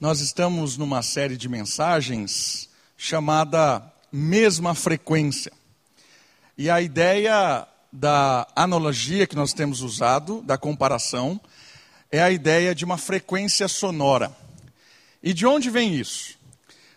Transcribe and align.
nós 0.00 0.20
estamos 0.20 0.78
numa 0.78 1.02
série 1.02 1.36
de 1.36 1.46
mensagens 1.46 2.70
chamada 2.96 3.82
Mesma 4.10 4.74
Frequência. 4.74 5.52
E 6.56 6.70
a 6.70 6.80
ideia 6.80 7.68
da 7.92 8.48
analogia 8.56 9.26
que 9.26 9.36
nós 9.36 9.52
temos 9.52 9.82
usado, 9.82 10.40
da 10.40 10.56
comparação, 10.56 11.38
é 12.10 12.22
a 12.22 12.30
ideia 12.30 12.74
de 12.74 12.82
uma 12.82 12.96
frequência 12.96 13.68
sonora. 13.68 14.34
E 15.22 15.34
de 15.34 15.46
onde 15.46 15.68
vem 15.68 15.94
isso? 15.94 16.38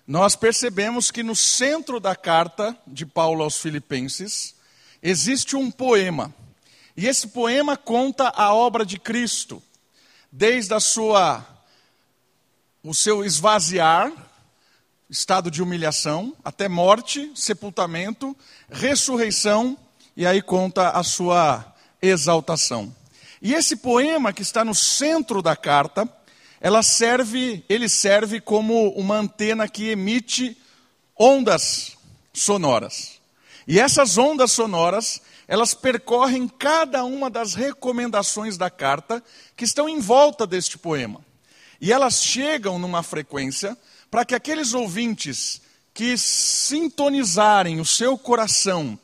Nós 0.07 0.37
percebemos 0.37 1.11
que 1.11 1.23
no 1.23 1.35
centro 1.35 1.99
da 1.99 2.15
carta 2.15 2.73
de 2.87 3.05
Paulo 3.05 3.43
aos 3.43 3.57
Filipenses 3.57 4.55
existe 5.01 5.57
um 5.57 5.69
poema. 5.69 6.33
E 6.95 7.05
esse 7.05 7.27
poema 7.27 7.75
conta 7.75 8.29
a 8.29 8.53
obra 8.53 8.85
de 8.85 8.97
Cristo, 8.97 9.61
desde 10.31 10.73
a 10.73 10.79
sua 10.79 11.52
o 12.83 12.93
seu 12.93 13.23
esvaziar, 13.23 14.11
estado 15.09 15.49
de 15.49 15.63
humilhação, 15.63 16.35
até 16.43 16.67
morte, 16.67 17.31
sepultamento, 17.33 18.35
ressurreição 18.69 19.77
e 20.17 20.25
aí 20.27 20.41
conta 20.41 20.89
a 20.89 21.01
sua 21.01 21.73
exaltação. 22.01 22.93
E 23.41 23.53
esse 23.53 23.77
poema 23.77 24.33
que 24.33 24.41
está 24.41 24.65
no 24.65 24.75
centro 24.75 25.41
da 25.41 25.55
carta, 25.55 26.09
ela 26.59 26.83
serve, 26.83 27.63
ele 27.69 27.87
serve 27.87 28.41
como 28.41 28.89
uma 28.89 29.15
antena 29.15 29.67
que 29.67 29.89
emite 29.89 30.57
ondas 31.17 31.97
sonoras. 32.33 33.21
E 33.65 33.79
essas 33.79 34.17
ondas 34.17 34.51
sonoras, 34.51 35.21
elas 35.47 35.73
percorrem 35.73 36.49
cada 36.49 37.05
uma 37.05 37.29
das 37.29 37.53
recomendações 37.53 38.57
da 38.57 38.69
carta 38.69 39.23
que 39.55 39.63
estão 39.63 39.87
em 39.87 40.01
volta 40.01 40.45
deste 40.45 40.77
poema. 40.77 41.23
E 41.83 41.91
elas 41.91 42.23
chegam 42.23 42.79
numa 42.79 43.03
frequência 43.03 43.77
para 44.09 44.23
que 44.23 44.33
aqueles 44.33 44.73
ouvintes 44.73 45.61
que 45.93 46.17
sintonizarem 46.17 47.81
o 47.81 47.85
seu 47.85 48.17
coração 48.17 48.97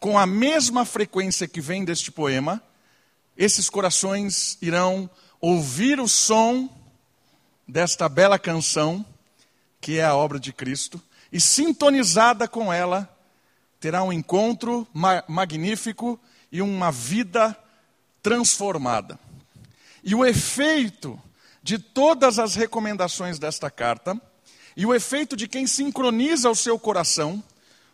com 0.00 0.18
a 0.18 0.26
mesma 0.26 0.84
frequência 0.84 1.46
que 1.46 1.60
vem 1.60 1.84
deste 1.84 2.10
poema, 2.10 2.60
esses 3.36 3.70
corações 3.70 4.58
irão 4.60 5.08
ouvir 5.40 6.00
o 6.00 6.08
som 6.08 6.68
desta 7.68 8.08
bela 8.08 8.36
canção, 8.36 9.06
que 9.80 10.00
é 10.00 10.04
a 10.04 10.16
obra 10.16 10.40
de 10.40 10.52
Cristo, 10.52 11.00
e 11.30 11.40
sintonizada 11.40 12.48
com 12.48 12.72
ela, 12.72 13.08
terá 13.78 14.02
um 14.02 14.12
encontro 14.12 14.84
ma 14.92 15.22
magnífico 15.28 16.18
e 16.50 16.60
uma 16.60 16.90
vida 16.90 17.56
transformada. 18.20 19.20
E 20.02 20.16
o 20.16 20.26
efeito 20.26 21.16
de 21.64 21.78
todas 21.78 22.38
as 22.38 22.54
recomendações 22.54 23.38
desta 23.38 23.70
carta, 23.70 24.20
e 24.76 24.84
o 24.84 24.94
efeito 24.94 25.34
de 25.34 25.48
quem 25.48 25.66
sincroniza 25.66 26.50
o 26.50 26.54
seu 26.54 26.78
coração, 26.78 27.42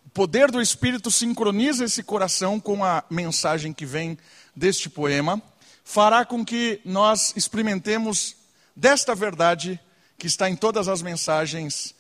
o 0.05 0.11
poder 0.11 0.51
do 0.51 0.61
Espírito 0.61 1.09
sincroniza 1.09 1.85
esse 1.85 2.03
coração 2.03 2.59
com 2.59 2.85
a 2.85 3.05
mensagem 3.09 3.73
que 3.73 3.87
vem 3.87 4.19
deste 4.57 4.91
poema, 4.91 5.41
fará 5.85 6.25
com 6.25 6.45
que 6.45 6.81
nós 6.85 7.33
experimentemos 7.37 8.35
desta 8.75 9.15
verdade 9.15 9.79
que 10.19 10.27
está 10.27 10.51
em 10.51 10.57
todas 10.57 10.89
as 10.89 11.01
mensagens 11.01 11.95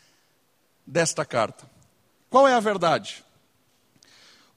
desta 0.84 1.24
carta. 1.24 1.70
Qual 2.28 2.48
é 2.48 2.54
a 2.54 2.60
verdade? 2.60 3.24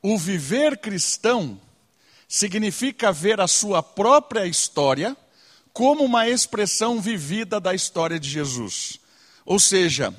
O 0.01 0.17
viver 0.17 0.79
cristão 0.79 1.61
significa 2.27 3.11
ver 3.11 3.39
a 3.39 3.47
sua 3.47 3.83
própria 3.83 4.47
história 4.47 5.15
como 5.73 6.05
uma 6.05 6.29
expressão 6.29 7.01
vivida 7.01 7.59
da 7.59 7.73
história 7.73 8.19
de 8.19 8.29
Jesus. 8.29 8.99
Ou 9.43 9.59
seja, 9.59 10.13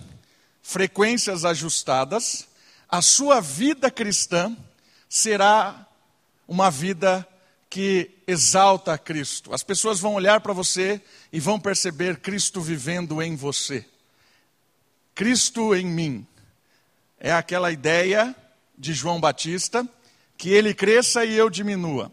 frequências 0.63 1.45
ajustadas, 1.45 2.49
a 2.89 3.01
sua 3.01 3.41
vida 3.41 3.91
cristã 3.91 4.55
será 5.09 5.87
uma 6.47 6.71
vida 6.71 7.27
que 7.71 8.11
exalta 8.27 8.93
a 8.93 8.99
Cristo. 8.99 9.55
As 9.55 9.63
pessoas 9.63 10.01
vão 10.01 10.15
olhar 10.15 10.41
para 10.41 10.53
você 10.53 11.01
e 11.33 11.41
vão 11.41 11.59
perceber 11.59 12.21
Cristo 12.21 12.61
vivendo 12.61 13.23
em 13.23 13.37
você. 13.37 13.87
Cristo 15.15 15.75
em 15.75 15.87
mim. 15.87 16.27
É 17.19 17.33
aquela 17.33 17.71
ideia 17.71 18.35
de 18.77 18.93
João 18.93 19.21
Batista 19.21 19.89
que 20.37 20.51
ele 20.51 20.75
cresça 20.75 21.25
e 21.25 21.35
eu 21.35 21.49
diminua. 21.49 22.13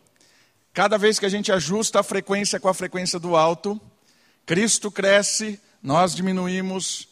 Cada 0.74 0.98
vez 0.98 1.20
que 1.20 1.26
a 1.26 1.30
gente 1.30 1.52
ajusta 1.52 2.00
a 2.00 2.04
frequência 2.04 2.58
com 2.58 2.70
a 2.70 2.74
frequência 2.74 3.20
do 3.20 3.36
alto, 3.36 3.80
Cristo 4.46 4.90
cresce, 4.90 5.60
nós 5.84 6.16
diminuímos 6.16 7.10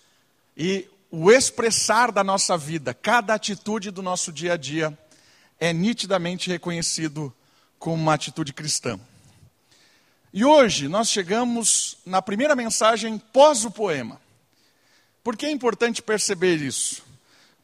e 0.55 0.87
o 1.11 1.29
expressar 1.29 2.09
da 2.09 2.23
nossa 2.23 2.57
vida, 2.57 2.93
cada 2.93 3.33
atitude 3.33 3.91
do 3.91 4.01
nosso 4.01 4.31
dia 4.31 4.53
a 4.53 4.57
dia 4.57 4.97
é 5.59 5.73
nitidamente 5.73 6.49
reconhecido 6.49 7.33
como 7.77 7.95
uma 7.95 8.13
atitude 8.13 8.53
cristã. 8.53 8.97
E 10.31 10.45
hoje 10.45 10.87
nós 10.87 11.09
chegamos 11.09 11.97
na 12.05 12.21
primeira 12.21 12.55
mensagem 12.55 13.17
pós 13.17 13.65
o 13.65 13.71
poema. 13.71 14.21
Por 15.21 15.35
que 15.35 15.45
é 15.45 15.51
importante 15.51 16.01
perceber 16.01 16.61
isso? 16.61 17.03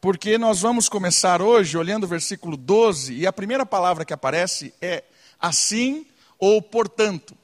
Porque 0.02 0.38
nós 0.38 0.60
vamos 0.60 0.90
começar 0.90 1.42
hoje 1.42 1.78
olhando 1.78 2.04
o 2.04 2.08
versículo 2.08 2.58
12 2.58 3.14
e 3.14 3.26
a 3.26 3.32
primeira 3.32 3.66
palavra 3.66 4.04
que 4.04 4.14
aparece 4.14 4.74
é 4.82 5.06
assim 5.48 6.06
ou 6.38 6.62
portanto. 6.62 7.36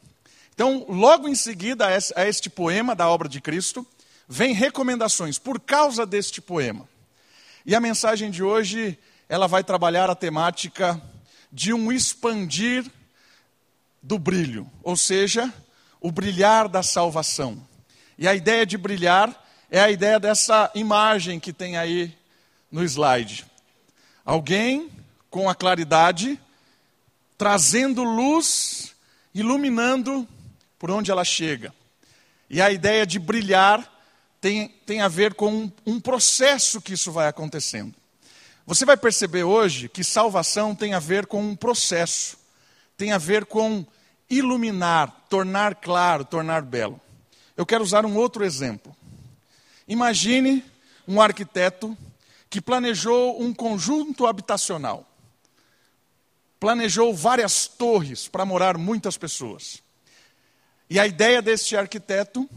Então, 0.54 0.86
logo 0.90 1.28
em 1.28 1.36
seguida 1.36 1.88
a 2.16 2.28
este 2.28 2.50
poema 2.50 2.96
da 2.96 3.10
obra 3.10 3.28
de 3.28 3.42
Cristo, 3.42 3.86
vem 4.28 4.54
recomendações 4.54 5.38
por 5.38 5.60
causa 5.60 6.06
deste 6.06 6.42
poema. 6.42 6.88
E 7.66 7.76
a 7.76 7.80
mensagem 7.80 8.30
de 8.30 8.44
hoje, 8.44 8.98
ela 9.28 9.48
vai 9.48 9.64
trabalhar 9.64 10.10
a 10.10 10.16
temática 10.16 11.02
de 11.52 11.74
um 11.74 11.92
expandir 11.92 12.86
do 14.02 14.18
brilho, 14.18 14.70
ou 14.82 14.96
seja, 14.96 15.54
o 16.00 16.12
brilhar 16.12 16.68
da 16.68 16.82
salvação. 16.82 17.62
E 18.18 18.28
a 18.28 18.34
ideia 18.34 18.66
de 18.66 18.78
brilhar 18.78 19.36
é 19.70 19.80
a 19.80 19.92
ideia 19.92 20.20
dessa 20.20 20.72
imagem 20.74 21.40
que 21.40 21.54
tem 21.54 21.78
aí 21.78 22.16
no 22.72 22.84
slide. 22.84 23.46
Alguém 24.26 24.90
com 25.30 25.50
a 25.50 25.56
claridade, 25.56 26.40
trazendo 27.42 28.04
luz, 28.04 28.94
iluminando 29.34 30.28
por 30.78 30.92
onde 30.92 31.10
ela 31.10 31.26
chega. 31.26 31.74
E 32.48 32.62
a 32.62 32.70
ideia 32.70 33.04
de 33.04 33.18
brilhar 33.18 33.92
tem, 34.40 34.68
tem 34.86 35.02
a 35.02 35.08
ver 35.08 35.34
com 35.34 35.52
um, 35.52 35.72
um 35.84 36.00
processo 36.00 36.80
que 36.80 36.94
isso 36.94 37.12
vai 37.12 37.28
acontecendo. 37.28 37.96
Você 38.64 38.86
vai 38.86 38.96
perceber 38.96 39.44
hoje 39.44 39.90
que 39.90 40.04
salvação 40.04 40.76
tem 40.76 40.94
a 40.94 41.00
ver 41.00 41.26
com 41.26 41.42
um 41.42 41.56
processo, 41.56 42.38
tem 42.96 43.12
a 43.12 43.18
ver 43.18 43.48
com 43.48 43.84
iluminar, 44.30 45.26
tornar 45.28 45.74
claro, 45.74 46.24
tornar 46.24 46.62
belo. 46.62 47.02
Eu 47.58 47.66
quero 47.66 47.84
usar 47.84 48.06
um 48.06 48.18
outro 48.18 48.46
exemplo. 48.46 48.96
Imagine 49.88 50.64
um 51.08 51.20
arquiteto 51.20 51.98
que 52.52 52.62
planejou 52.62 53.42
um 53.42 53.52
conjunto 53.52 54.28
habitacional. 54.28 55.11
Planejou 56.62 57.12
várias 57.12 57.66
torres 57.66 58.28
para 58.28 58.46
morar 58.46 58.78
muitas 58.78 59.18
pessoas. 59.18 59.82
E 60.88 61.00
a 61.00 61.08
ideia 61.08 61.42
deste 61.42 61.76
arquiteto 61.76 62.48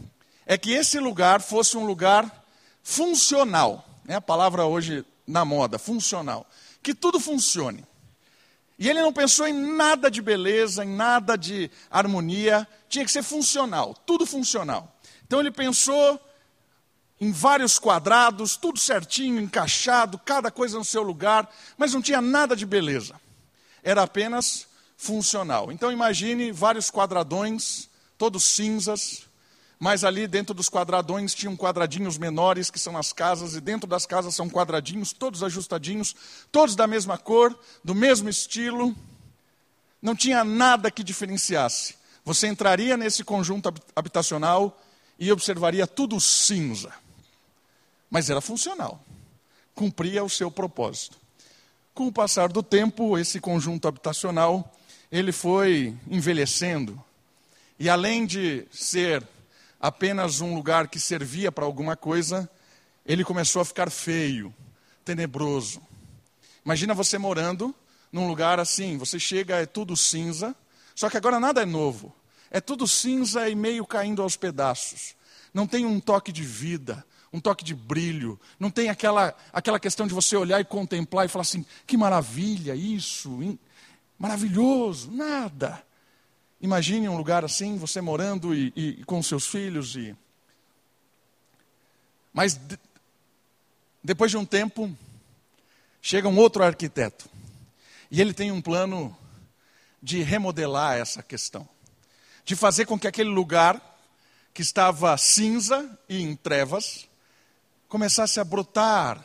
é 0.45 0.59
que 0.59 0.73
esse 0.73 0.99
lugar 0.99 1.41
fosse 1.41 1.75
um 1.75 1.87
lugar 1.87 2.45
funcional. 2.83 3.83
É 4.07 4.13
a 4.13 4.21
palavra 4.21 4.63
hoje 4.63 5.03
na 5.25 5.43
moda, 5.43 5.79
funcional. 5.79 6.47
Que 6.83 6.93
tudo 6.93 7.19
funcione. 7.19 7.83
E 8.77 8.87
ele 8.87 9.01
não 9.01 9.11
pensou 9.11 9.47
em 9.47 9.53
nada 9.53 10.11
de 10.11 10.21
beleza, 10.21 10.85
em 10.85 10.95
nada 10.95 11.35
de 11.35 11.71
harmonia, 11.89 12.67
tinha 12.87 13.05
que 13.05 13.11
ser 13.11 13.23
funcional, 13.23 13.95
tudo 14.05 14.23
funcional. 14.23 14.95
Então 15.25 15.39
ele 15.39 15.49
pensou 15.49 16.21
em 17.19 17.31
vários 17.31 17.79
quadrados, 17.79 18.55
tudo 18.55 18.77
certinho, 18.77 19.41
encaixado, 19.41 20.19
cada 20.19 20.51
coisa 20.51 20.77
no 20.77 20.85
seu 20.85 21.01
lugar, 21.01 21.49
mas 21.75 21.91
não 21.91 22.03
tinha 22.03 22.21
nada 22.21 22.55
de 22.55 22.67
beleza. 22.67 23.19
Era 23.85 24.01
apenas 24.01 24.65
funcional. 24.97 25.71
Então 25.71 25.91
imagine 25.91 26.51
vários 26.51 26.89
quadradões, 26.89 27.87
todos 28.17 28.43
cinzas, 28.43 29.27
mas 29.79 30.03
ali 30.03 30.27
dentro 30.27 30.55
dos 30.55 30.69
quadradões 30.69 31.35
tinham 31.35 31.55
quadradinhos 31.55 32.17
menores, 32.17 32.71
que 32.71 32.79
são 32.79 32.97
as 32.97 33.13
casas, 33.13 33.53
e 33.53 33.61
dentro 33.61 33.87
das 33.87 34.07
casas 34.07 34.33
são 34.33 34.49
quadradinhos, 34.49 35.13
todos 35.13 35.43
ajustadinhos, 35.43 36.15
todos 36.51 36.75
da 36.75 36.87
mesma 36.87 37.15
cor, 37.15 37.57
do 37.83 37.93
mesmo 37.93 38.27
estilo. 38.27 38.95
Não 40.01 40.15
tinha 40.15 40.43
nada 40.43 40.89
que 40.89 41.03
diferenciasse. 41.03 41.95
Você 42.23 42.47
entraria 42.47 42.97
nesse 42.97 43.23
conjunto 43.23 43.71
habitacional 43.95 44.81
e 45.19 45.31
observaria 45.31 45.85
tudo 45.85 46.19
cinza. 46.19 46.91
Mas 48.09 48.31
era 48.31 48.41
funcional, 48.41 48.99
cumpria 49.75 50.23
o 50.23 50.29
seu 50.29 50.49
propósito. 50.49 51.24
Com 51.95 52.07
o 52.07 52.11
passar 52.11 52.49
do 52.49 52.61
tempo, 52.61 53.17
esse 53.17 53.39
conjunto 53.39 53.87
habitacional, 53.87 54.69
ele 55.09 55.31
foi 55.31 55.95
envelhecendo. 56.11 57.01
E 57.79 57.89
além 57.89 58.25
de 58.25 58.67
ser 58.69 59.25
apenas 59.79 60.41
um 60.41 60.53
lugar 60.53 60.89
que 60.89 60.99
servia 60.99 61.53
para 61.53 61.63
alguma 61.63 61.95
coisa, 61.95 62.49
ele 63.05 63.23
começou 63.23 63.61
a 63.61 63.65
ficar 63.65 63.89
feio, 63.89 64.53
tenebroso. 65.05 65.81
Imagina 66.65 66.93
você 66.93 67.17
morando 67.17 67.73
num 68.11 68.27
lugar 68.27 68.59
assim, 68.59 68.97
você 68.97 69.17
chega, 69.17 69.55
é 69.55 69.65
tudo 69.65 69.95
cinza, 69.95 70.53
só 70.93 71.09
que 71.09 71.15
agora 71.15 71.39
nada 71.39 71.61
é 71.61 71.65
novo. 71.65 72.13
É 72.51 72.59
tudo 72.59 72.85
cinza 72.89 73.47
e 73.47 73.55
meio 73.55 73.85
caindo 73.85 74.21
aos 74.21 74.35
pedaços. 74.35 75.15
Não 75.53 75.65
tem 75.65 75.85
um 75.85 76.01
toque 76.01 76.33
de 76.33 76.43
vida, 76.43 77.05
um 77.35 77.39
toque 77.41 77.63
de 77.63 77.75
brilho. 77.75 78.39
Não 78.57 78.69
tem 78.69 78.89
aquela, 78.89 79.35
aquela 79.51 79.79
questão 79.79 80.07
de 80.07 80.13
você 80.13 80.37
olhar 80.37 80.59
e 80.61 80.65
contemplar 80.65 81.25
e 81.25 81.29
falar 81.29 81.41
assim: 81.41 81.65
que 81.85 81.97
maravilha 81.97 82.73
isso, 82.73 83.43
hein? 83.43 83.59
maravilhoso. 84.17 85.11
Nada. 85.11 85.83
Imagine 86.61 87.09
um 87.09 87.17
lugar 87.17 87.43
assim, 87.43 87.77
você 87.77 87.99
morando 87.99 88.55
e, 88.55 88.71
e, 88.75 89.03
com 89.03 89.21
seus 89.21 89.45
filhos. 89.45 89.95
e 89.95 90.15
Mas 92.33 92.55
de, 92.55 92.79
depois 94.01 94.31
de 94.31 94.37
um 94.37 94.45
tempo, 94.45 94.95
chega 96.01 96.29
um 96.29 96.37
outro 96.37 96.63
arquiteto. 96.63 97.29
E 98.09 98.21
ele 98.21 98.33
tem 98.33 98.51
um 98.51 98.61
plano 98.61 99.15
de 100.01 100.21
remodelar 100.21 100.97
essa 100.97 101.21
questão. 101.21 101.67
De 102.45 102.55
fazer 102.55 102.85
com 102.85 102.97
que 102.97 103.07
aquele 103.07 103.29
lugar 103.29 103.81
que 104.53 104.61
estava 104.61 105.17
cinza 105.17 105.99
e 106.07 106.21
em 106.21 106.33
trevas 106.33 107.09
começasse 107.87 108.39
a 108.39 108.43
brotar 108.43 109.23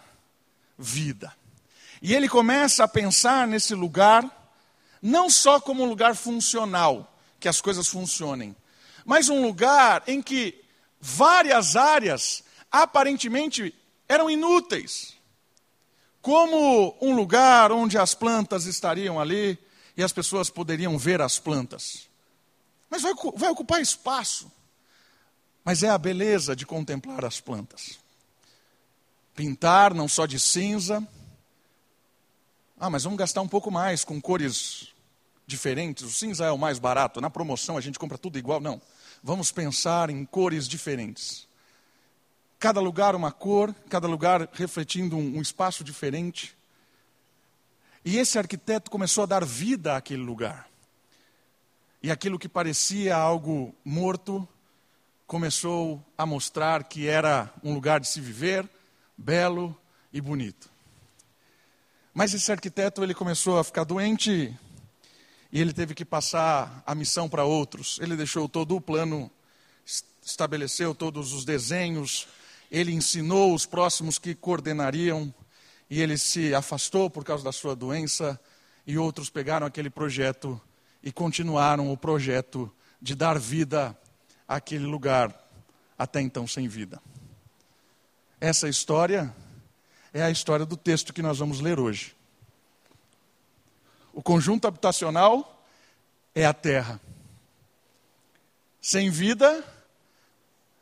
vida. 0.79 1.35
E 2.03 2.15
ele 2.15 2.29
começa 2.29 2.85
a 2.85 2.89
pensar 2.89 3.47
nesse 3.47 3.75
lugar 3.75 4.25
não 5.03 5.31
só 5.31 5.61
como 5.61 5.83
um 5.83 5.89
lugar 5.89 6.15
funcional, 6.15 7.15
que 7.39 7.49
as 7.49 7.61
coisas 7.61 7.89
funcionem, 7.89 8.55
mas 9.05 9.29
um 9.29 9.43
lugar 9.43 10.03
em 10.07 10.21
que 10.21 10.63
várias 11.01 11.75
áreas 11.75 12.45
aparentemente 12.71 13.75
eram 14.09 14.31
inúteis. 14.31 15.15
Como 16.21 16.97
um 17.01 17.15
lugar 17.15 17.73
onde 17.73 17.97
as 17.97 18.15
plantas 18.15 18.67
estariam 18.67 19.19
ali 19.19 19.59
e 19.97 20.03
as 20.03 20.13
pessoas 20.13 20.51
poderiam 20.51 20.99
ver 20.99 21.23
as 21.23 21.39
plantas. 21.39 22.09
Mas 22.91 23.01
vai, 23.01 23.15
vai 23.37 23.49
ocupar 23.51 23.81
espaço. 23.81 24.53
Mas 25.65 25.83
é 25.83 25.89
a 25.89 25.97
beleza 25.97 26.55
de 26.55 26.67
contemplar 26.67 27.25
as 27.25 27.41
plantas 27.41 28.00
pintar 29.41 29.95
não 29.95 30.07
só 30.07 30.27
de 30.27 30.39
cinza. 30.39 31.03
Ah, 32.79 32.91
mas 32.91 33.05
vamos 33.05 33.19
gastar 33.19 33.41
um 33.41 33.49
pouco 33.49 33.71
mais 33.71 34.05
com 34.05 34.21
cores 34.21 34.89
diferentes. 35.47 36.05
O 36.05 36.11
cinza 36.11 36.45
é 36.45 36.51
o 36.51 36.59
mais 36.59 36.79
barato. 36.79 37.23
Na 37.23 37.31
promoção 37.31 37.79
a 37.79 37.81
gente 37.81 37.99
compra 37.99 38.19
tudo 38.19 38.39
igual. 38.39 38.61
Não. 38.61 38.83
Vamos 39.23 39.51
pensar 39.51 40.11
em 40.11 40.27
cores 40.27 40.69
diferentes. 40.69 41.49
Cada 42.59 42.81
lugar 42.83 43.17
uma 43.17 43.33
cor, 43.33 43.75
cada 43.89 44.07
lugar 44.07 44.47
refletindo 44.53 45.17
um, 45.17 45.41
espaço 45.41 45.83
diferente. 45.83 46.55
E 48.05 48.19
esse 48.19 48.39
arquiteto 48.39 48.91
começou 48.91 49.25
a 49.25 49.27
dar 49.27 49.43
vida 49.43 49.97
àquele 49.97 50.23
lugar. 50.23 50.69
E 52.03 52.11
aquilo 52.11 52.39
que 52.39 52.49
parecia 52.49 53.17
algo 53.17 53.75
morto 53.83 54.47
começou 55.27 56.05
a 56.19 56.27
mostrar 56.27 56.85
que 56.85 57.07
era 57.07 57.51
um 57.65 57.73
lugar 57.73 58.01
de 58.01 58.09
se 58.09 58.21
viver, 58.21 58.69
belo 59.21 59.77
e 60.13 60.21
bonito. 60.21 60.71
Mas 62.15 62.33
esse 62.33 62.51
arquiteto 62.51 63.03
ele 63.03 63.15
começou 63.15 63.59
a 63.59 63.65
ficar 63.65 63.85
doente 63.85 64.57
e 65.53 65.61
ele 65.61 65.73
teve 65.73 65.95
que 65.95 66.05
passar 66.05 66.83
a 66.87 66.95
missão 66.95 67.29
para 67.29 67.45
outros. 67.45 67.99
Ele 68.01 68.17
deixou 68.17 68.49
todo 68.49 68.75
o 68.75 68.81
plano, 68.81 69.31
estabeleceu 70.25 70.95
todos 70.95 71.33
os 71.33 71.45
desenhos, 71.45 72.29
ele 72.71 72.93
ensinou 72.93 73.55
os 73.55 73.67
próximos 73.67 74.19
que 74.19 74.35
coordenariam 74.35 75.33
e 75.89 76.01
ele 76.01 76.17
se 76.17 76.55
afastou 76.55 77.11
por 77.11 77.23
causa 77.23 77.45
da 77.45 77.53
sua 77.53 77.77
doença 77.77 78.41
e 78.87 78.97
outros 78.97 79.29
pegaram 79.29 79.67
aquele 79.67 79.91
projeto 79.91 80.61
e 81.03 81.13
continuaram 81.13 81.93
o 81.93 81.97
projeto 81.97 82.73
de 83.01 83.15
dar 83.15 83.39
vida 83.39 83.97
àquele 84.49 84.87
lugar 84.87 85.35
até 85.99 86.21
então 86.21 86.47
sem 86.47 86.67
vida. 86.67 87.01
Essa 88.41 88.71
história 88.71 89.35
é 90.15 90.23
a 90.23 90.31
história 90.31 90.65
do 90.65 90.77
texto 90.77 91.13
que 91.13 91.21
nós 91.21 91.39
vamos 91.39 91.61
ler 91.61 91.79
hoje. 91.79 92.17
O 94.15 94.23
conjunto 94.23 94.67
habitacional 94.67 95.63
é 96.35 96.47
a 96.47 96.55
terra. 96.55 96.99
Sem 98.81 99.11
vida 99.11 99.63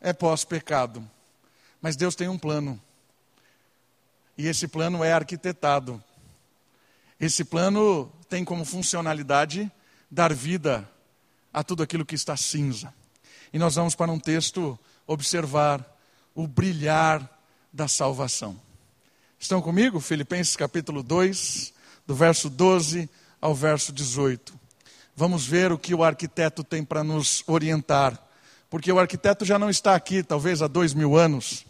é 0.00 0.12
pós-pecado. 0.12 1.08
Mas 1.82 1.96
Deus 1.96 2.14
tem 2.14 2.28
um 2.28 2.38
plano. 2.38 2.80
E 4.36 4.46
esse 4.46 4.68
plano 4.68 5.02
é 5.02 5.12
arquitetado. 5.12 6.02
Esse 7.18 7.44
plano 7.44 8.10
tem 8.28 8.44
como 8.44 8.64
funcionalidade 8.64 9.70
dar 10.08 10.32
vida 10.32 10.88
a 11.52 11.64
tudo 11.64 11.82
aquilo 11.82 12.06
que 12.06 12.14
está 12.14 12.36
cinza. 12.36 12.94
E 13.52 13.58
nós 13.58 13.74
vamos 13.74 13.96
para 13.96 14.12
um 14.12 14.20
texto 14.20 14.78
observar 15.08 15.84
o 16.36 16.46
brilhar 16.46 17.37
da 17.72 17.88
salvação. 17.88 18.58
Estão 19.38 19.62
comigo? 19.62 20.00
Filipenses 20.00 20.56
capítulo 20.56 21.02
2, 21.02 21.72
do 22.06 22.14
verso 22.14 22.50
12 22.50 23.08
ao 23.40 23.54
verso 23.54 23.92
18. 23.92 24.58
Vamos 25.14 25.46
ver 25.46 25.72
o 25.72 25.78
que 25.78 25.94
o 25.94 26.02
arquiteto 26.02 26.62
tem 26.64 26.84
para 26.84 27.04
nos 27.04 27.42
orientar. 27.46 28.20
Porque 28.70 28.92
o 28.92 28.98
arquiteto 28.98 29.44
já 29.44 29.58
não 29.58 29.70
está 29.70 29.94
aqui, 29.94 30.22
talvez 30.22 30.60
há 30.60 30.66
dois 30.66 30.92
mil 30.94 31.16
anos. 31.16 31.66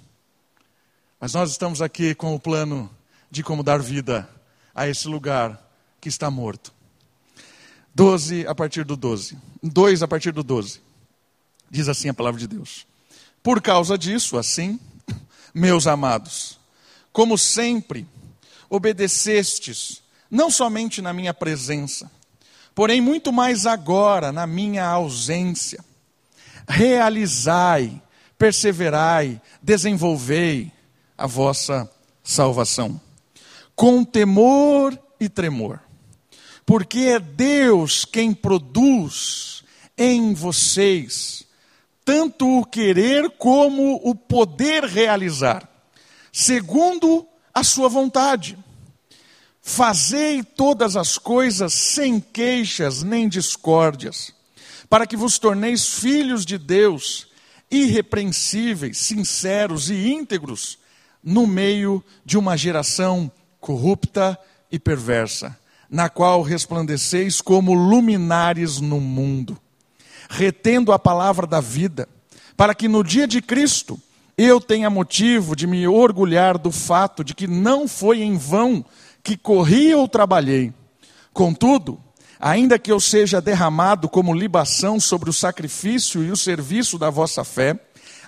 Mas 1.21 1.35
nós 1.35 1.50
estamos 1.50 1.83
aqui 1.83 2.15
com 2.15 2.35
o 2.35 2.41
plano 2.41 2.91
de 3.31 3.43
como 3.43 3.62
dar 3.62 3.81
vida 3.81 4.29
a 4.75 4.89
esse 4.89 5.09
lugar 5.09 5.61
que 6.00 6.09
está 6.09 6.31
morto. 6.31 6.73
12 7.95 8.47
a 8.47 8.55
partir 8.55 8.85
do 8.85 8.97
12. 8.97 9.37
2 9.62 10.03
a 10.03 10.09
partir 10.09 10.33
do 10.33 10.43
12. 10.43 10.81
Diz 11.71 11.89
assim 11.89 12.09
a 12.09 12.15
palavra 12.15 12.39
de 12.41 12.47
Deus. 12.47 12.87
Por 13.43 13.61
causa 13.61 13.99
disso, 13.99 14.39
assim, 14.39 14.79
meus 15.55 15.87
amados, 15.87 16.59
como 17.12 17.37
sempre 17.37 18.06
obedecestes, 18.71 20.03
não 20.31 20.50
somente 20.50 21.00
na 21.00 21.12
minha 21.12 21.33
presença, 21.33 22.11
porém 22.75 23.00
muito 23.00 23.33
mais 23.33 23.67
agora 23.67 24.31
na 24.31 24.47
minha 24.47 24.87
ausência. 24.87 25.85
Realizai, 26.69 28.00
perseverai, 28.37 29.41
desenvolvei 29.62 30.71
a 31.17 31.26
vossa 31.26 31.90
salvação, 32.23 33.00
com 33.75 34.05
temor 34.05 34.99
e 35.19 35.28
tremor, 35.28 35.81
porque 36.67 37.00
é 37.00 37.19
Deus 37.19 38.05
quem 38.05 38.35
produz 38.35 39.64
em 39.97 40.35
vocês 40.35 41.48
tanto 42.09 42.61
o 42.61 42.65
querer 42.65 43.29
como 43.33 44.00
o 44.03 44.15
poder 44.15 44.83
realizar, 44.83 45.69
segundo 46.33 47.29
a 47.53 47.62
sua 47.62 47.87
vontade. 47.87 48.57
Fazei 49.61 50.43
todas 50.43 50.97
as 50.97 51.19
coisas 51.19 51.75
sem 51.75 52.19
queixas 52.19 53.03
nem 53.03 53.29
discórdias, 53.29 54.33
para 54.88 55.07
que 55.07 55.19
vos 55.19 55.38
torneis 55.38 55.87
filhos 56.00 56.47
de 56.47 56.57
Deus, 56.57 57.29
irrepreensíveis, 57.71 58.97
sinceros 58.97 59.91
e 59.91 60.09
íntegros, 60.09 60.79
no 61.23 61.47
meio 61.47 62.03
de 62.25 62.38
uma 62.38 62.57
geração 62.57 63.31
corrupta 63.61 64.38
e 64.73 64.79
perversa, 64.79 65.55
na 65.91 66.09
qual 66.09 66.41
resplandeceis 66.41 67.43
como 67.43 67.75
luminares 67.75 68.81
no 68.81 68.99
mundo 68.99 69.61
retendo 70.28 70.92
a 70.92 70.99
palavra 70.99 71.47
da 71.47 71.61
vida, 71.61 72.08
para 72.56 72.75
que 72.75 72.88
no 72.88 73.02
dia 73.02 73.26
de 73.26 73.40
Cristo 73.40 73.99
eu 74.37 74.61
tenha 74.61 74.88
motivo 74.88 75.56
de 75.56 75.66
me 75.66 75.88
orgulhar 75.88 76.58
do 76.58 76.70
fato 76.70 77.25
de 77.25 77.35
que 77.35 77.47
não 77.47 77.88
foi 77.88 78.23
em 78.23 78.37
vão 78.37 78.85
que 79.23 79.37
corri 79.37 79.94
ou 79.94 80.06
trabalhei. 80.06 80.73
Contudo, 81.32 82.00
ainda 82.38 82.78
que 82.78 82.90
eu 82.90 83.00
seja 83.00 83.40
derramado 83.40 84.08
como 84.08 84.35
libação 84.35 85.00
sobre 85.00 85.28
o 85.28 85.32
sacrifício 85.32 86.23
e 86.23 86.30
o 86.30 86.37
serviço 86.37 86.99
da 86.99 87.11
vossa 87.11 87.42
fé, 87.42 87.78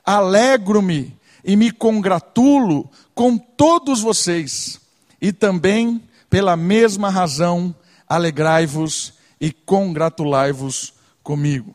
alegro-me 0.04 1.16
e 1.45 1.57
me 1.57 1.71
congratulo 1.71 2.90
com 3.14 3.38
todos 3.38 4.00
vocês, 4.00 4.80
e 5.21 5.33
também, 5.33 6.02
pela 6.28 6.57
mesma 6.57 7.09
razão, 7.09 7.75
alegrai-vos 8.09 9.14
e 9.40 9.52
congratulai-vos 9.52 10.92
comigo. 11.23 11.75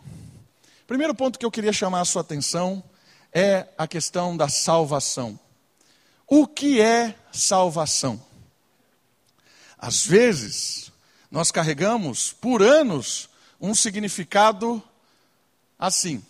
Primeiro 0.87 1.15
ponto 1.15 1.39
que 1.39 1.45
eu 1.45 1.49
queria 1.49 1.73
chamar 1.73 2.01
a 2.01 2.05
sua 2.05 2.21
atenção 2.21 2.83
é 3.33 3.67
a 3.75 3.87
questão 3.87 4.37
da 4.37 4.47
salvação. 4.47 5.39
O 6.27 6.45
que 6.45 6.79
é 6.79 7.15
salvação? 7.31 8.21
Às 9.79 10.05
vezes, 10.05 10.91
nós 11.31 11.51
carregamos 11.51 12.31
por 12.33 12.61
anos 12.61 13.27
um 13.59 13.73
significado 13.73 14.81
assim. 15.77 16.23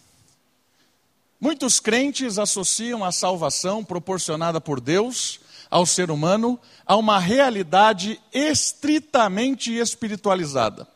Muitos 1.37 1.81
crentes 1.81 2.39
associam 2.39 3.03
a 3.03 3.11
salvação 3.11 3.83
proporcionada 3.83 4.61
por 4.61 4.79
Deus 4.79 5.41
ao 5.69 5.85
ser 5.85 6.09
humano 6.09 6.57
a 6.85 6.95
uma 6.95 7.19
realidade 7.19 8.21
estritamente 8.33 9.73
espiritualizada. 9.73 10.87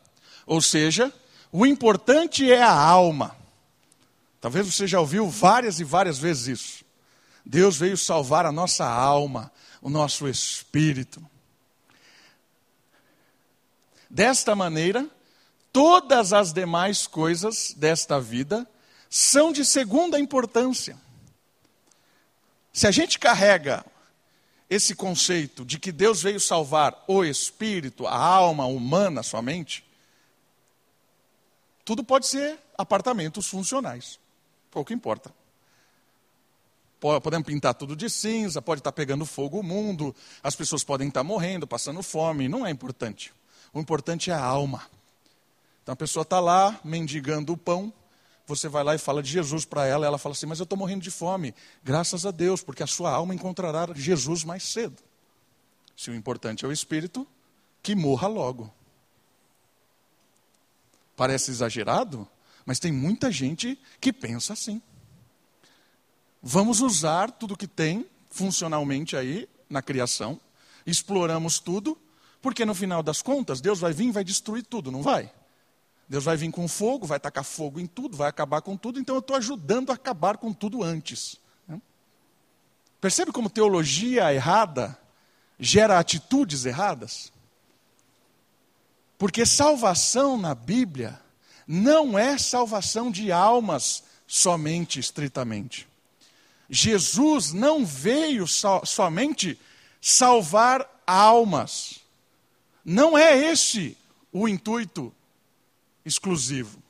Ou 0.46 0.62
seja, 0.62 1.12
o 1.52 1.66
importante 1.66 2.50
é 2.50 2.62
a 2.62 2.72
alma. 2.72 3.39
Talvez 4.40 4.66
você 4.66 4.86
já 4.86 4.98
ouviu 4.98 5.28
várias 5.28 5.80
e 5.80 5.84
várias 5.84 6.18
vezes 6.18 6.60
isso. 6.60 6.84
Deus 7.44 7.76
veio 7.76 7.96
salvar 7.96 8.46
a 8.46 8.52
nossa 8.52 8.86
alma, 8.86 9.52
o 9.82 9.90
nosso 9.90 10.26
espírito. 10.28 11.24
Desta 14.08 14.56
maneira, 14.56 15.08
todas 15.72 16.32
as 16.32 16.52
demais 16.52 17.06
coisas 17.06 17.74
desta 17.74 18.20
vida 18.20 18.68
são 19.08 19.52
de 19.52 19.64
segunda 19.64 20.18
importância. 20.18 20.96
Se 22.72 22.86
a 22.86 22.90
gente 22.90 23.18
carrega 23.18 23.84
esse 24.68 24.94
conceito 24.94 25.64
de 25.64 25.78
que 25.78 25.90
Deus 25.90 26.22
veio 26.22 26.38
salvar 26.38 27.04
o 27.08 27.24
espírito, 27.24 28.06
a 28.06 28.16
alma 28.16 28.64
humana 28.66 29.22
somente, 29.22 29.84
tudo 31.84 32.04
pode 32.04 32.26
ser 32.26 32.58
apartamentos 32.78 33.48
funcionais. 33.48 34.18
Pouco 34.70 34.92
importa. 34.92 35.34
Podemos 37.00 37.46
pintar 37.46 37.74
tudo 37.74 37.96
de 37.96 38.10
cinza, 38.10 38.60
pode 38.60 38.80
estar 38.80 38.92
pegando 38.92 39.24
fogo 39.24 39.60
o 39.60 39.62
mundo, 39.62 40.14
as 40.42 40.54
pessoas 40.54 40.84
podem 40.84 41.08
estar 41.08 41.24
morrendo, 41.24 41.66
passando 41.66 42.02
fome, 42.02 42.46
não 42.46 42.66
é 42.66 42.70
importante. 42.70 43.32
O 43.72 43.80
importante 43.80 44.30
é 44.30 44.34
a 44.34 44.42
alma. 44.42 44.82
Então 45.82 45.94
a 45.94 45.96
pessoa 45.96 46.22
está 46.22 46.38
lá 46.38 46.78
mendigando 46.84 47.54
o 47.54 47.56
pão, 47.56 47.90
você 48.46 48.68
vai 48.68 48.84
lá 48.84 48.94
e 48.94 48.98
fala 48.98 49.22
de 49.22 49.30
Jesus 49.30 49.64
para 49.64 49.86
ela, 49.86 50.04
ela 50.04 50.18
fala 50.18 50.34
assim: 50.34 50.44
Mas 50.44 50.58
eu 50.58 50.64
estou 50.64 50.78
morrendo 50.78 51.02
de 51.02 51.10
fome. 51.10 51.54
Graças 51.82 52.26
a 52.26 52.30
Deus, 52.30 52.62
porque 52.62 52.82
a 52.82 52.86
sua 52.86 53.10
alma 53.10 53.34
encontrará 53.34 53.88
Jesus 53.94 54.44
mais 54.44 54.64
cedo. 54.64 55.00
Se 55.96 56.10
o 56.10 56.14
importante 56.14 56.64
é 56.64 56.68
o 56.68 56.72
espírito, 56.72 57.26
que 57.82 57.94
morra 57.94 58.26
logo. 58.26 58.72
Parece 61.16 61.50
exagerado, 61.50 62.26
mas 62.64 62.78
tem 62.78 62.92
muita 62.92 63.30
gente 63.30 63.78
que 64.00 64.12
pensa 64.12 64.52
assim. 64.52 64.80
Vamos 66.42 66.80
usar 66.80 67.30
tudo 67.30 67.56
que 67.56 67.66
tem 67.66 68.06
funcionalmente 68.30 69.16
aí 69.16 69.48
na 69.68 69.82
criação, 69.82 70.40
exploramos 70.86 71.58
tudo, 71.58 71.98
porque 72.40 72.64
no 72.64 72.74
final 72.74 73.02
das 73.02 73.20
contas 73.20 73.60
Deus 73.60 73.80
vai 73.80 73.92
vir 73.92 74.08
e 74.08 74.12
vai 74.12 74.24
destruir 74.24 74.64
tudo, 74.64 74.90
não 74.90 75.02
vai? 75.02 75.30
Deus 76.08 76.24
vai 76.24 76.36
vir 76.36 76.50
com 76.50 76.66
fogo, 76.66 77.06
vai 77.06 77.20
tacar 77.20 77.44
fogo 77.44 77.78
em 77.78 77.86
tudo, 77.86 78.16
vai 78.16 78.28
acabar 78.28 78.62
com 78.62 78.76
tudo, 78.76 78.98
então 78.98 79.14
eu 79.14 79.20
estou 79.20 79.36
ajudando 79.36 79.90
a 79.90 79.94
acabar 79.94 80.38
com 80.38 80.52
tudo 80.52 80.82
antes. 80.82 81.36
Né? 81.68 81.80
Percebe 83.00 83.30
como 83.30 83.48
teologia 83.48 84.32
errada 84.34 84.98
gera 85.58 85.98
atitudes 85.98 86.64
erradas? 86.64 87.32
Porque 89.18 89.44
salvação 89.44 90.38
na 90.38 90.54
Bíblia 90.54 91.20
não 91.72 92.18
é 92.18 92.36
salvação 92.36 93.12
de 93.12 93.30
almas 93.30 94.02
somente, 94.26 94.98
estritamente. 94.98 95.86
Jesus 96.68 97.52
não 97.52 97.86
veio 97.86 98.44
so, 98.48 98.84
somente 98.84 99.56
salvar 100.00 100.84
almas. 101.06 102.00
Não 102.84 103.16
é 103.16 103.38
esse 103.38 103.96
o 104.32 104.48
intuito 104.48 105.14
exclusivo. 106.04 106.82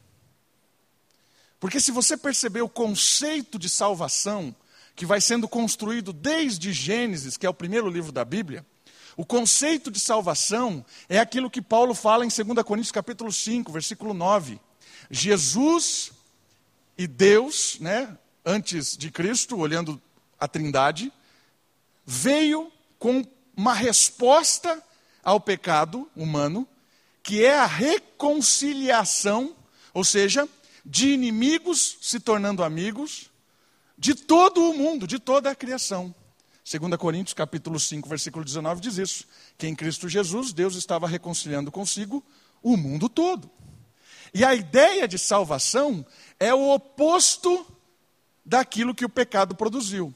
Porque 1.59 1.79
se 1.79 1.93
você 1.93 2.17
perceber 2.17 2.63
o 2.63 2.69
conceito 2.69 3.59
de 3.59 3.69
salvação 3.69 4.57
que 4.97 5.05
vai 5.05 5.21
sendo 5.21 5.47
construído 5.47 6.11
desde 6.11 6.73
Gênesis, 6.73 7.37
que 7.37 7.45
é 7.45 7.51
o 7.51 7.55
primeiro 7.55 7.91
livro 7.91 8.13
da 8.13 8.25
Bíblia, 8.25 8.65
o 9.15 9.27
conceito 9.27 9.91
de 9.91 10.01
salvação 10.01 10.83
é 11.07 11.19
aquilo 11.19 11.51
que 11.51 11.61
Paulo 11.61 11.95
fala 11.95 12.25
em 12.25 12.29
2 12.29 12.65
Coríntios 12.65 12.91
capítulo 12.91 13.31
5, 13.31 13.71
versículo 13.71 14.15
9. 14.15 14.59
Jesus 15.11 16.13
e 16.97 17.07
Deus, 17.07 17.79
né, 17.81 18.17
antes 18.45 18.97
de 18.97 19.11
Cristo, 19.11 19.57
olhando 19.59 20.01
a 20.39 20.47
Trindade, 20.47 21.13
veio 22.07 22.71
com 22.99 23.25
uma 23.57 23.75
resposta 23.75 24.83
ao 25.23 25.41
pecado 25.41 26.09
humano, 26.15 26.67
que 27.23 27.45
é 27.45 27.59
a 27.59 27.67
reconciliação, 27.67 29.55
ou 29.93 30.05
seja, 30.05 30.49
de 30.85 31.09
inimigos 31.09 31.99
se 32.01 32.21
tornando 32.21 32.63
amigos, 32.63 33.31
de 33.99 34.15
todo 34.15 34.71
o 34.71 34.75
mundo, 34.75 35.07
de 35.07 35.19
toda 35.19 35.51
a 35.51 35.55
criação. 35.55 36.15
2 36.71 36.97
Coríntios 36.97 37.35
capítulo 37.35 37.79
5, 37.81 38.09
versículo 38.09 38.45
19 38.45 38.81
diz 38.81 38.97
isso, 38.97 39.27
que 39.59 39.67
em 39.67 39.75
Cristo 39.75 40.09
Jesus 40.09 40.53
Deus 40.53 40.77
estava 40.77 41.09
reconciliando 41.09 41.71
consigo 41.71 42.25
o 42.63 42.77
mundo 42.77 43.09
todo. 43.09 43.51
E 44.33 44.45
a 44.45 44.55
ideia 44.55 45.09
de 45.09 45.19
salvação 45.19 46.05
é 46.39 46.55
o 46.55 46.71
oposto 46.71 47.67
daquilo 48.45 48.95
que 48.95 49.05
o 49.05 49.09
pecado 49.09 49.55
produziu. 49.55 50.15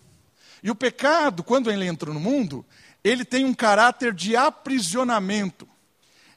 E 0.63 0.71
o 0.71 0.75
pecado, 0.75 1.43
quando 1.43 1.71
ele 1.71 1.87
entra 1.87 2.13
no 2.13 2.21
mundo, 2.21 2.65
ele 3.03 3.25
tem 3.25 3.45
um 3.45 3.53
caráter 3.53 4.15
de 4.15 4.35
aprisionamento. 4.35 5.69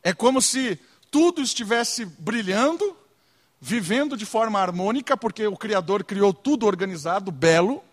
É 0.03 0.13
como 0.13 0.41
se 0.41 0.79
tudo 1.09 1.41
estivesse 1.41 2.05
brilhando, 2.05 2.95
vivendo 3.59 4.17
de 4.17 4.25
forma 4.25 4.59
harmônica, 4.59 5.15
porque 5.15 5.47
o 5.47 5.55
Criador 5.55 6.03
criou 6.03 6.33
tudo 6.33 6.65
organizado, 6.65 7.31
belo. 7.31 7.83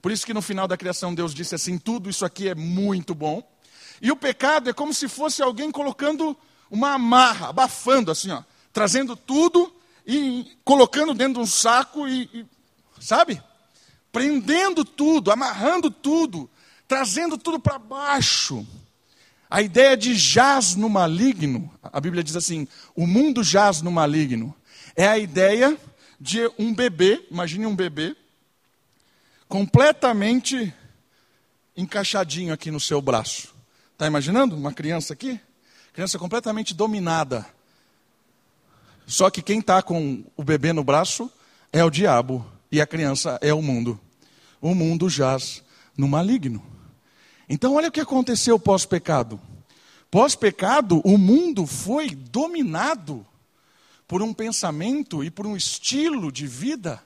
Por 0.00 0.10
isso 0.10 0.24
que 0.24 0.34
no 0.34 0.42
final 0.42 0.66
da 0.66 0.76
criação 0.76 1.14
Deus 1.14 1.34
disse 1.34 1.54
assim: 1.54 1.78
tudo 1.78 2.08
isso 2.08 2.24
aqui 2.24 2.48
é 2.48 2.54
muito 2.54 3.14
bom. 3.14 3.46
E 4.00 4.10
o 4.10 4.16
pecado 4.16 4.70
é 4.70 4.72
como 4.72 4.92
se 4.92 5.08
fosse 5.08 5.42
alguém 5.42 5.70
colocando 5.70 6.36
uma 6.70 6.94
amarra, 6.94 7.48
abafando 7.48 8.10
assim, 8.10 8.30
ó, 8.30 8.42
trazendo 8.74 9.14
tudo 9.14 9.72
e 10.04 10.58
colocando 10.64 11.14
dentro 11.14 11.34
de 11.34 11.38
um 11.38 11.46
saco 11.46 12.08
e, 12.08 12.28
e 12.34 12.46
sabe? 13.00 13.40
Prendendo 14.12 14.84
tudo, 14.84 15.30
amarrando 15.30 15.90
tudo, 15.90 16.50
trazendo 16.86 17.38
tudo 17.38 17.58
para 17.60 17.78
baixo. 17.78 18.66
A 19.48 19.62
ideia 19.62 19.96
de 19.96 20.14
jaz 20.16 20.74
no 20.74 20.88
maligno, 20.88 21.72
a 21.82 22.00
Bíblia 22.00 22.24
diz 22.24 22.34
assim: 22.34 22.66
o 22.96 23.06
mundo 23.06 23.44
jaz 23.44 23.80
no 23.80 23.92
maligno, 23.92 24.52
é 24.96 25.06
a 25.06 25.16
ideia 25.16 25.78
de 26.20 26.50
um 26.58 26.74
bebê, 26.74 27.24
imagine 27.30 27.66
um 27.66 27.76
bebê, 27.76 28.16
completamente 29.48 30.74
encaixadinho 31.76 32.52
aqui 32.52 32.72
no 32.72 32.80
seu 32.80 33.00
braço. 33.00 33.54
Está 33.92 34.08
imaginando 34.08 34.56
uma 34.56 34.72
criança 34.72 35.12
aqui? 35.12 35.40
Criança 35.92 36.18
completamente 36.18 36.74
dominada. 36.74 37.46
Só 39.06 39.30
que 39.30 39.42
quem 39.42 39.58
está 39.58 39.82
com 39.82 40.24
o 40.36 40.42
bebê 40.42 40.72
no 40.72 40.82
braço 40.82 41.30
é 41.72 41.84
o 41.84 41.90
diabo 41.90 42.44
e 42.70 42.80
a 42.80 42.86
criança 42.86 43.38
é 43.40 43.52
o 43.52 43.60
mundo. 43.60 44.00
O 44.60 44.74
mundo 44.74 45.08
jaz 45.08 45.62
no 45.96 46.08
maligno. 46.08 46.64
Então, 47.48 47.74
olha 47.74 47.88
o 47.88 47.92
que 47.92 48.00
aconteceu 48.00 48.58
pós-pecado. 48.58 49.40
Pós-pecado, 50.10 51.00
o 51.04 51.18
mundo 51.18 51.66
foi 51.66 52.10
dominado 52.10 53.26
por 54.06 54.22
um 54.22 54.32
pensamento 54.32 55.24
e 55.24 55.30
por 55.30 55.46
um 55.46 55.56
estilo 55.56 56.30
de 56.30 56.46
vida 56.46 57.02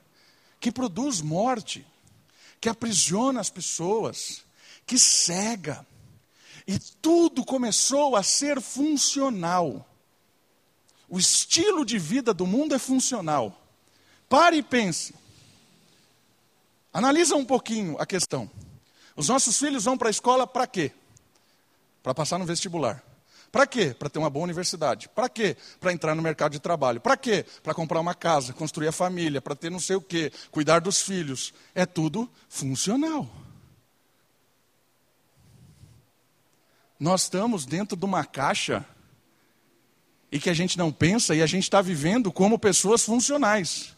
que 0.60 0.70
produz 0.70 1.20
morte, 1.20 1.86
que 2.60 2.68
aprisiona 2.68 3.40
as 3.40 3.50
pessoas, 3.50 4.42
que 4.86 4.98
cega. 4.98 5.86
E 6.66 6.78
tudo 6.78 7.44
começou 7.44 8.14
a 8.14 8.22
ser 8.22 8.60
funcional. 8.60 9.87
O 11.08 11.18
estilo 11.18 11.84
de 11.84 11.98
vida 11.98 12.34
do 12.34 12.46
mundo 12.46 12.74
é 12.74 12.78
funcional. 12.78 13.60
Pare 14.28 14.58
e 14.58 14.62
pense. 14.62 15.14
Analisa 16.92 17.34
um 17.34 17.44
pouquinho 17.44 17.96
a 17.98 18.04
questão. 18.04 18.50
Os 19.16 19.28
nossos 19.28 19.58
filhos 19.58 19.84
vão 19.84 19.96
para 19.96 20.08
a 20.08 20.10
escola 20.10 20.46
para 20.46 20.66
quê? 20.66 20.92
Para 22.02 22.14
passar 22.14 22.38
no 22.38 22.44
vestibular. 22.44 23.02
Para 23.50 23.66
quê? 23.66 23.94
Para 23.98 24.10
ter 24.10 24.18
uma 24.18 24.28
boa 24.28 24.44
universidade. 24.44 25.08
Para 25.08 25.28
quê? 25.28 25.56
Para 25.80 25.92
entrar 25.92 26.14
no 26.14 26.22
mercado 26.22 26.52
de 26.52 26.60
trabalho. 26.60 27.00
Para 27.00 27.16
quê? 27.16 27.46
Para 27.62 27.72
comprar 27.72 28.00
uma 28.00 28.14
casa, 28.14 28.52
construir 28.52 28.88
a 28.88 28.92
família, 28.92 29.40
para 29.40 29.56
ter 29.56 29.70
não 29.70 29.80
sei 29.80 29.96
o 29.96 30.00
quê, 30.00 30.30
cuidar 30.50 30.80
dos 30.80 31.00
filhos. 31.00 31.54
É 31.74 31.86
tudo 31.86 32.30
funcional. 32.48 33.28
Nós 37.00 37.22
estamos 37.22 37.64
dentro 37.64 37.96
de 37.96 38.04
uma 38.04 38.24
caixa 38.24 38.84
e 40.30 40.38
que 40.38 40.50
a 40.50 40.54
gente 40.54 40.76
não 40.76 40.92
pensa 40.92 41.34
e 41.34 41.42
a 41.42 41.46
gente 41.46 41.64
está 41.64 41.80
vivendo 41.80 42.30
como 42.30 42.58
pessoas 42.58 43.04
funcionais. 43.04 43.94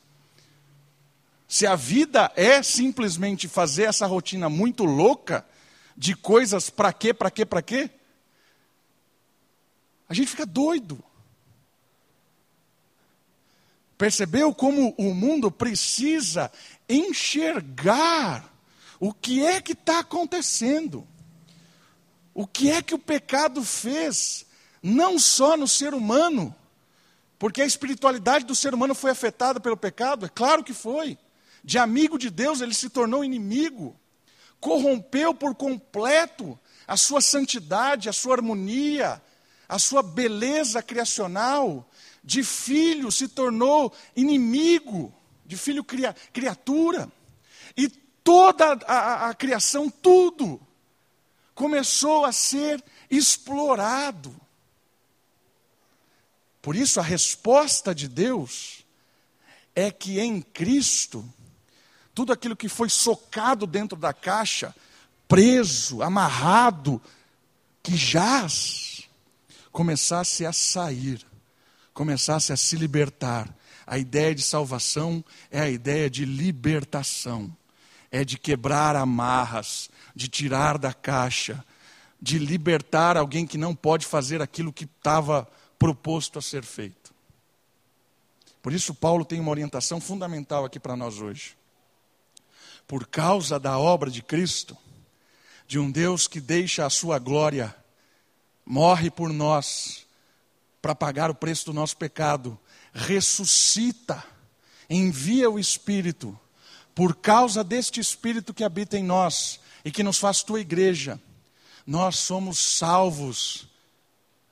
Se 1.49 1.67
a 1.67 1.75
vida 1.75 2.31
é 2.37 2.63
simplesmente 2.63 3.49
fazer 3.49 3.85
essa 3.85 4.07
rotina 4.07 4.49
muito 4.49 4.85
louca 4.85 5.45
de 5.97 6.15
coisas 6.15 6.71
para 6.71 6.93
quê, 6.93 7.13
para 7.13 7.31
quê, 7.31 7.45
para 7.45 7.61
quê, 7.61 7.91
a 10.09 10.15
gente 10.15 10.29
fica 10.29 10.47
doido. 10.47 11.03
Percebeu 13.99 14.55
como 14.55 14.95
o 14.97 15.13
mundo 15.13 15.51
precisa 15.51 16.51
enxergar 16.89 18.51
o 18.99 19.13
que 19.13 19.45
é 19.45 19.61
que 19.61 19.73
está 19.73 20.01
acontecendo? 20.01 21.07
O 22.33 22.47
que 22.47 22.71
é 22.71 22.83
que 22.83 22.95
o 22.95 22.99
pecado 22.99 23.63
fez, 23.65 24.47
não 24.83 25.19
só 25.19 25.57
no 25.57 25.69
ser 25.69 25.95
humano, 25.95 26.55
porque 27.39 27.63
a 27.63 27.67
espiritualidade 27.67 28.45
do 28.45 28.55
ser 28.55 28.75
humano 28.75 28.95
foi 28.95 29.11
afetada 29.11 29.61
pelo 29.61 29.77
pecado? 29.77 30.27
É 30.27 30.29
claro 30.29 30.63
que 30.63 30.75
foi. 30.75 31.19
De 31.63 31.79
amigo 31.79 32.19
de 32.19 32.31
Deus, 32.31 32.61
ele 32.61 32.75
se 32.75 32.89
tornou 32.89 33.25
inimigo, 33.25 33.99
corrompeu 34.59 35.35
por 35.35 35.55
completo 35.55 36.59
a 36.87 36.97
sua 36.97 37.21
santidade, 37.21 38.09
a 38.09 38.13
sua 38.13 38.37
harmonia, 38.37 39.23
a 39.69 39.79
sua 39.79 40.03
beleza 40.03 40.83
criacional. 40.83 41.89
De 42.23 42.43
filho 42.43 43.11
se 43.11 43.29
tornou 43.29 43.93
inimigo, 44.15 45.13
de 45.47 45.57
filho 45.57 45.83
cria, 45.85 46.15
criatura. 46.33 47.11
E 47.77 47.89
toda 47.89 48.79
a, 48.87 48.95
a, 48.95 49.31
a 49.31 49.35
criação, 49.35 49.89
tudo, 49.89 50.61
começou 51.55 52.25
a 52.25 52.33
ser 52.33 52.83
explorado. 53.11 54.35
Por 56.63 56.77
isso, 56.77 57.01
a 57.01 57.03
resposta 57.03 57.95
de 57.95 58.07
Deus 58.09 58.85
é 59.75 59.91
que 59.91 60.21
em 60.21 60.43
Cristo, 60.43 61.25
tudo 62.15 62.33
aquilo 62.33 62.57
que 62.57 62.69
foi 62.69 62.91
socado 62.91 63.67
dentro 63.67 63.97
da 63.97 64.13
caixa, 64.13 64.75
preso, 65.27 66.03
amarrado, 66.03 67.01
que 67.83 67.97
jaz, 67.97 69.09
começasse 69.73 70.45
a 70.45 70.53
sair, 70.53 71.25
começasse 71.95 72.53
a 72.53 72.57
se 72.57 72.77
libertar. 72.77 73.49
A 73.87 73.97
ideia 73.97 74.35
de 74.35 74.43
salvação 74.43 75.25
é 75.51 75.61
a 75.61 75.71
ideia 75.71 76.11
de 76.11 76.25
libertação, 76.25 77.51
é 78.11 78.25
de 78.25 78.39
quebrar 78.39 78.97
amarras, 78.97 79.89
de 80.15 80.29
tirar 80.29 80.77
da 80.79 80.93
caixa, 80.93 81.65
de 82.21 82.39
libertar 82.39 83.17
alguém 83.17 83.47
que 83.47 83.57
não 83.57 83.75
pode 83.75 84.05
fazer 84.05 84.43
aquilo 84.43 84.73
que 84.73 84.85
estava 84.85 85.49
proposto 85.81 86.39
a 86.39 86.43
ser 86.43 86.63
feito. 86.63 87.13
Por 88.61 88.71
isso, 88.75 88.95
Paulo 88.95 89.25
tem 89.25 89.41
uma 89.41 89.51
orientação 89.51 89.99
fundamental 89.99 90.67
aqui 90.67 90.79
para 90.79 90.95
nós 90.95 91.23
hoje. 91.23 91.57
Por 92.87 93.07
causa 93.07 93.59
da 93.59 93.79
obra 93.79 94.11
de 94.11 94.21
Cristo, 94.21 94.77
de 95.67 95.79
um 95.79 95.91
Deus 95.91 96.29
que 96.29 96.39
deixa 96.39 96.85
a 96.85 96.91
sua 96.91 97.19
glória, 97.19 97.75
morre 98.65 99.11
por 99.11 99.33
nós, 99.33 100.07
para 100.83 100.95
pagar 100.95 101.31
o 101.31 101.35
preço 101.35 101.65
do 101.67 101.73
nosso 101.73 101.97
pecado, 101.97 102.59
ressuscita, 102.93 104.23
envia 104.89 105.49
o 105.49 105.59
Espírito, 105.59 106.39
por 106.95 107.17
causa 107.17 107.65
deste 107.65 108.01
Espírito 108.01 108.53
que 108.53 108.65
habita 108.65 108.99
em 108.99 109.05
nós 109.05 109.61
e 109.83 109.91
que 109.91 110.03
nos 110.03 110.19
faz 110.19 110.43
tua 110.43 110.61
igreja, 110.61 111.19
nós 111.87 112.19
somos 112.19 112.59
salvos 112.59 113.70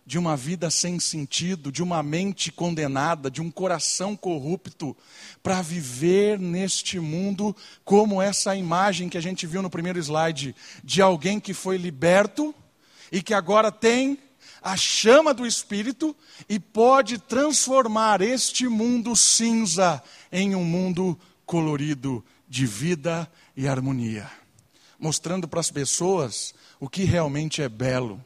de 0.08 0.18
uma 0.18 0.38
vida 0.38 0.70
sem 0.70 0.98
sentido, 0.98 1.70
de 1.70 1.82
uma 1.82 2.02
mente 2.02 2.50
condenada, 2.50 3.30
de 3.30 3.42
um 3.42 3.50
coração 3.50 4.16
corrupto, 4.16 4.96
para 5.42 5.60
viver 5.60 6.38
neste 6.38 6.98
mundo 6.98 7.54
como 7.84 8.22
essa 8.22 8.56
imagem 8.56 9.10
que 9.10 9.18
a 9.18 9.20
gente 9.20 9.46
viu 9.46 9.60
no 9.60 9.68
primeiro 9.68 9.98
slide, 9.98 10.56
de 10.82 11.02
alguém 11.02 11.38
que 11.38 11.52
foi 11.52 11.76
liberto 11.76 12.54
e 13.12 13.20
que 13.20 13.34
agora 13.34 13.70
tem 13.70 14.18
a 14.62 14.78
chama 14.78 15.34
do 15.34 15.46
Espírito 15.46 16.16
e 16.48 16.58
pode 16.58 17.18
transformar 17.18 18.22
este 18.22 18.66
mundo 18.66 19.14
cinza 19.14 20.02
em 20.32 20.54
um 20.54 20.64
mundo 20.64 21.20
colorido 21.44 22.24
de 22.48 22.64
vida 22.64 23.30
e 23.54 23.68
harmonia, 23.68 24.26
mostrando 24.98 25.46
para 25.46 25.60
as 25.60 25.70
pessoas 25.70 26.54
o 26.80 26.88
que 26.88 27.04
realmente 27.04 27.60
é 27.60 27.68
belo 27.68 28.24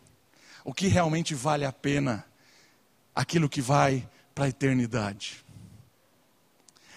o 0.65 0.73
que 0.73 0.87
realmente 0.87 1.35
vale 1.35 1.65
a 1.65 1.73
pena, 1.73 2.25
aquilo 3.15 3.49
que 3.49 3.61
vai 3.61 4.09
para 4.35 4.47
a 4.47 4.49
eternidade. 4.49 5.45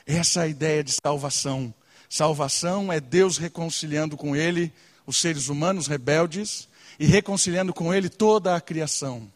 Essa 0.06 0.42
é 0.42 0.44
a 0.44 0.48
ideia 0.48 0.84
de 0.84 0.92
salvação. 0.92 1.74
Salvação 2.08 2.94
é 2.94 3.00
Deus 3.00 3.38
reconciliando 3.38 4.16
com 4.16 4.36
Ele 4.36 4.72
os 5.06 5.18
seres 5.18 5.50
humanos 5.50 5.88
rebeldes 5.88 6.68
e 7.00 7.06
reconciliando 7.06 7.74
com 7.74 7.94
Ele 7.94 8.10
toda 8.10 8.56
a 8.56 8.62
criação, 8.62 9.32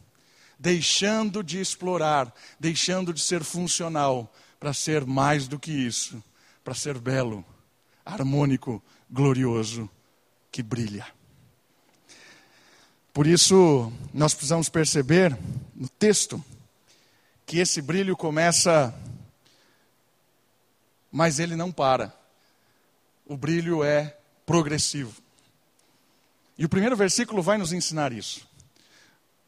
deixando 0.58 1.44
de 1.44 1.60
explorar, 1.60 2.34
deixando 2.60 3.14
de 3.14 3.22
ser 3.22 3.44
funcional, 3.44 4.34
para 4.60 4.74
ser 4.74 5.06
mais 5.06 5.48
do 5.48 5.58
que 5.58 5.72
isso, 5.72 6.22
para 6.64 6.76
ser 6.76 7.00
belo, 7.00 7.46
harmônico, 8.06 8.84
glorioso, 9.10 9.90
que 10.52 10.62
brilha. 10.62 11.08
Por 13.14 13.26
isso, 13.26 13.92
nós 14.14 14.34
precisamos 14.34 14.70
perceber 14.70 15.38
no 15.76 15.90
texto 15.90 16.44
que 17.46 17.58
esse 17.58 17.82
brilho 17.82 18.16
começa, 18.16 18.94
mas 21.12 21.40
ele 21.40 21.56
não 21.56 21.72
para. 21.72 22.14
O 23.26 23.36
brilho 23.36 23.84
é 23.84 24.16
progressivo. 24.46 25.14
E 26.58 26.66
o 26.66 26.70
primeiro 26.70 26.96
versículo 26.96 27.42
vai 27.42 27.58
nos 27.58 27.74
ensinar 27.74 28.14
isso. 28.14 28.48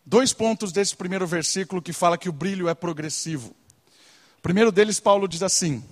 Dois 0.04 0.34
pontos 0.34 0.71
desse 0.71 0.95
primeiro 0.95 1.28
versículo 1.28 1.82
que 1.82 1.93
fala 1.93 2.17
que 2.17 2.30
o 2.30 2.34
brilho 2.34 2.67
é 2.67 2.74
progressivo. 2.74 3.56
O 4.39 4.41
primeiro 4.41 4.71
deles, 4.71 5.00
Paulo 5.00 5.28
diz 5.28 5.43
assim, 5.43 5.84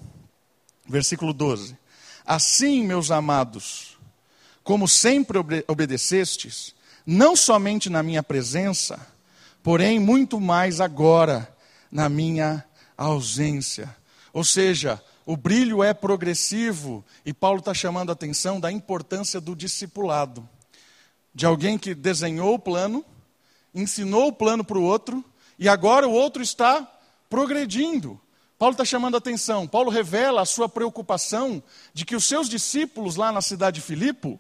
versículo 0.88 1.32
12: 1.32 1.78
Assim, 2.26 2.84
meus 2.84 3.12
amados, 3.12 3.98
como 4.64 4.88
sempre 4.88 5.38
obedecestes, 5.68 6.74
não 7.12 7.36
somente 7.36 7.90
na 7.90 8.04
minha 8.04 8.22
presença, 8.22 9.00
porém 9.64 10.00
muito 10.00 10.40
mais 10.40 10.80
agora 10.80 11.52
na 11.92 12.08
minha 12.08 12.64
ausência. 12.96 13.96
Ou 14.32 14.44
seja, 14.44 15.02
o 15.26 15.36
brilho 15.36 15.84
é 15.84 15.92
progressivo 15.92 17.04
e 17.26 17.34
Paulo 17.34 17.58
está 17.60 17.74
chamando 17.74 18.12
a 18.12 18.14
atenção 18.14 18.60
da 18.60 18.72
importância 18.72 19.42
do 19.42 19.56
discipulado 19.56 20.48
de 21.34 21.48
alguém 21.48 21.80
que 21.80 21.96
desenhou 21.96 22.54
o 22.54 22.60
plano, 22.60 23.04
ensinou 23.74 24.28
o 24.28 24.34
plano 24.34 24.64
para 24.64 24.78
o 24.78 24.84
outro 24.84 25.26
e 25.58 25.68
agora 25.68 26.08
o 26.08 26.14
outro 26.14 26.44
está 26.44 26.88
progredindo. 27.28 28.22
Paulo 28.60 28.74
está 28.74 28.86
chamando 28.86 29.16
a 29.16 29.18
atenção. 29.18 29.68
Paulo 29.68 29.90
revela 29.90 30.42
a 30.42 30.46
sua 30.46 30.70
preocupação 30.70 31.64
de 31.92 32.06
que 32.06 32.16
os 32.16 32.26
seus 32.26 32.48
discípulos 32.48 33.16
lá 33.16 33.32
na 33.32 33.42
cidade 33.42 33.80
de 33.80 33.82
Filipe 33.82 34.40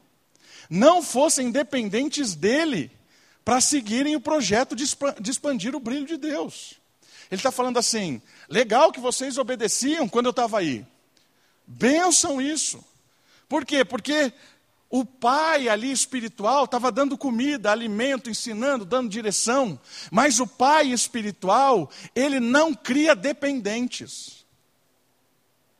não 0.70 1.02
fossem 1.02 1.50
dependentes 1.50 2.36
dele 2.36 2.92
para 3.44 3.60
seguirem 3.60 4.16
o 4.16 4.22
projeto 4.22 4.76
de 4.76 5.32
expandir 5.32 5.76
o 5.76 5.80
brilho 5.80 6.06
de 6.06 6.18
Deus. 6.18 6.76
Ele 7.32 7.40
está 7.40 7.52
falando 7.52 7.80
assim: 7.80 8.22
legal 8.48 8.92
que 8.92 9.00
vocês 9.00 9.38
obedeciam 9.38 10.08
quando 10.08 10.28
eu 10.28 10.32
estava 10.32 10.60
aí. 10.60 10.86
Benção 11.66 12.42
isso. 12.42 12.84
Por 13.48 13.66
quê? 13.66 13.84
Porque 13.84 14.32
o 14.90 15.06
pai 15.06 15.70
ali 15.70 15.92
espiritual 15.92 16.66
estava 16.66 16.92
dando 16.92 17.18
comida, 17.18 17.72
alimento, 17.72 18.30
ensinando, 18.30 18.84
dando 18.84 19.10
direção. 19.10 19.80
Mas 20.12 20.40
o 20.40 20.48
pai 20.48 20.88
espiritual, 20.88 21.90
ele 22.16 22.40
não 22.40 22.74
cria 22.74 23.16
dependentes. 23.16 24.46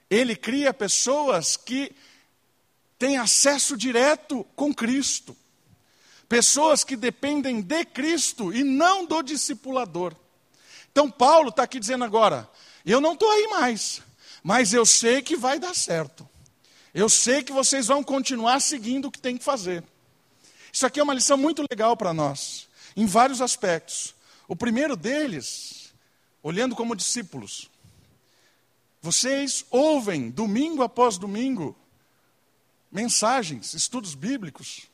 Ele 0.10 0.36
cria 0.36 0.74
pessoas 0.74 1.58
que 1.58 1.92
têm 3.00 3.18
acesso 3.18 3.78
direto 3.78 4.46
com 4.56 4.74
Cristo. 4.74 5.36
Pessoas 6.28 6.84
que 6.84 6.96
dependem 6.96 7.62
de 7.62 7.86
Cristo 7.86 8.54
e 8.54 8.64
não 8.64 9.06
do 9.06 9.24
discipulador. 9.24 10.14
Então, 10.92 11.10
Paulo 11.10 11.50
está 11.50 11.64
aqui 11.64 11.80
dizendo 11.80 12.04
agora: 12.04 12.48
eu 12.86 13.02
não 13.02 13.14
estou 13.14 13.32
aí 13.32 13.48
mais, 13.48 14.02
mas 14.44 14.74
eu 14.74 14.86
sei 14.86 15.22
que 15.22 15.36
vai 15.36 15.58
dar 15.58 15.74
certo. 15.74 16.28
Eu 16.94 17.08
sei 17.08 17.42
que 17.42 17.52
vocês 17.52 17.88
vão 17.88 18.04
continuar 18.04 18.60
seguindo 18.60 19.08
o 19.08 19.12
que 19.12 19.20
tem 19.20 19.38
que 19.38 19.44
fazer. 19.44 19.84
Isso 20.72 20.86
aqui 20.86 21.00
é 21.00 21.04
uma 21.04 21.14
lição 21.14 21.38
muito 21.38 21.64
legal 21.70 21.96
para 21.96 22.14
nós, 22.14 22.68
em 22.96 23.06
vários 23.06 23.42
aspectos. 23.42 24.14
O 24.48 24.56
primeiro 24.56 24.96
deles, 24.96 25.94
olhando 26.44 26.76
como 26.76 26.96
discípulos, 26.96 27.70
vocês 29.02 29.66
ouvem 29.72 30.30
domingo 30.30 30.84
após 30.84 31.18
domingo 31.18 31.76
mensagens, 32.92 33.74
estudos 33.74 34.16
bíblicos. 34.16 34.88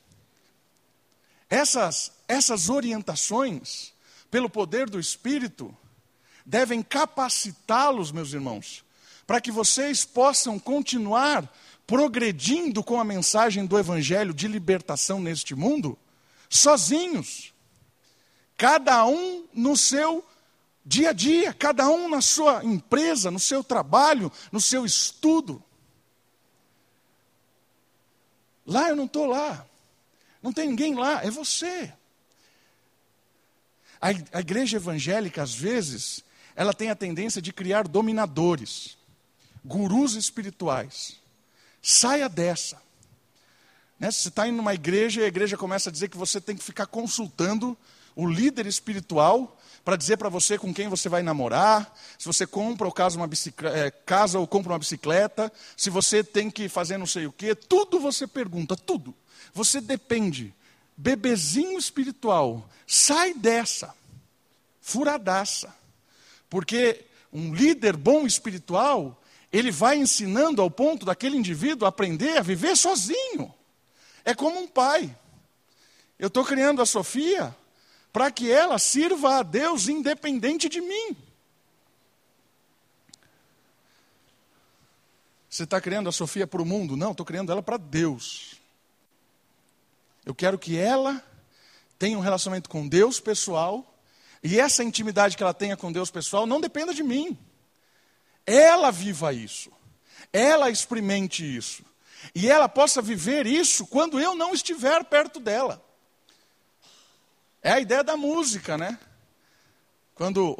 Essas, 1.49 2.11
essas 2.27 2.69
orientações, 2.69 3.93
pelo 4.29 4.49
poder 4.49 4.89
do 4.89 4.99
Espírito, 4.99 5.75
devem 6.45 6.81
capacitá-los, 6.81 8.11
meus 8.11 8.33
irmãos, 8.33 8.83
para 9.25 9.41
que 9.41 9.51
vocês 9.51 10.05
possam 10.05 10.59
continuar 10.59 11.51
progredindo 11.87 12.83
com 12.83 12.99
a 12.99 13.03
mensagem 13.03 13.65
do 13.65 13.77
Evangelho 13.77 14.33
de 14.33 14.47
libertação 14.47 15.19
neste 15.19 15.55
mundo, 15.55 15.97
sozinhos, 16.49 17.53
cada 18.57 19.05
um 19.05 19.47
no 19.53 19.75
seu 19.75 20.23
Dia 20.87 21.09
a 21.09 21.13
dia, 21.13 21.51
cada 21.51 21.89
um 21.89 22.07
na 22.07 22.21
sua 22.21 22.63
empresa, 22.63 23.31
no 23.31 23.39
seu 23.39 23.63
trabalho, 23.63 24.31
no 24.51 24.61
seu 24.61 24.85
estudo. 24.85 25.63
Lá 28.65 28.89
eu 28.89 28.95
não 28.95 29.05
estou 29.05 29.25
lá. 29.25 29.65
Não 30.41 30.51
tem 30.51 30.69
ninguém 30.69 30.95
lá, 30.95 31.23
é 31.23 31.29
você. 31.29 31.91
A, 34.01 34.39
igreja 34.39 34.77
evangélica, 34.77 35.41
às 35.41 35.53
vezes, 35.53 36.23
ela 36.55 36.73
tem 36.73 36.89
a 36.89 36.95
tendência 36.95 37.41
de 37.41 37.51
criar 37.51 37.87
dominadores, 37.87 38.97
gurus 39.63 40.13
espirituais. 40.13 41.19
Saia 41.81 42.29
dessa. 42.29 42.81
Né? 43.99 44.11
Se 44.11 44.21
você 44.21 44.29
está 44.29 44.47
indo 44.47 44.57
numa 44.57 44.73
igreja 44.73 45.21
e 45.21 45.23
a 45.23 45.27
igreja 45.27 45.57
começa 45.57 45.89
a 45.89 45.91
dizer 45.91 46.09
que 46.09 46.17
você 46.17 46.39
tem 46.39 46.55
que 46.55 46.63
ficar 46.63 46.85
consultando 46.85 47.77
o 48.15 48.27
líder 48.27 48.65
espiritual 48.67 49.54
para 49.85 49.95
dizer 49.95 50.17
para 50.17 50.29
você 50.29 50.57
com 50.57 50.73
quem 50.73 50.89
você 50.89 51.07
vai 51.07 51.21
namorar, 51.21 51.95
se 52.17 52.25
você 52.25 52.47
compra 52.47 52.87
ou 52.87 52.91
casa, 52.91 53.17
uma 53.17 53.29
é, 53.71 53.91
casa 53.91 54.39
ou 54.39 54.47
compra 54.47 54.73
uma 54.73 54.79
bicicleta, 54.79 55.53
se 55.77 55.91
você 55.91 56.23
tem 56.23 56.49
que 56.49 56.67
fazer 56.67 56.97
não 56.97 57.05
sei 57.05 57.27
o 57.27 57.31
quê, 57.31 57.53
tudo 57.53 57.99
você 57.99 58.25
pergunta, 58.25 58.75
tudo. 58.75 59.13
Você 59.53 59.79
depende. 59.79 60.51
Bebezinho 60.97 61.77
espiritual, 61.77 62.67
sai 62.87 63.35
dessa, 63.35 63.93
furadaça. 64.81 65.71
Porque 66.49 67.05
um 67.31 67.53
líder 67.53 67.95
bom 67.95 68.25
espiritual, 68.25 69.21
ele 69.53 69.69
vai 69.69 69.97
ensinando 69.97 70.63
ao 70.63 70.71
ponto 70.71 71.05
daquele 71.05 71.37
indivíduo 71.37 71.87
aprender 71.87 72.39
a 72.39 72.41
viver 72.41 72.75
sozinho. 72.75 73.53
É 74.23 74.33
como 74.33 74.59
um 74.59 74.67
pai. 74.67 75.15
Eu 76.17 76.27
estou 76.27 76.43
criando 76.43 76.81
a 76.81 76.87
Sofia 76.87 77.55
para 78.15 78.31
que 78.31 78.49
ela 78.49 78.79
sirva 78.79 79.39
a 79.39 79.43
Deus 79.43 79.89
independente 79.89 80.69
de 80.69 80.79
mim. 80.79 81.17
Você 85.49 85.63
está 85.63 85.81
criando 85.81 86.07
a 86.07 86.13
Sofia 86.13 86.47
para 86.47 86.61
o 86.61 86.65
mundo? 86.65 86.95
Não, 86.95 87.11
estou 87.11 87.25
criando 87.25 87.51
ela 87.51 87.61
para 87.61 87.75
Deus. 87.75 88.55
Eu 90.25 90.33
quero 90.33 90.57
que 90.57 90.77
ela 90.77 91.21
tenha 91.99 92.17
um 92.17 92.21
relacionamento 92.21 92.69
com 92.69 92.87
Deus 92.87 93.19
pessoal, 93.19 93.99
e 94.41 94.61
essa 94.61 94.81
intimidade 94.81 95.35
que 95.35 95.43
ela 95.43 95.53
tenha 95.53 95.75
com 95.75 95.91
Deus 95.91 96.09
pessoal 96.09 96.47
não 96.47 96.61
dependa 96.61 96.93
de 96.93 97.03
mim. 97.03 97.37
Ela 98.45 98.91
viva 98.91 99.33
isso, 99.33 99.69
ela 100.31 100.69
experimente 100.69 101.43
isso, 101.43 101.83
e 102.33 102.49
ela 102.49 102.69
possa 102.69 103.01
viver 103.01 103.45
isso 103.45 103.85
quando 103.85 104.21
eu 104.21 104.35
não 104.35 104.53
estiver 104.53 105.03
perto 105.03 105.37
dela. 105.37 105.84
É 107.65 107.71
a 107.71 107.79
ideia 107.79 108.03
da 108.03 108.15
música, 108.15 108.77
né? 108.77 108.95
Quando 110.13 110.55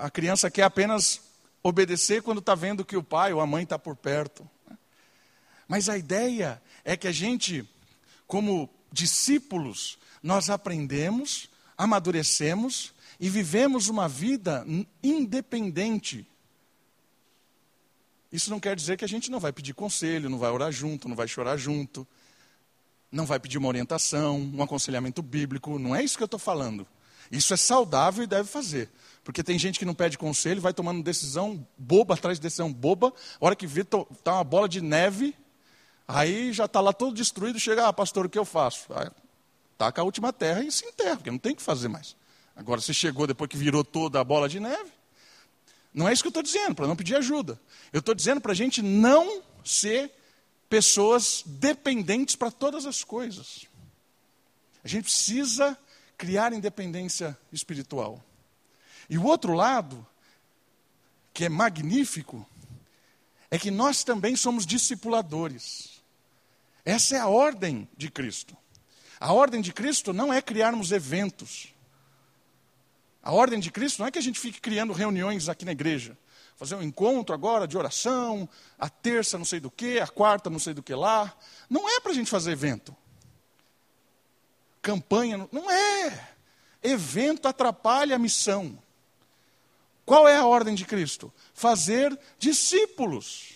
a 0.00 0.10
criança 0.10 0.50
quer 0.50 0.64
apenas 0.64 1.20
obedecer 1.62 2.22
quando 2.24 2.40
está 2.40 2.56
vendo 2.56 2.84
que 2.84 2.96
o 2.96 3.04
pai 3.04 3.32
ou 3.32 3.40
a 3.40 3.46
mãe 3.46 3.62
está 3.62 3.78
por 3.78 3.94
perto. 3.94 4.42
Né? 4.68 4.76
Mas 5.68 5.88
a 5.88 5.96
ideia 5.96 6.60
é 6.84 6.96
que 6.96 7.06
a 7.06 7.12
gente, 7.12 7.64
como 8.26 8.68
discípulos, 8.90 9.96
nós 10.20 10.50
aprendemos, 10.50 11.48
amadurecemos 11.78 12.92
e 13.20 13.28
vivemos 13.28 13.86
uma 13.86 14.08
vida 14.08 14.66
independente. 15.00 16.26
Isso 18.32 18.50
não 18.50 18.58
quer 18.58 18.74
dizer 18.74 18.96
que 18.96 19.04
a 19.04 19.08
gente 19.08 19.30
não 19.30 19.38
vai 19.38 19.52
pedir 19.52 19.72
conselho, 19.72 20.28
não 20.28 20.38
vai 20.38 20.50
orar 20.50 20.72
junto, 20.72 21.08
não 21.08 21.14
vai 21.14 21.28
chorar 21.28 21.56
junto, 21.56 22.04
não 23.10 23.26
vai 23.26 23.38
pedir 23.40 23.58
uma 23.58 23.68
orientação, 23.68 24.38
um 24.54 24.62
aconselhamento 24.62 25.22
bíblico. 25.22 25.78
Não 25.78 25.94
é 25.94 26.02
isso 26.02 26.16
que 26.16 26.22
eu 26.22 26.26
estou 26.26 26.40
falando. 26.40 26.86
Isso 27.30 27.54
é 27.54 27.56
saudável 27.56 28.24
e 28.24 28.26
deve 28.26 28.48
fazer. 28.48 28.88
Porque 29.22 29.42
tem 29.42 29.58
gente 29.58 29.78
que 29.78 29.84
não 29.84 29.94
pede 29.94 30.18
conselho, 30.18 30.60
vai 30.60 30.72
tomando 30.72 31.02
decisão 31.02 31.66
boba 31.76 32.14
atrás 32.14 32.38
de 32.38 32.42
decisão 32.42 32.72
boba. 32.72 33.12
A 33.40 33.46
hora 33.46 33.56
que 33.56 33.66
vê, 33.66 33.82
está 33.82 34.34
uma 34.34 34.44
bola 34.44 34.68
de 34.68 34.80
neve 34.80 35.34
Aí 36.12 36.52
já 36.52 36.64
está 36.64 36.80
lá 36.80 36.92
todo 36.92 37.14
destruído, 37.14 37.60
chega, 37.60 37.86
ah, 37.86 37.92
pastor, 37.92 38.26
o 38.26 38.28
que 38.28 38.38
eu 38.38 38.44
faço? 38.44 38.86
Aí, 38.92 39.08
taca 39.78 40.00
a 40.00 40.04
última 40.04 40.32
terra 40.32 40.60
e 40.64 40.72
se 40.72 40.84
enterra, 40.84 41.16
porque 41.16 41.30
não 41.30 41.38
tem 41.38 41.52
o 41.52 41.56
que 41.56 41.62
fazer 41.62 41.86
mais. 41.86 42.16
Agora, 42.56 42.80
se 42.80 42.92
chegou 42.92 43.28
depois 43.28 43.48
que 43.48 43.56
virou 43.56 43.84
toda 43.84 44.20
a 44.20 44.24
bola 44.24 44.48
de 44.48 44.58
neve, 44.58 44.90
não 45.94 46.08
é 46.08 46.12
isso 46.12 46.20
que 46.20 46.26
eu 46.26 46.30
estou 46.30 46.42
dizendo, 46.42 46.74
para 46.74 46.88
não 46.88 46.96
pedir 46.96 47.14
ajuda. 47.14 47.60
Eu 47.92 48.00
estou 48.00 48.12
dizendo 48.12 48.40
para 48.40 48.50
a 48.50 48.56
gente 48.56 48.82
não 48.82 49.40
ser 49.64 50.10
pessoas 50.70 51.42
dependentes 51.44 52.36
para 52.36 52.50
todas 52.50 52.86
as 52.86 53.02
coisas. 53.04 53.66
A 54.82 54.88
gente 54.88 55.04
precisa 55.04 55.76
criar 56.16 56.52
independência 56.52 57.36
espiritual. 57.52 58.24
E 59.08 59.18
o 59.18 59.24
outro 59.24 59.52
lado, 59.52 60.06
que 61.34 61.44
é 61.44 61.48
magnífico, 61.48 62.46
é 63.50 63.58
que 63.58 63.70
nós 63.70 64.04
também 64.04 64.36
somos 64.36 64.64
discipuladores. 64.64 66.00
Essa 66.84 67.16
é 67.16 67.18
a 67.18 67.26
ordem 67.26 67.88
de 67.96 68.08
Cristo. 68.08 68.56
A 69.18 69.32
ordem 69.32 69.60
de 69.60 69.72
Cristo 69.72 70.12
não 70.12 70.32
é 70.32 70.40
criarmos 70.40 70.92
eventos. 70.92 71.74
A 73.20 73.32
ordem 73.32 73.58
de 73.58 73.72
Cristo 73.72 73.98
não 73.98 74.06
é 74.06 74.10
que 74.10 74.18
a 74.18 74.22
gente 74.22 74.38
fique 74.38 74.60
criando 74.60 74.92
reuniões 74.92 75.48
aqui 75.48 75.64
na 75.64 75.72
igreja. 75.72 76.16
Fazer 76.60 76.74
um 76.74 76.82
encontro 76.82 77.34
agora 77.34 77.66
de 77.66 77.78
oração, 77.78 78.46
a 78.78 78.86
terça 78.86 79.38
não 79.38 79.46
sei 79.46 79.60
do 79.60 79.70
que, 79.70 79.98
a 79.98 80.06
quarta 80.06 80.50
não 80.50 80.58
sei 80.58 80.74
do 80.74 80.82
que 80.82 80.94
lá. 80.94 81.34
Não 81.70 81.88
é 81.88 81.98
para 82.00 82.12
a 82.12 82.14
gente 82.14 82.30
fazer 82.30 82.52
evento. 82.52 82.94
Campanha, 84.82 85.48
não 85.50 85.70
é. 85.70 86.34
Evento 86.82 87.48
atrapalha 87.48 88.14
a 88.14 88.18
missão. 88.18 88.78
Qual 90.04 90.28
é 90.28 90.36
a 90.36 90.44
ordem 90.44 90.74
de 90.74 90.84
Cristo? 90.84 91.32
Fazer 91.54 92.14
discípulos. 92.38 93.54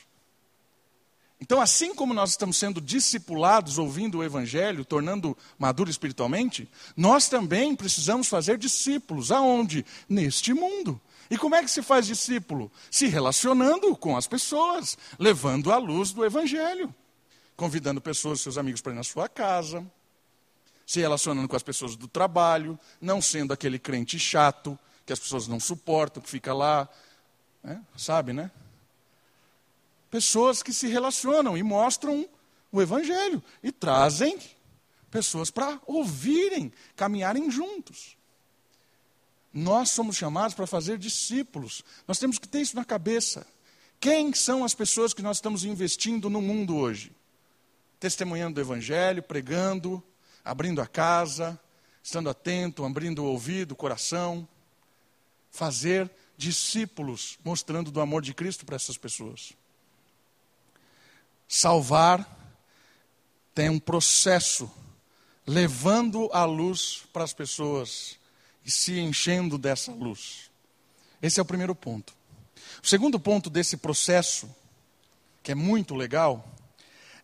Então, 1.39 1.61
assim 1.61 1.95
como 1.95 2.15
nós 2.15 2.31
estamos 2.31 2.57
sendo 2.57 2.81
discipulados, 2.81 3.77
ouvindo 3.77 4.17
o 4.17 4.25
Evangelho, 4.25 4.83
tornando 4.83 5.37
maduro 5.59 5.91
espiritualmente, 5.91 6.67
nós 6.97 7.29
também 7.29 7.77
precisamos 7.77 8.29
fazer 8.29 8.57
discípulos. 8.57 9.31
Aonde? 9.31 9.85
Neste 10.09 10.55
mundo. 10.55 10.99
E 11.31 11.39
como 11.39 11.55
é 11.55 11.63
que 11.63 11.71
se 11.71 11.83
faz 11.83 12.07
discípulo? 12.07 12.71
Se 12.91 13.07
relacionando 13.07 13.97
com 13.97 14.17
as 14.17 14.27
pessoas, 14.27 14.99
levando 15.19 15.73
a 15.73 15.79
luz 15.79 16.13
do 16.13 16.25
Evangelho, 16.25 16.95
convidando 17.57 18.01
pessoas, 18.01 18.41
seus 18.41 18.59
amigos, 18.59 18.81
para 18.81 18.93
ir 18.93 18.97
na 18.97 19.05
sua 19.05 19.29
casa, 19.29 19.85
se 20.87 21.01
relacionando 21.01 21.49
com 21.49 21.57
as 21.57 21.63
pessoas 21.63 21.97
do 21.97 22.07
trabalho, 22.07 22.79
não 23.01 23.23
sendo 23.23 23.53
aquele 23.53 23.79
crente 23.79 24.19
chato 24.19 24.79
que 25.07 25.13
as 25.13 25.19
pessoas 25.19 25.49
não 25.49 25.61
suportam, 25.61 26.23
que 26.23 26.29
fica 26.29 26.53
lá, 26.53 26.89
né? 27.63 27.83
sabe, 27.97 28.33
né? 28.33 28.51
pessoas 30.15 30.63
que 30.63 30.73
se 30.73 30.87
relacionam 30.87 31.59
e 31.59 31.63
mostram 31.65 32.25
o 32.71 32.81
Evangelho 32.81 33.43
e 33.61 33.73
trazem 33.73 34.39
pessoas 35.11 35.51
para 35.51 35.81
ouvirem, 35.87 36.73
caminharem 36.95 37.51
juntos. 37.51 38.17
Nós 39.55 39.93
somos 39.93 40.17
chamados 40.17 40.53
para 40.53 40.67
fazer 40.67 40.99
discípulos. 40.99 41.85
Nós 42.09 42.19
temos 42.19 42.41
que 42.41 42.49
ter 42.49 42.61
isso 42.61 42.75
na 42.75 42.85
cabeça. 42.85 43.47
Quem 44.01 44.35
são 44.35 44.65
as 44.65 44.75
pessoas 44.75 45.15
que 45.15 45.23
nós 45.23 45.37
estamos 45.37 45.65
investindo 45.65 46.29
no 46.29 46.43
mundo 46.43 46.77
hoje? 46.77 47.13
Testemunhando 48.01 48.59
o 48.59 48.63
Evangelho, 48.63 49.23
pregando, 49.23 50.03
abrindo 50.45 50.83
a 50.83 50.89
casa, 50.89 51.59
estando 52.03 52.29
atento, 52.29 52.85
abrindo 52.85 53.23
o 53.23 53.27
ouvido, 53.27 53.73
o 53.73 53.77
coração. 53.77 54.47
Fazer 55.53 56.11
discípulos, 56.37 57.39
mostrando 57.45 57.93
do 57.93 58.01
amor 58.01 58.23
de 58.23 58.35
Cristo 58.35 58.67
para 58.67 58.75
essas 58.75 58.99
pessoas. 58.99 59.53
Salvar 61.47 62.29
tem 63.55 63.69
um 63.69 63.79
processo 63.79 64.69
levando 65.47 66.29
a 66.33 66.45
luz 66.45 67.05
para 67.13 67.23
as 67.23 67.33
pessoas 67.33 68.19
e 68.65 68.71
se 68.71 68.99
enchendo 68.99 69.59
dessa 69.59 69.93
luz. 69.93 70.51
Esse 71.21 71.39
é 71.39 71.43
o 71.43 71.47
primeiro 71.47 71.75
ponto. 71.75 72.15
O 72.83 72.87
segundo 72.87 73.19
ponto 73.19 73.49
desse 73.49 73.77
processo, 73.77 74.49
que 75.43 75.53
é 75.53 75.55
muito 75.55 75.95
legal, 75.95 76.49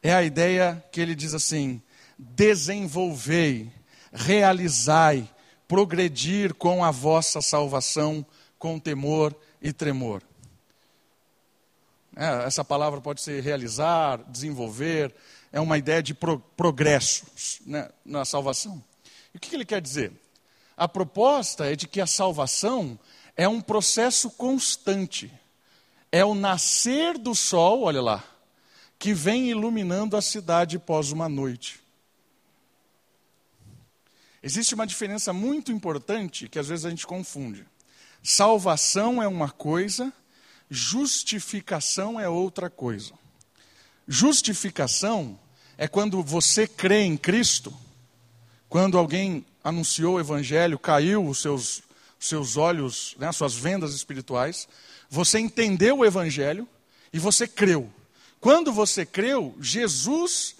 é 0.02 0.12
a 0.12 0.22
ideia 0.22 0.82
que 0.90 1.00
ele 1.00 1.14
diz 1.14 1.34
assim: 1.34 1.82
desenvolvei, 2.18 3.70
realizai, 4.12 5.28
progredir 5.68 6.54
com 6.54 6.84
a 6.84 6.90
vossa 6.90 7.40
salvação 7.40 8.24
com 8.58 8.78
temor 8.78 9.34
e 9.62 9.72
tremor. 9.72 10.22
É, 12.16 12.44
essa 12.44 12.64
palavra 12.64 13.00
pode 13.00 13.20
ser 13.20 13.42
realizar, 13.42 14.18
desenvolver, 14.28 15.14
é 15.52 15.60
uma 15.60 15.78
ideia 15.78 16.02
de 16.02 16.12
pro, 16.12 16.38
progresso 16.56 17.24
né, 17.64 17.88
na 18.04 18.24
salvação. 18.24 18.82
E 19.32 19.36
o 19.36 19.40
que 19.40 19.54
ele 19.54 19.64
quer 19.64 19.80
dizer? 19.80 20.12
A 20.80 20.88
proposta 20.88 21.70
é 21.70 21.76
de 21.76 21.86
que 21.86 22.00
a 22.00 22.06
salvação 22.06 22.98
é 23.36 23.46
um 23.46 23.60
processo 23.60 24.30
constante. 24.30 25.30
É 26.10 26.24
o 26.24 26.34
nascer 26.34 27.18
do 27.18 27.34
sol, 27.34 27.82
olha 27.82 28.00
lá, 28.00 28.24
que 28.98 29.12
vem 29.12 29.50
iluminando 29.50 30.16
a 30.16 30.22
cidade 30.22 30.78
pós 30.78 31.12
uma 31.12 31.28
noite. 31.28 31.80
Existe 34.42 34.74
uma 34.74 34.86
diferença 34.86 35.34
muito 35.34 35.70
importante 35.70 36.48
que 36.48 36.58
às 36.58 36.68
vezes 36.68 36.86
a 36.86 36.88
gente 36.88 37.06
confunde. 37.06 37.66
Salvação 38.22 39.22
é 39.22 39.28
uma 39.28 39.50
coisa, 39.50 40.10
justificação 40.70 42.18
é 42.18 42.26
outra 42.26 42.70
coisa. 42.70 43.12
Justificação 44.08 45.38
é 45.76 45.86
quando 45.86 46.22
você 46.22 46.66
crê 46.66 47.02
em 47.02 47.18
Cristo, 47.18 47.70
quando 48.66 48.96
alguém 48.96 49.44
anunciou 49.62 50.14
o 50.14 50.20
Evangelho, 50.20 50.78
caiu 50.78 51.26
os 51.26 51.40
seus, 51.40 51.82
seus 52.18 52.56
olhos, 52.56 53.14
né, 53.18 53.28
as 53.28 53.36
suas 53.36 53.54
vendas 53.54 53.94
espirituais, 53.94 54.68
você 55.08 55.38
entendeu 55.38 55.98
o 55.98 56.04
Evangelho 56.04 56.68
e 57.12 57.18
você 57.18 57.46
creu. 57.46 57.90
Quando 58.40 58.72
você 58.72 59.04
creu, 59.04 59.54
Jesus 59.60 60.56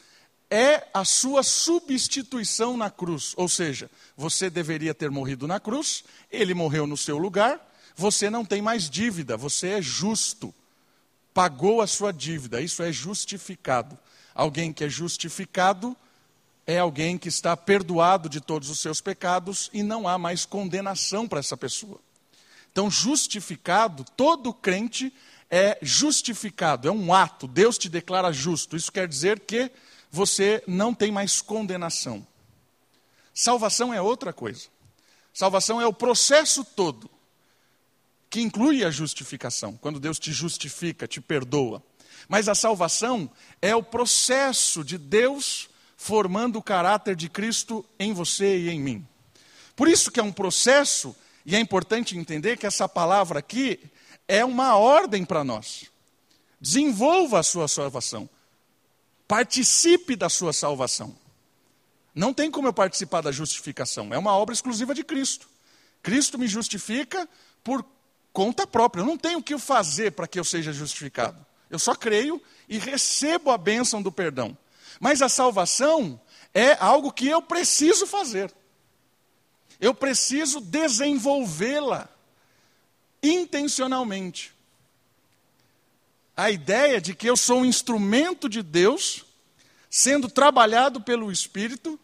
é 0.51 0.89
a 0.93 1.05
sua 1.05 1.43
substituição 1.43 2.77
na 2.77 2.91
cruz. 2.91 3.33
Ou 3.37 3.49
seja, 3.49 3.89
você 4.17 4.51
deveria 4.51 4.93
ter 4.93 5.11
morrido 5.11 5.47
na 5.47 5.61
cruz, 5.61 6.05
ele 6.31 6.53
morreu 6.53 6.87
no 6.87 6.97
seu 6.97 7.17
lugar, 7.17 7.65
você 7.95 8.29
não 8.29 8.45
tem 8.45 8.61
mais 8.61 8.91
dívida, 8.91 9.37
você 9.37 9.69
é 9.69 9.83
justo. 9.83 10.53
Pagou 11.33 11.81
a 11.81 11.87
sua 11.87 12.13
dívida, 12.13 12.61
isso 12.61 12.83
é 12.83 12.91
justificado. 12.93 13.97
Alguém 14.35 14.73
que 14.73 14.85
é 14.85 14.89
justificado 14.89 15.97
é 16.67 16.79
alguém 16.79 17.19
que 17.19 17.29
está 17.29 17.57
perdoado 17.57 18.29
de 18.29 18.41
todos 18.41 18.71
os 18.71 18.81
seus 18.81 19.01
pecados 19.01 19.71
e 19.73 19.83
não 19.83 20.07
há 20.07 20.19
mais 20.19 20.45
condenação 20.45 21.27
para 21.27 21.41
essa 21.41 21.57
pessoa. 21.57 21.99
Então, 22.71 22.91
justificado, 22.91 24.05
todo 24.17 24.53
crente 24.53 25.13
é 25.51 25.79
justificado, 25.83 26.87
é 26.87 26.93
um 26.93 27.13
ato, 27.13 27.49
Deus 27.49 27.77
te 27.77 27.89
declara 27.89 28.33
justo. 28.33 28.77
Isso 28.77 28.93
quer 28.93 29.09
dizer 29.09 29.41
que 29.41 29.71
você 30.11 30.63
não 30.67 30.95
tem 30.95 31.11
mais 31.11 31.41
condenação. 31.41 32.25
Salvação 33.35 33.93
é 33.93 34.01
outra 34.01 34.33
coisa. 34.33 34.69
Salvação 35.33 35.81
é 35.81 35.87
o 35.87 35.93
processo 35.93 36.65
todo, 36.65 37.11
que 38.29 38.41
inclui 38.41 38.85
a 38.85 38.91
justificação, 38.91 39.77
quando 39.77 39.99
Deus 39.99 40.19
te 40.19 40.33
justifica, 40.33 41.09
te 41.09 41.21
perdoa. 41.21 41.83
Mas 42.29 42.49
a 42.49 42.55
salvação 42.55 43.31
é 43.63 43.75
o 43.75 43.83
processo 43.83 44.85
de 44.85 44.99
Deus 44.99 45.70
formando 46.03 46.57
o 46.59 46.63
caráter 46.63 47.15
de 47.15 47.29
Cristo 47.29 47.85
em 47.99 48.15
você 48.15 48.57
e 48.57 48.71
em 48.71 48.81
mim. 48.81 49.07
Por 49.77 49.87
isso 49.87 50.11
que 50.11 50.19
é 50.19 50.23
um 50.23 50.33
processo, 50.33 51.15
e 51.45 51.55
é 51.55 51.61
importante 51.61 52.17
entender 52.17 52.57
que 52.57 52.67
essa 52.67 52.89
palavra 52.89 53.41
aqui 53.41 53.79
é 54.27 54.43
uma 54.43 54.77
ordem 54.77 55.27
para 55.27 55.45
nós. 55.45 55.91
Desenvolva 56.59 57.41
a 57.41 57.43
sua 57.43 57.69
salvação. 57.69 58.27
Participe 59.29 60.17
da 60.17 60.31
sua 60.31 60.55
salvação. 60.55 61.15
Não 62.15 62.33
tem 62.33 62.51
como 62.51 62.67
eu 62.67 62.73
participar 62.73 63.21
da 63.21 63.31
justificação, 63.31 64.09
é 64.11 64.17
uma 64.17 64.35
obra 64.35 64.55
exclusiva 64.55 64.95
de 64.95 65.05
Cristo. 65.05 65.47
Cristo 66.03 66.39
me 66.39 66.49
justifica 66.49 67.29
por 67.63 67.85
conta 68.33 68.67
própria. 68.67 69.03
Eu 69.03 69.07
não 69.07 69.19
tenho 69.19 69.41
o 69.41 69.43
que 69.43 69.59
fazer 69.59 70.13
para 70.13 70.27
que 70.27 70.41
eu 70.41 70.45
seja 70.45 70.73
justificado. 70.73 71.45
Eu 71.69 71.79
só 71.79 71.95
creio 71.95 72.41
e 72.71 72.79
recebo 72.79 73.51
a 73.51 73.59
bênção 73.59 74.01
do 74.01 74.11
perdão. 74.11 74.57
Mas 75.01 75.23
a 75.23 75.29
salvação 75.29 76.21
é 76.55 76.77
algo 76.79 77.11
que 77.11 77.27
eu 77.27 77.43
preciso 77.43 78.07
fazer. 78.07 78.53
Eu 79.81 79.95
preciso 79.95 80.61
desenvolvê-la 80.61 82.09
intencionalmente 83.23 84.53
a 86.41 86.51
ideia 86.51 87.03
de 87.03 87.15
que 87.15 87.29
eu 87.29 87.37
sou 87.37 87.61
um 87.61 87.67
instrumento 87.67 88.49
de 88.49 88.63
Deus, 88.63 89.27
sendo 89.91 90.27
trabalhado 90.27 90.99
pelo 90.99 91.31
Espírito, 91.31 92.01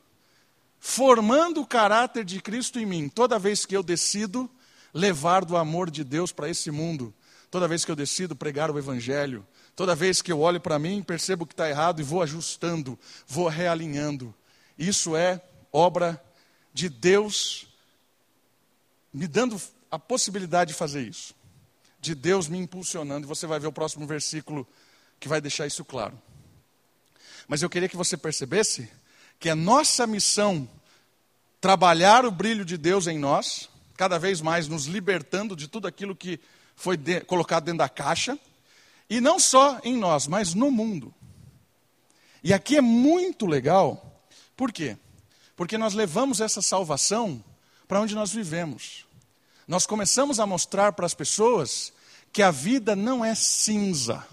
formando 0.79 1.63
o 1.63 1.67
caráter 1.67 2.23
de 2.23 2.43
Cristo 2.43 2.79
em 2.79 2.85
mim, 2.85 3.09
toda 3.09 3.39
vez 3.39 3.65
que 3.65 3.75
eu 3.75 3.83
decido 3.83 4.51
levar 4.93 5.43
do 5.43 5.57
amor 5.57 5.91
de 5.91 6.05
Deus 6.05 6.33
para 6.33 6.51
esse 6.51 6.71
mundo, 6.71 7.15
toda 7.51 7.67
vez 7.67 7.83
que 7.83 7.91
eu 7.91 7.97
decido 7.97 8.37
pregar 8.37 8.71
o 8.71 8.79
Evangelho, 8.79 9.43
toda 9.77 9.95
vez 9.95 10.21
que 10.21 10.33
eu 10.33 10.41
olho 10.41 10.61
para 10.61 10.79
mim, 10.79 11.03
percebo 11.03 11.47
que 11.47 11.53
está 11.53 11.69
errado 11.69 12.01
e 12.01 12.05
vou 12.05 12.23
ajustando, 12.23 12.99
vou 13.29 13.47
realinhando. 13.47 14.35
Isso 14.77 15.15
é 15.15 15.41
obra 15.73 16.21
de 16.75 16.89
Deus 16.89 17.69
me 19.13 19.29
dando 19.29 19.61
a 19.91 19.99
possibilidade 19.99 20.73
de 20.73 20.79
fazer 20.79 21.03
isso 21.07 21.37
de 22.07 22.15
Deus 22.15 22.47
me 22.47 22.57
impulsionando, 22.57 23.27
e 23.27 23.29
você 23.29 23.47
vai 23.47 23.59
ver 23.59 23.67
o 23.67 23.73
próximo 23.73 24.07
versículo 24.07 24.67
que 25.19 25.29
vai 25.29 25.41
deixar 25.41 25.67
isso 25.67 25.85
claro. 25.85 26.17
Mas 27.49 27.63
eu 27.63 27.71
queria 27.71 27.89
que 27.89 27.97
você 27.97 28.17
percebesse 28.17 28.89
que 29.41 29.49
a 29.49 29.57
nossa 29.57 30.07
missão 30.07 30.69
trabalhar 31.61 32.25
o 32.25 32.31
brilho 32.31 32.65
de 32.65 32.77
Deus 32.77 33.09
em 33.09 33.19
nós, 33.19 33.69
cada 33.97 34.19
vez 34.19 34.41
mais 34.41 34.69
nos 34.69 34.87
libertando 34.87 35.57
de 35.57 35.67
tudo 35.67 35.89
aquilo 35.89 36.15
que 36.15 36.39
foi 36.77 36.97
de, 36.97 37.21
colocado 37.23 37.65
dentro 37.65 37.79
da 37.79 37.89
caixa, 37.89 38.39
e 39.09 39.21
não 39.21 39.39
só 39.39 39.81
em 39.85 39.97
nós, 39.97 40.27
mas 40.27 40.55
no 40.55 40.71
mundo. 40.71 41.15
E 42.43 42.53
aqui 42.53 42.77
é 42.77 42.81
muito 42.81 43.47
legal, 43.47 44.23
por 44.57 44.73
quê? 44.73 44.97
Porque 45.57 45.79
nós 45.79 45.95
levamos 45.95 46.41
essa 46.41 46.63
salvação 46.63 47.43
para 47.89 48.01
onde 48.01 48.15
nós 48.15 48.33
vivemos. 48.33 49.07
Nós 49.67 49.87
começamos 49.87 50.39
a 50.39 50.47
mostrar 50.47 50.93
para 50.93 51.07
as 51.07 51.15
pessoas 51.15 51.93
que 52.33 52.43
a 52.43 52.51
vida 52.51 52.95
não 52.95 53.25
é 53.25 53.35
cinza, 53.35 54.25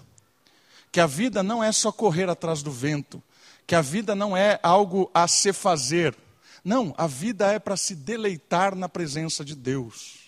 que 0.92 1.00
a 1.00 1.08
vida 1.08 1.42
não 1.42 1.64
é 1.64 1.72
só 1.72 1.92
correr 1.92 2.30
atrás 2.30 2.62
do 2.62 2.72
vento, 2.72 3.22
que 3.66 3.74
a 3.74 3.82
vida 3.82 4.14
não 4.14 4.36
é 4.36 4.60
algo 4.62 5.10
a 5.14 5.28
se 5.28 5.54
fazer. 5.54 6.16
Não, 6.64 6.94
a 6.98 7.08
vida 7.08 7.52
é 7.52 7.60
para 7.60 7.78
se 7.78 7.96
deleitar 7.96 8.76
na 8.76 8.88
presença 8.88 9.44
de 9.44 9.56
Deus. 9.56 10.20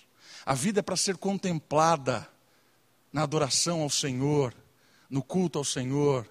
A 0.45 0.53
vida 0.53 0.79
é 0.79 0.83
para 0.83 0.95
ser 0.95 1.17
contemplada 1.17 2.27
na 3.15 3.23
adoração 3.23 3.79
ao 3.79 3.89
Senhor, 3.89 4.53
no 5.09 5.23
culto 5.23 5.57
ao 5.57 5.63
Senhor, 5.63 6.29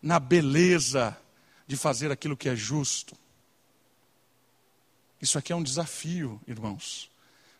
na 0.00 0.20
beleza 0.20 1.18
de 1.66 1.76
fazer 1.76 2.12
aquilo 2.12 2.36
que 2.36 2.48
é 2.48 2.54
justo. 2.54 3.16
Isso 5.20 5.36
aqui 5.36 5.52
é 5.52 5.56
um 5.56 5.62
desafio, 5.64 6.40
irmãos, 6.46 7.10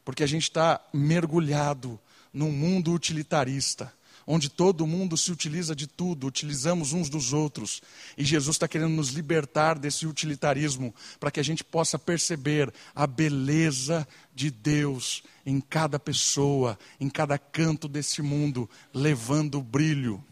porque 0.05 0.23
a 0.23 0.27
gente 0.27 0.45
está 0.45 0.81
mergulhado 0.93 1.99
num 2.33 2.53
mundo 2.53 2.93
utilitarista, 2.93 3.93
onde 4.33 4.49
todo 4.49 4.87
mundo 4.87 5.17
se 5.17 5.33
utiliza 5.33 5.75
de 5.75 5.89
tudo, 5.89 6.29
utilizamos 6.29 6.93
uns 6.93 7.09
dos 7.09 7.33
outros. 7.33 7.83
E 8.17 8.25
Jesus 8.25 8.55
está 8.55 8.69
querendo 8.69 8.93
nos 8.93 9.09
libertar 9.09 9.77
desse 9.77 10.07
utilitarismo, 10.07 10.95
para 11.19 11.33
que 11.33 11.41
a 11.41 11.43
gente 11.43 11.65
possa 11.65 11.99
perceber 11.99 12.73
a 12.95 13.09
beleza 13.09 14.07
de 14.33 14.49
Deus 14.49 15.25
em 15.45 15.61
cada 15.61 15.99
pessoa, 15.99 16.79
em 17.01 17.11
cada 17.11 17.37
canto 17.39 17.89
desse 17.89 18.23
mundo, 18.23 18.71
levando 18.95 19.61
brilho. 19.61 20.25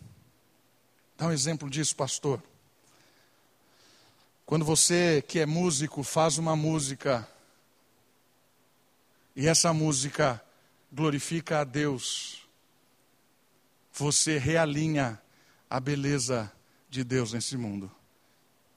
Dá 1.16 1.26
um 1.26 1.32
exemplo 1.32 1.68
disso, 1.68 1.96
pastor. 1.96 2.40
Quando 4.46 4.64
você 4.64 5.24
que 5.26 5.40
é 5.40 5.46
músico 5.46 6.04
faz 6.04 6.38
uma 6.38 6.54
música, 6.54 7.28
e 9.34 9.48
essa 9.48 9.72
música 9.72 10.40
glorifica 10.92 11.60
a 11.60 11.64
Deus, 11.64 12.37
você 13.98 14.38
realinha 14.38 15.20
a 15.68 15.80
beleza 15.80 16.50
de 16.88 17.02
Deus 17.02 17.32
nesse 17.32 17.56
mundo. 17.56 17.90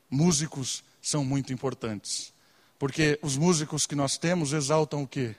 Músicos 0.10 0.84
são 1.01 1.23
muito 1.23 1.53
importantes, 1.53 2.34
porque 2.79 3.19
os 3.21 3.38
músicos 3.38 3.86
que 3.86 3.95
nós 3.95 4.17
temos 4.17 4.51
exaltam 4.51 5.03
o 5.03 5.07
quê? 5.07 5.36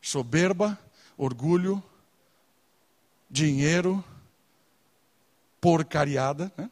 Soberba, 0.00 0.78
orgulho, 1.16 1.82
dinheiro, 3.30 4.02
porcariada, 5.60 6.50
né? 6.56 6.70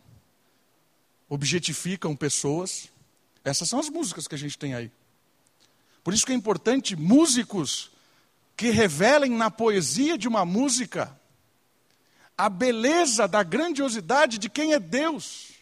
objetificam 1.28 2.16
pessoas. 2.16 2.88
Essas 3.44 3.68
são 3.68 3.78
as 3.78 3.88
músicas 3.88 4.26
que 4.26 4.34
a 4.34 4.38
gente 4.38 4.58
tem 4.58 4.74
aí. 4.74 4.90
Por 6.02 6.14
isso 6.14 6.24
que 6.24 6.32
é 6.32 6.34
importante 6.34 6.96
músicos 6.96 7.90
que 8.56 8.70
revelem 8.70 9.30
na 9.32 9.50
poesia 9.50 10.16
de 10.16 10.28
uma 10.28 10.44
música 10.44 11.18
a 12.36 12.48
beleza 12.48 13.28
da 13.28 13.42
grandiosidade 13.42 14.38
de 14.38 14.48
quem 14.48 14.72
é 14.72 14.80
Deus. 14.80 15.52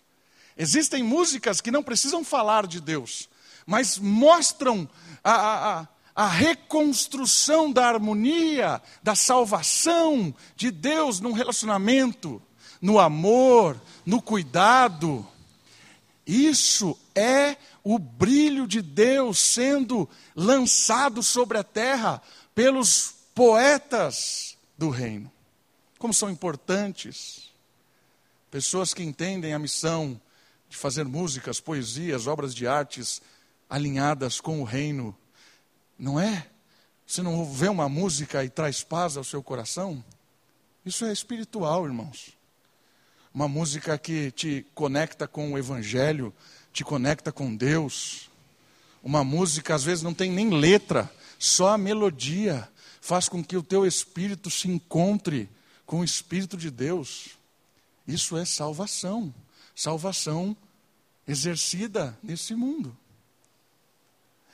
Existem 0.56 1.02
músicas 1.02 1.60
que 1.60 1.70
não 1.70 1.82
precisam 1.82 2.24
falar 2.24 2.66
de 2.66 2.80
Deus, 2.80 3.28
mas 3.66 3.98
mostram 3.98 4.88
a, 5.22 5.80
a, 5.80 5.88
a 6.14 6.28
reconstrução 6.28 7.72
da 7.72 7.86
harmonia, 7.86 8.82
da 9.02 9.14
salvação 9.14 10.34
de 10.56 10.70
Deus 10.70 11.20
num 11.20 11.32
relacionamento, 11.32 12.42
no 12.80 12.98
amor, 12.98 13.80
no 14.04 14.20
cuidado. 14.20 15.26
Isso 16.26 16.98
é 17.14 17.56
o 17.82 17.98
brilho 17.98 18.66
de 18.66 18.80
Deus 18.80 19.38
sendo 19.38 20.08
lançado 20.34 21.22
sobre 21.22 21.58
a 21.58 21.64
terra 21.64 22.22
pelos 22.54 23.14
poetas 23.34 24.56
do 24.76 24.90
reino. 24.90 25.30
Como 26.02 26.12
são 26.12 26.28
importantes. 26.28 27.52
Pessoas 28.50 28.92
que 28.92 29.04
entendem 29.04 29.54
a 29.54 29.58
missão 29.58 30.20
de 30.68 30.76
fazer 30.76 31.04
músicas, 31.04 31.60
poesias, 31.60 32.26
obras 32.26 32.52
de 32.52 32.66
artes 32.66 33.22
alinhadas 33.70 34.40
com 34.40 34.60
o 34.60 34.64
reino. 34.64 35.16
Não 35.96 36.18
é 36.18 36.48
Você 37.06 37.22
não 37.22 37.44
vê 37.44 37.68
uma 37.68 37.88
música 37.88 38.44
e 38.44 38.50
traz 38.50 38.82
paz 38.82 39.16
ao 39.16 39.22
seu 39.22 39.44
coração? 39.44 40.04
Isso 40.84 41.04
é 41.04 41.12
espiritual, 41.12 41.84
irmãos. 41.84 42.36
Uma 43.32 43.46
música 43.46 43.96
que 43.96 44.32
te 44.32 44.66
conecta 44.74 45.28
com 45.28 45.52
o 45.52 45.58
Evangelho, 45.58 46.34
te 46.72 46.82
conecta 46.82 47.30
com 47.30 47.54
Deus. 47.54 48.28
Uma 49.04 49.22
música, 49.22 49.76
às 49.76 49.84
vezes, 49.84 50.02
não 50.02 50.12
tem 50.12 50.32
nem 50.32 50.50
letra, 50.50 51.08
só 51.38 51.68
a 51.68 51.78
melodia 51.78 52.68
faz 53.00 53.28
com 53.28 53.40
que 53.44 53.56
o 53.56 53.62
teu 53.62 53.86
espírito 53.86 54.50
se 54.50 54.66
encontre 54.66 55.48
com 55.92 56.00
o 56.00 56.04
Espírito 56.04 56.56
de 56.56 56.70
Deus. 56.70 57.36
Isso 58.08 58.34
é 58.34 58.46
salvação. 58.46 59.34
Salvação 59.76 60.56
exercida 61.28 62.18
nesse 62.22 62.54
mundo. 62.54 62.96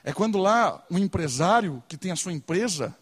É 0.03 0.11
quando 0.11 0.37
lá 0.37 0.85
um 0.91 0.97
empresário 0.97 1.81
que 1.87 1.95
tem 1.95 2.11
a 2.11 2.17
sua 2.17 2.33
empresa, 2.33 2.93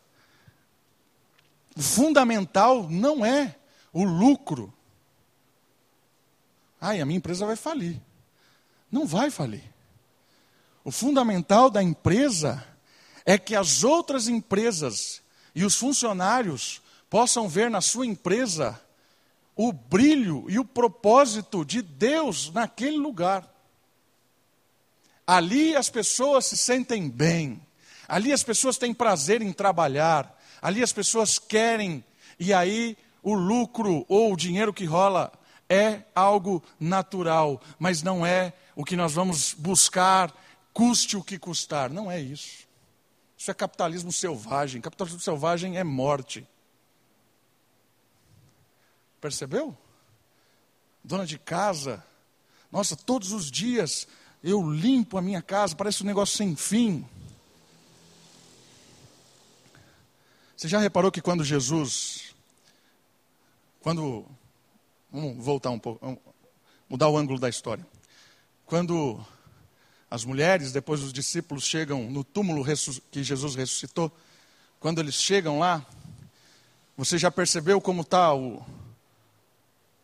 o 1.75 1.81
fundamental 1.81 2.87
não 2.87 3.25
é 3.25 3.55
o 3.91 4.03
lucro. 4.03 4.71
Ai, 6.79 7.01
a 7.01 7.07
minha 7.07 7.17
empresa 7.17 7.43
vai 7.43 7.55
falir. 7.55 7.99
Não 8.91 9.07
vai 9.07 9.31
falir. 9.31 9.63
O 10.83 10.91
fundamental 10.91 11.71
da 11.71 11.81
empresa 11.81 12.63
é 13.25 13.35
que 13.35 13.55
as 13.55 13.83
outras 13.83 14.27
empresas 14.27 15.23
e 15.55 15.65
os 15.65 15.73
funcionários 15.73 16.83
possam 17.09 17.47
ver 17.47 17.69
na 17.69 17.81
sua 17.81 18.05
empresa 18.05 18.79
o 19.55 19.73
brilho 19.73 20.45
e 20.49 20.59
o 20.59 20.65
propósito 20.65 21.65
de 21.65 21.81
Deus 21.81 22.51
naquele 22.51 22.97
lugar. 22.97 23.47
Ali 25.25 25.75
as 25.75 25.89
pessoas 25.89 26.45
se 26.45 26.55
sentem 26.55 27.09
bem, 27.09 27.61
ali 28.07 28.31
as 28.31 28.43
pessoas 28.43 28.77
têm 28.77 28.93
prazer 28.93 29.41
em 29.41 29.51
trabalhar, 29.51 30.39
ali 30.61 30.81
as 30.81 30.93
pessoas 30.93 31.37
querem, 31.37 32.03
e 32.39 32.53
aí 32.53 32.95
o 33.21 33.33
lucro 33.33 34.05
ou 34.07 34.33
o 34.33 34.37
dinheiro 34.37 34.73
que 34.73 34.85
rola 34.85 35.31
é 35.69 36.03
algo 36.15 36.63
natural, 36.79 37.61
mas 37.77 38.01
não 38.01 38.25
é 38.25 38.53
o 38.75 38.85
que 38.85 38.95
nós 38.95 39.13
vamos 39.13 39.53
buscar, 39.53 40.33
custe 40.71 41.17
o 41.17 41.23
que 41.23 41.37
custar. 41.37 41.89
Não 41.89 42.09
é 42.09 42.21
isso. 42.21 42.67
Isso 43.37 43.51
é 43.51 43.53
capitalismo 43.53 44.11
selvagem. 44.11 44.79
Capitalismo 44.79 45.19
selvagem 45.19 45.77
é 45.77 45.83
morte. 45.83 46.47
Percebeu? 49.19 49.75
Dona 51.03 51.25
de 51.25 51.39
casa, 51.39 52.03
nossa, 52.71 52.95
todos 52.95 53.31
os 53.31 53.49
dias 53.49 54.07
eu 54.43 54.69
limpo 54.69 55.17
a 55.17 55.21
minha 55.21 55.41
casa, 55.41 55.75
parece 55.75 56.03
um 56.03 56.05
negócio 56.05 56.37
sem 56.37 56.55
fim. 56.55 57.05
Você 60.55 60.67
já 60.67 60.79
reparou 60.79 61.11
que 61.11 61.21
quando 61.21 61.43
Jesus, 61.43 62.35
quando, 63.81 64.25
vamos 65.11 65.43
voltar 65.43 65.69
um 65.69 65.79
pouco, 65.79 66.19
mudar 66.89 67.09
o 67.09 67.17
ângulo 67.17 67.39
da 67.39 67.49
história. 67.49 67.85
Quando 68.65 69.23
as 70.09 70.25
mulheres, 70.25 70.71
depois 70.71 71.01
os 71.01 71.13
discípulos 71.13 71.63
chegam 71.63 72.09
no 72.09 72.23
túmulo 72.23 72.65
que 73.11 73.23
Jesus 73.23 73.55
ressuscitou, 73.55 74.11
quando 74.79 74.99
eles 74.99 75.15
chegam 75.15 75.59
lá, 75.59 75.85
você 76.95 77.17
já 77.17 77.29
percebeu 77.29 77.79
como 77.79 78.01
está 78.01 78.33
o, 78.33 78.65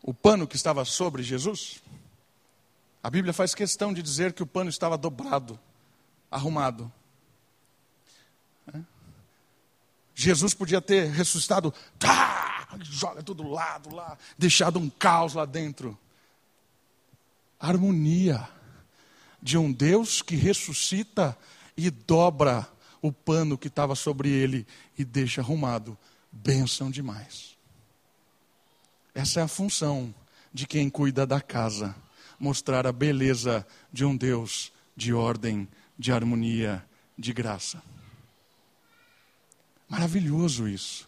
o 0.04 0.14
pano 0.14 0.46
que 0.46 0.58
estava 0.58 0.84
sobre 0.84 1.24
Jesus? 1.24 1.82
A 3.02 3.10
Bíblia 3.10 3.34
faz 3.34 3.56
questão 3.56 3.94
de 3.94 4.04
dizer 4.04 4.34
que 4.34 4.44
o 4.44 4.48
pano 4.48 4.70
estava 4.70 4.98
dobrado, 4.98 5.58
arrumado. 6.30 6.92
Jesus 10.14 10.54
podia 10.54 10.80
ter 10.80 11.10
ressuscitado, 11.10 11.74
tá, 11.98 12.78
joga 12.82 13.24
todo 13.24 13.50
lado 13.50 13.96
lá, 13.96 14.18
deixado 14.38 14.78
um 14.78 14.90
caos 14.90 15.34
lá 15.34 15.46
dentro. 15.46 15.98
Harmonia 17.60 18.48
de 19.42 19.58
um 19.58 19.72
Deus 19.72 20.22
que 20.22 20.36
ressuscita 20.36 21.38
e 21.76 21.90
dobra 21.90 22.68
o 23.02 23.12
pano 23.12 23.58
que 23.58 23.68
estava 23.68 23.96
sobre 23.96 24.30
ele 24.30 24.68
e 24.98 25.04
deixa 25.04 25.42
arrumado. 25.42 25.98
Bênção 26.32 26.92
demais. 26.92 27.53
Essa 29.14 29.42
é 29.42 29.44
a 29.44 29.48
função 29.48 30.14
de 30.54 30.66
quem 30.66 30.90
cuida 30.90 31.26
da 31.26 31.40
casa 31.40 31.96
mostrar 32.40 32.86
a 32.86 32.92
beleza 32.92 33.66
de 33.92 34.04
um 34.04 34.18
Deus 34.18 34.72
de 34.96 35.14
ordem, 35.14 35.66
de 35.98 36.12
harmonia, 36.12 36.84
de 37.18 37.32
graça. 37.32 37.82
Maravilhoso 39.88 40.68
isso. 40.68 41.08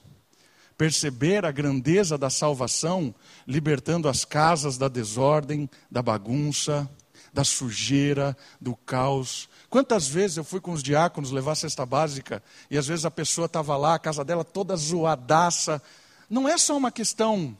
Perceber 0.78 1.46
a 1.46 1.52
grandeza 1.52 2.18
da 2.18 2.30
salvação, 2.30 3.13
libertando 3.48 4.08
as 4.08 4.24
casas 4.24 4.78
da 4.78 4.88
desordem, 4.88 5.70
da 5.89 6.02
bagunça, 6.02 6.89
da 7.34 7.44
sujeira, 7.44 8.36
do 8.60 8.76
caos. 8.76 9.50
Quantas 9.70 10.08
vezes 10.08 10.38
eu 10.38 10.44
fui 10.44 10.62
com 10.62 10.72
os 10.72 10.82
diáconos 10.82 11.32
levar 11.32 11.52
a 11.52 11.56
cesta 11.56 11.86
básica 11.86 12.41
e 12.72 12.78
às 12.78 12.88
vezes 12.88 13.06
a 13.06 13.12
pessoa 13.12 13.46
estava 13.46 13.76
lá, 13.76 13.96
a 13.96 14.00
casa 14.00 14.24
dela 14.24 14.44
toda 14.44 14.76
zoadaça. 14.76 15.82
Não 16.30 16.48
é 16.48 16.58
só 16.58 16.78
uma 16.78 16.91
questão, 16.91 17.56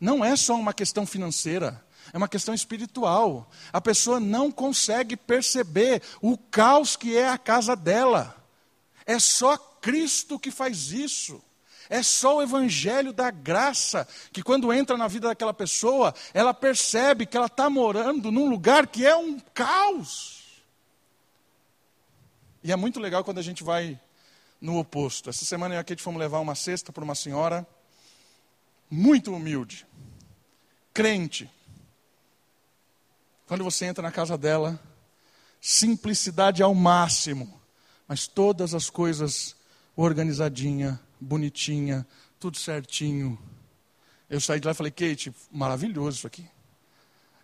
não 0.00 0.24
é 0.24 0.36
só 0.36 0.54
uma 0.54 0.72
questão 0.72 1.06
financeira 1.06 1.84
é 2.12 2.16
uma 2.16 2.28
questão 2.28 2.54
espiritual. 2.54 3.50
A 3.72 3.80
pessoa 3.80 4.18
não 4.18 4.50
consegue 4.50 5.16
perceber 5.16 6.02
o 6.20 6.36
caos 6.36 6.96
que 6.96 7.16
é 7.16 7.28
a 7.28 7.38
casa 7.38 7.76
dela. 7.76 8.34
É 9.04 9.18
só 9.18 9.56
Cristo 9.56 10.38
que 10.38 10.50
faz 10.50 10.92
isso. 10.92 11.42
É 11.90 12.02
só 12.02 12.36
o 12.36 12.42
evangelho 12.42 13.14
da 13.14 13.30
graça 13.30 14.06
que, 14.30 14.42
quando 14.42 14.72
entra 14.72 14.96
na 14.96 15.08
vida 15.08 15.28
daquela 15.28 15.54
pessoa, 15.54 16.14
ela 16.34 16.52
percebe 16.52 17.24
que 17.24 17.36
ela 17.36 17.46
está 17.46 17.70
morando 17.70 18.30
num 18.30 18.48
lugar 18.48 18.86
que 18.86 19.06
é 19.06 19.16
um 19.16 19.38
caos. 19.54 20.62
E 22.62 22.70
é 22.70 22.76
muito 22.76 23.00
legal 23.00 23.24
quando 23.24 23.38
a 23.38 23.42
gente 23.42 23.64
vai 23.64 23.98
no 24.60 24.78
oposto. 24.78 25.30
Essa 25.30 25.46
semana 25.46 25.74
eu 25.74 25.78
e 25.78 25.80
a 25.80 25.84
Kate 25.84 26.02
fomos 26.02 26.20
levar 26.20 26.40
uma 26.40 26.54
cesta 26.54 26.92
para 26.92 27.04
uma 27.04 27.14
senhora 27.14 27.66
muito 28.90 29.32
humilde, 29.32 29.86
crente, 30.98 31.48
quando 33.46 33.62
você 33.62 33.84
entra 33.84 34.02
na 34.02 34.10
casa 34.10 34.36
dela, 34.36 34.82
simplicidade 35.60 36.60
ao 36.60 36.74
máximo, 36.74 37.60
mas 38.08 38.26
todas 38.26 38.74
as 38.74 38.90
coisas 38.90 39.54
organizadinha, 39.94 40.98
bonitinha, 41.20 42.04
tudo 42.40 42.56
certinho. 42.56 43.38
Eu 44.28 44.40
saí 44.40 44.58
de 44.58 44.66
lá 44.66 44.72
e 44.72 44.74
falei, 44.74 44.90
Kate, 44.90 45.32
maravilhoso 45.52 46.16
isso 46.16 46.26
aqui. 46.26 46.44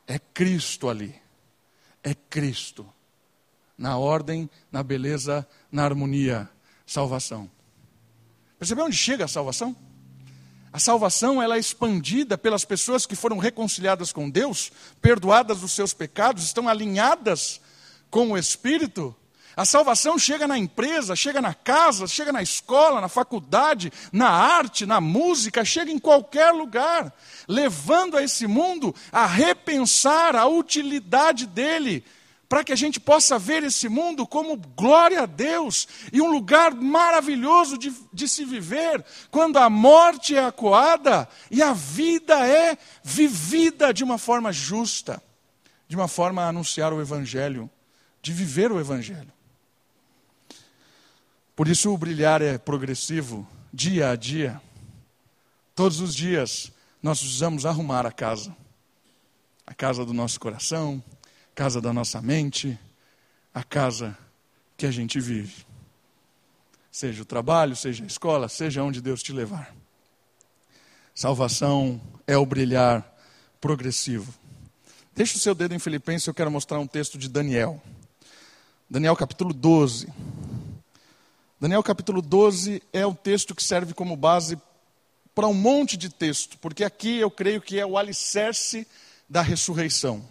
É 0.05 0.19
Cristo 0.19 0.89
ali. 0.89 1.15
É 2.03 2.13
Cristo. 2.13 2.93
Na 3.79 3.97
ordem, 3.97 4.51
na 4.73 4.83
beleza, 4.83 5.47
na 5.71 5.85
harmonia. 5.85 6.51
Salvação. 6.85 7.49
Percebeu 8.59 8.87
onde 8.87 8.97
chega 8.97 9.27
a 9.27 9.29
salvação? 9.29 9.77
A 10.75 10.81
salvação 10.81 11.41
ela 11.41 11.55
é 11.55 11.61
expandida 11.61 12.37
pelas 12.37 12.65
pessoas 12.65 13.07
que 13.07 13.15
foram 13.15 13.39
reconciliadas 13.39 14.11
com 14.11 14.29
Deus, 14.29 14.73
perdoadas 15.01 15.61
dos 15.61 15.71
seus 15.71 15.95
pecados, 15.95 16.43
estão 16.43 16.69
alinhadas 16.69 17.61
com 18.11 18.33
o 18.33 18.37
Espírito. 18.37 19.15
A 19.57 19.65
salvação 19.65 20.19
chega 20.19 20.49
na 20.49 20.59
empresa, 20.59 21.15
chega 21.15 21.41
na 21.41 21.55
casa, 21.55 22.09
chega 22.09 22.33
na 22.33 22.43
escola, 22.43 23.01
na 23.01 23.09
faculdade, 23.09 23.93
na 24.11 24.29
arte, 24.29 24.85
na 24.85 25.01
música, 25.01 25.65
chega 25.65 25.93
em 25.93 25.99
qualquer 26.01 26.51
lugar, 26.51 27.13
levando 27.47 28.17
a 28.17 28.23
esse 28.25 28.49
mundo 28.49 28.93
a 29.13 29.27
repensar 29.27 30.35
a 30.35 30.49
utilidade 30.49 31.47
dele 31.47 32.05
para 32.55 32.63
que 32.63 32.73
a 32.73 32.77
gente 32.77 33.01
possa 33.01 33.37
ver 33.37 33.65
esse 33.65 33.89
mundo 33.89 34.25
como 34.25 34.57
glória 34.57 35.23
a 35.23 35.27
Deus 35.27 35.89
e 36.13 36.21
um 36.21 36.31
lugar 36.31 36.73
maravilhoso 36.73 37.77
de, 37.77 37.93
de 38.13 38.29
se 38.29 38.45
viver, 38.45 39.05
quando 39.29 39.59
a 39.59 39.69
morte 39.69 40.37
é 40.37 40.45
acuada 40.45 41.29
e 41.51 41.61
a 41.61 41.73
vida 41.73 42.47
é 42.47 42.79
vivida 43.03 43.93
de 43.93 44.05
uma 44.05 44.19
forma 44.19 44.53
justa, 44.53 45.21
de 45.89 45.97
uma 45.97 46.07
forma 46.07 46.45
a 46.45 46.49
anunciar 46.49 46.93
o 46.93 47.01
Evangelho, 47.01 47.69
de 48.23 48.33
viver 48.33 48.71
o 48.71 48.79
Evangelho. 48.79 49.33
Por 51.57 51.67
isso 51.67 51.93
o 51.93 51.99
brilhar 51.99 52.41
é 52.41 52.57
progressivo, 52.57 53.45
dia 53.73 54.11
a 54.11 54.15
dia. 54.15 54.63
Todos 55.75 55.99
os 55.99 56.15
dias 56.15 56.71
nós 57.03 57.19
precisamos 57.19 57.67
arrumar 57.67 58.07
a 58.07 58.13
casa, 58.13 58.57
a 59.67 59.75
casa 59.75 60.05
do 60.05 60.15
nosso 60.15 60.39
coração, 60.39 61.03
casa 61.55 61.81
da 61.81 61.93
nossa 61.93 62.21
mente, 62.21 62.79
a 63.55 63.63
casa 63.63 64.17
que 64.77 64.87
a 64.87 64.91
gente 64.91 65.21
vive. 65.21 65.65
Seja 66.91 67.23
o 67.23 67.25
trabalho, 67.25 67.77
seja 67.77 68.03
a 68.03 68.07
escola, 68.07 68.49
seja 68.49 68.83
onde 68.83 69.01
Deus 69.01 69.23
te 69.23 69.33
levar. 69.33 69.75
Salvação 71.15 72.01
é 72.27 72.37
o 72.37 72.45
brilhar 72.45 73.09
progressivo. 73.61 74.35
Deixa 75.15 75.37
o 75.37 75.41
seu 75.41 75.55
dedo 75.55 75.75
em 75.75 75.79
Filipenses, 75.79 76.27
eu 76.27 76.35
quero 76.35 76.51
mostrar 76.51 76.81
um 76.81 76.87
texto 76.87 77.17
de 77.17 77.29
Daniel. 77.29 77.81
Daniel 78.91 79.15
capítulo 79.15 79.55
12. 79.55 80.09
Daniel 81.61 81.83
capítulo 81.85 82.21
12 82.21 82.83
é 82.93 83.07
o 83.07 83.15
texto 83.15 83.55
que 83.55 83.63
serve 83.63 83.95
como 83.95 84.17
base 84.17 84.59
para 85.35 85.47
um 85.47 85.55
monte 85.55 85.97
de 85.97 86.09
texto, 86.09 86.59
porque 86.59 86.83
aqui 86.83 87.19
eu 87.19 87.31
creio 87.31 87.61
que 87.61 87.79
é 87.79 87.87
o 87.87 87.97
alicerce 87.97 88.87
da 89.29 89.41
ressurreição. 89.41 90.23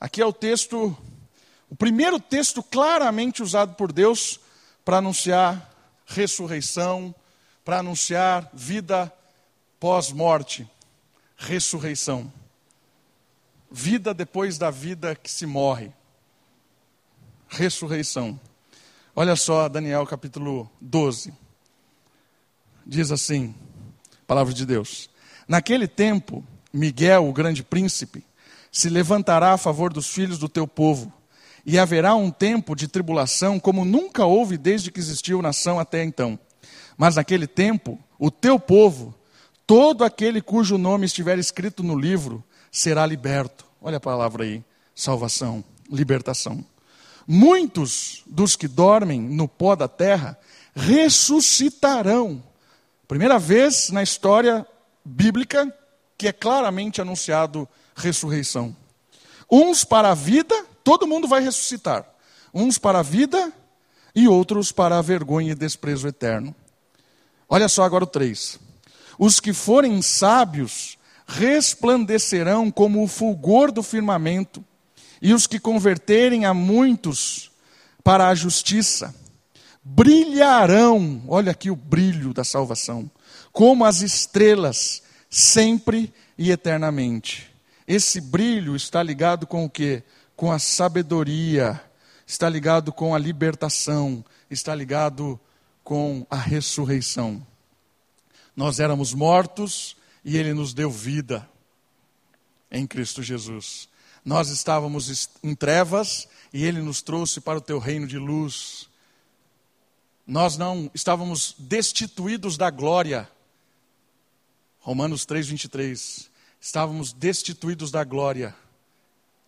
Aqui 0.00 0.20
é 0.20 0.26
o 0.26 0.32
texto, 0.32 0.96
o 1.70 1.74
primeiro 1.74 2.20
texto 2.20 2.62
claramente 2.62 3.42
usado 3.42 3.74
por 3.74 3.92
Deus 3.92 4.38
para 4.84 4.98
anunciar 4.98 5.72
ressurreição, 6.06 7.14
para 7.64 7.78
anunciar 7.78 8.50
vida 8.52 9.12
pós-morte, 9.80 10.68
ressurreição. 11.36 12.32
Vida 13.70 14.14
depois 14.14 14.58
da 14.58 14.70
vida 14.70 15.16
que 15.16 15.30
se 15.30 15.46
morre. 15.46 15.90
Ressurreição. 17.48 18.38
Olha 19.14 19.34
só, 19.34 19.68
Daniel 19.68 20.06
capítulo 20.06 20.70
12. 20.80 21.32
Diz 22.86 23.10
assim: 23.10 23.54
Palavra 24.26 24.52
de 24.52 24.64
Deus. 24.64 25.10
Naquele 25.48 25.88
tempo, 25.88 26.44
Miguel, 26.72 27.28
o 27.28 27.32
grande 27.32 27.62
príncipe, 27.62 28.24
se 28.76 28.90
levantará 28.90 29.54
a 29.54 29.56
favor 29.56 29.90
dos 29.90 30.06
filhos 30.06 30.36
do 30.38 30.50
teu 30.50 30.68
povo, 30.68 31.10
e 31.64 31.78
haverá 31.78 32.14
um 32.14 32.30
tempo 32.30 32.76
de 32.76 32.86
tribulação 32.86 33.58
como 33.58 33.86
nunca 33.86 34.26
houve 34.26 34.58
desde 34.58 34.90
que 34.90 35.00
existiu 35.00 35.40
nação 35.40 35.80
até 35.80 36.04
então. 36.04 36.38
Mas 36.94 37.16
naquele 37.16 37.46
tempo, 37.46 37.98
o 38.18 38.30
teu 38.30 38.60
povo, 38.60 39.14
todo 39.66 40.04
aquele 40.04 40.42
cujo 40.42 40.76
nome 40.76 41.06
estiver 41.06 41.38
escrito 41.38 41.82
no 41.82 41.98
livro, 41.98 42.44
será 42.70 43.06
liberto. 43.06 43.64
Olha 43.80 43.96
a 43.96 44.00
palavra 44.00 44.44
aí: 44.44 44.62
salvação, 44.94 45.64
libertação. 45.90 46.62
Muitos 47.26 48.22
dos 48.26 48.56
que 48.56 48.68
dormem 48.68 49.22
no 49.22 49.48
pó 49.48 49.74
da 49.74 49.88
terra 49.88 50.38
ressuscitarão. 50.74 52.44
Primeira 53.08 53.38
vez 53.38 53.88
na 53.88 54.02
história 54.02 54.66
bíblica 55.02 55.74
que 56.18 56.28
é 56.28 56.32
claramente 56.32 57.00
anunciado 57.00 57.66
ressurreição. 57.96 58.76
Uns 59.50 59.82
para 59.82 60.10
a 60.10 60.14
vida, 60.14 60.54
todo 60.84 61.06
mundo 61.06 61.26
vai 61.26 61.42
ressuscitar. 61.42 62.06
Uns 62.54 62.78
para 62.78 63.00
a 63.00 63.02
vida 63.02 63.52
e 64.14 64.28
outros 64.28 64.70
para 64.70 64.98
a 64.98 65.02
vergonha 65.02 65.52
e 65.52 65.54
desprezo 65.54 66.06
eterno. 66.06 66.54
Olha 67.48 67.68
só 67.68 67.82
agora 67.82 68.04
o 68.04 68.06
3. 68.06 68.60
Os 69.18 69.40
que 69.40 69.52
forem 69.52 70.00
sábios 70.02 70.98
resplandecerão 71.26 72.70
como 72.70 73.02
o 73.02 73.08
fulgor 73.08 73.72
do 73.72 73.82
firmamento 73.82 74.64
e 75.20 75.32
os 75.32 75.46
que 75.46 75.58
converterem 75.58 76.44
a 76.44 76.52
muitos 76.52 77.50
para 78.04 78.28
a 78.28 78.34
justiça 78.34 79.14
brilharão, 79.82 81.22
olha 81.28 81.52
aqui 81.52 81.70
o 81.70 81.76
brilho 81.76 82.34
da 82.34 82.42
salvação, 82.42 83.08
como 83.52 83.84
as 83.84 84.00
estrelas, 84.00 85.02
sempre 85.30 86.12
e 86.36 86.50
eternamente. 86.50 87.55
Esse 87.86 88.20
brilho 88.20 88.74
está 88.74 89.02
ligado 89.02 89.46
com 89.46 89.64
o 89.64 89.70
que? 89.70 90.02
Com 90.34 90.50
a 90.50 90.58
sabedoria, 90.58 91.80
está 92.26 92.48
ligado 92.48 92.92
com 92.92 93.14
a 93.14 93.18
libertação, 93.18 94.24
está 94.50 94.74
ligado 94.74 95.38
com 95.84 96.26
a 96.28 96.36
ressurreição. 96.36 97.46
Nós 98.56 98.80
éramos 98.80 99.14
mortos 99.14 99.96
e 100.24 100.36
ele 100.36 100.52
nos 100.52 100.74
deu 100.74 100.90
vida 100.90 101.48
em 102.70 102.86
Cristo 102.86 103.22
Jesus. 103.22 103.88
Nós 104.24 104.48
estávamos 104.48 105.30
em 105.42 105.54
trevas 105.54 106.26
e 106.52 106.64
ele 106.64 106.82
nos 106.82 107.00
trouxe 107.00 107.40
para 107.40 107.58
o 107.58 107.60
teu 107.60 107.78
reino 107.78 108.06
de 108.06 108.18
luz. 108.18 108.88
Nós 110.26 110.56
não 110.56 110.90
estávamos 110.92 111.54
destituídos 111.58 112.56
da 112.56 112.68
glória. 112.68 113.30
Romanos 114.80 115.24
3:23. 115.24 116.28
Estávamos 116.66 117.12
destituídos 117.12 117.92
da 117.92 118.02
glória 118.02 118.52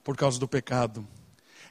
por 0.05 0.17
causa 0.17 0.39
do 0.39 0.47
pecado. 0.47 1.05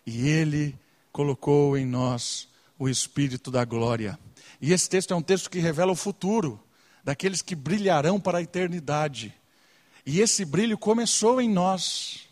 E 0.06 0.28
ele 0.28 0.78
colocou 1.10 1.78
em 1.78 1.86
nós 1.86 2.50
o 2.78 2.90
espírito 2.90 3.50
da 3.50 3.64
glória. 3.64 4.20
E 4.60 4.74
esse 4.74 4.90
texto 4.90 5.14
é 5.14 5.16
um 5.16 5.22
texto 5.22 5.50
que 5.50 5.60
revela 5.60 5.94
o 5.94 5.96
futuro 5.96 6.60
daqueles 7.02 7.42
que 7.42 7.56
brilharão 7.56 8.20
para 8.20 8.40
a 8.40 8.42
eternidade. 8.42 9.34
E 10.06 10.20
esse 10.20 10.44
brilho 10.44 10.78
começou 10.78 11.40
em 11.40 11.50
nós 11.50 12.28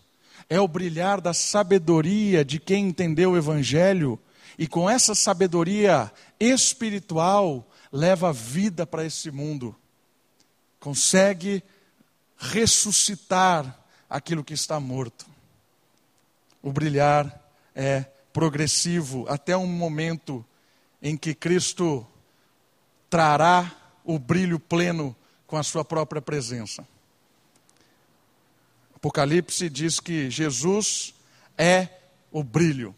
é 0.49 0.59
o 0.59 0.67
brilhar 0.67 1.21
da 1.21 1.33
sabedoria 1.33 2.43
de 2.43 2.59
quem 2.59 2.89
entendeu 2.89 3.31
o 3.31 3.37
Evangelho 3.37 4.19
e 4.59 4.67
com 4.67 4.89
essa 4.89 5.15
sabedoria 5.15 6.11
espiritual 6.37 7.65
leva 7.93 8.33
vida 8.33 8.85
para 8.85 9.05
esse 9.05 9.31
mundo. 9.31 9.73
Consegue 10.81 11.63
ressuscitar 12.37 13.79
aquilo 14.09 14.43
que 14.43 14.53
está 14.53 14.79
morto. 14.79 15.25
O 16.61 16.71
brilhar 16.71 17.41
é 17.73 18.05
progressivo 18.33 19.25
até 19.29 19.55
um 19.55 19.67
momento 19.67 20.45
em 21.01 21.15
que 21.15 21.33
Cristo 21.33 22.05
trará 23.09 23.71
o 24.03 24.19
brilho 24.19 24.59
pleno 24.59 25.15
com 25.47 25.57
a 25.57 25.63
sua 25.63 25.85
própria 25.85 26.21
presença. 26.21 26.87
Apocalipse 28.95 29.69
diz 29.69 29.99
que 29.99 30.29
Jesus 30.29 31.13
é 31.57 31.89
o 32.31 32.43
brilho 32.43 32.95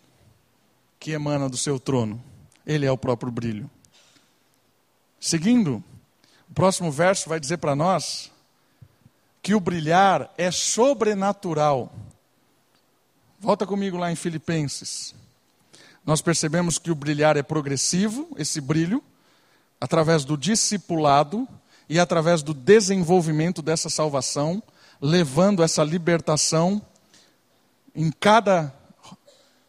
que 1.00 1.12
emana 1.12 1.50
do 1.50 1.58
seu 1.58 1.80
trono. 1.80 2.24
Ele 2.66 2.86
é 2.86 2.92
o 2.92 2.98
próprio 2.98 3.32
brilho. 3.32 3.70
Seguindo, 5.20 5.84
o 6.50 6.54
próximo 6.54 6.92
verso 6.92 7.28
vai 7.30 7.40
dizer 7.40 7.58
para 7.58 7.76
nós 7.76 8.32
que 9.42 9.56
o 9.56 9.60
brilhar 9.60 10.34
é 10.38 10.52
sobrenatural. 10.52 11.92
Volta 13.40 13.66
comigo 13.66 13.98
lá 13.98 14.12
em 14.12 14.16
Filipenses. 14.16 15.14
Nós 16.06 16.22
percebemos 16.22 16.78
que 16.78 16.92
o 16.92 16.96
brilhar 16.96 17.38
é 17.38 17.44
progressivo, 17.44 18.30
esse 18.38 18.60
brilho, 18.62 19.04
através 19.80 20.26
do 20.26 20.38
discipulado 20.38 21.48
e 21.90 22.00
através 22.00 22.42
do 22.42 22.54
desenvolvimento 22.54 23.62
dessa 23.62 23.90
salvação 23.90 24.62
levando 25.02 25.64
essa 25.64 25.84
libertação 25.84 26.82
em 27.96 28.12
cada 28.12 28.74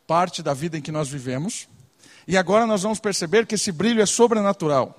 parte 0.07 0.43
da 0.43 0.55
vida 0.55 0.79
em 0.79 0.83
que 0.83 0.93
nós 0.93 1.09
vivemos. 1.09 1.69
E 2.27 2.37
agora 2.37 2.67
nós 2.67 2.83
vamos 2.83 2.99
perceber 2.99 3.47
que 3.47 3.55
esse 3.55 3.73
brilho 3.73 4.03
é 4.03 4.07
sobrenatural. 4.07 4.99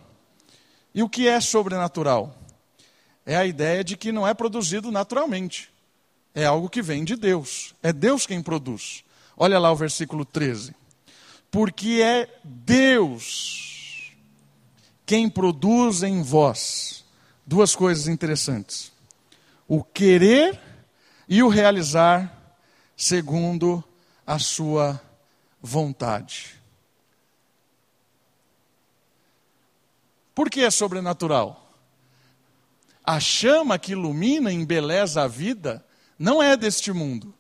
E 0.94 1.04
o 1.04 1.10
que 1.10 1.28
é 1.28 1.40
sobrenatural? 1.40 2.36
É 3.30 3.36
a 3.36 3.46
ideia 3.46 3.84
de 3.84 3.96
que 3.96 4.12
não 4.12 4.28
é 4.28 4.34
produzido 4.34 4.92
naturalmente. 4.92 5.70
É 6.34 6.46
algo 6.46 6.68
que 6.68 6.82
vem 6.82 7.04
de 7.04 7.16
Deus. 7.16 7.76
É 7.84 7.94
Deus 7.94 8.26
quem 8.26 8.42
produz. 8.42 9.04
Olha 9.38 9.60
lá 9.60 9.72
o 9.72 9.76
versículo 9.76 10.26
13. 10.26 10.74
Porque 11.52 12.02
é 12.02 12.28
Deus 12.44 14.16
quem 15.06 15.30
produz 15.30 16.02
em 16.02 16.24
vós 16.24 17.06
duas 17.46 17.76
coisas 17.76 18.08
interessantes 18.08 18.92
o 19.68 19.84
querer 19.84 20.60
e 21.28 21.44
o 21.44 21.50
realizar 21.50 22.36
segundo 22.98 23.84
a 24.26 24.40
sua 24.40 25.00
vontade. 25.62 26.60
Por 30.34 30.50
que 30.50 30.62
é 30.62 30.72
sobrenatural? 30.72 31.69
A 33.10 33.20
chama 33.20 33.80
que 33.80 33.94
ilumina 33.94 34.52
e 34.52 34.56
embeleza 34.56 35.24
a 35.24 35.28
vida 35.28 35.84
não 36.20 36.44
é 36.44 36.56
deste 36.56 36.94
mundo, 36.94 37.34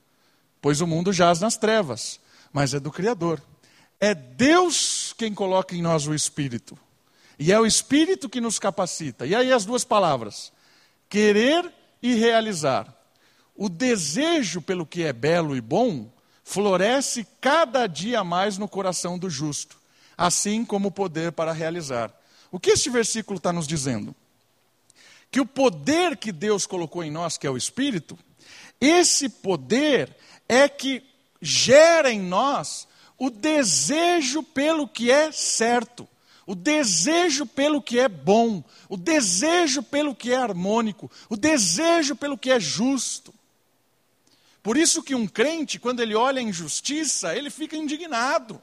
pois 0.60 0.82
o 0.82 0.88
mundo 0.88 1.14
jaz 1.14 1.40
nas 1.40 1.58
trevas, 1.58 2.20
mas 2.52 2.74
é 2.74 2.80
do 2.80 2.92
Criador. 2.92 3.40
É 4.00 4.16
Deus 4.16 5.14
quem 5.16 5.32
coloca 5.32 5.76
em 5.76 5.82
nós 5.84 6.08
o 6.08 6.16
Espírito. 6.16 6.76
E 7.38 7.52
é 7.52 7.60
o 7.60 7.68
Espírito 7.68 8.28
que 8.28 8.42
nos 8.42 8.58
capacita. 8.58 9.28
E 9.28 9.36
aí 9.36 9.54
as 9.54 9.64
duas 9.64 9.84
palavras: 9.84 10.52
querer 11.08 11.72
e 12.02 12.16
realizar. 12.16 12.92
O 13.56 13.70
desejo 13.70 14.64
pelo 14.64 14.88
que 14.88 15.04
é 15.04 15.14
belo 15.14 15.56
e 15.56 15.62
bom 15.62 16.12
floresce 16.44 17.28
cada 17.40 17.86
dia 17.86 18.24
mais 18.24 18.58
no 18.58 18.68
coração 18.68 19.20
do 19.20 19.30
justo, 19.30 19.78
assim 20.18 20.66
como 20.66 20.88
o 20.88 20.92
poder 20.92 21.32
para 21.32 21.54
realizar. 21.54 22.12
O 22.52 22.60
que 22.60 22.72
este 22.72 22.90
versículo 22.90 23.38
está 23.38 23.54
nos 23.54 23.68
dizendo? 23.68 24.16
Que 25.32 25.40
o 25.40 25.46
poder 25.46 26.18
que 26.18 26.32
Deus 26.32 26.66
colocou 26.66 27.04
em 27.04 27.12
nós, 27.12 27.38
que 27.38 27.46
é 27.46 27.50
o 27.50 27.58
Espírito, 27.58 28.18
esse 28.80 29.30
poder 29.30 30.16
é 30.48 30.68
que 30.68 31.04
gera 31.42 32.12
em 32.12 32.20
nós 32.20 32.88
o 33.18 33.30
desejo 33.30 34.42
pelo 34.42 34.88
que 34.88 35.12
é 35.12 35.32
certo 35.32 36.08
o 36.50 36.56
desejo 36.56 37.46
pelo 37.46 37.80
que 37.80 38.00
é 38.00 38.10
bom, 38.10 38.64
o 38.90 38.98
desejo 38.98 39.84
pelo 39.84 40.16
que 40.16 40.34
é 40.34 40.36
harmônico, 40.36 41.12
o 41.30 41.38
desejo 41.38 42.16
pelo 42.16 42.36
que 42.36 42.50
é 42.50 42.60
justo. 42.60 43.32
Por 44.64 44.76
isso 44.76 45.04
que 45.04 45.14
um 45.14 45.28
crente, 45.28 45.78
quando 45.78 46.00
ele 46.00 46.16
olha 46.16 46.40
a 46.40 46.44
injustiça, 46.44 47.36
ele 47.36 47.52
fica 47.52 47.78
indignado. 47.78 48.60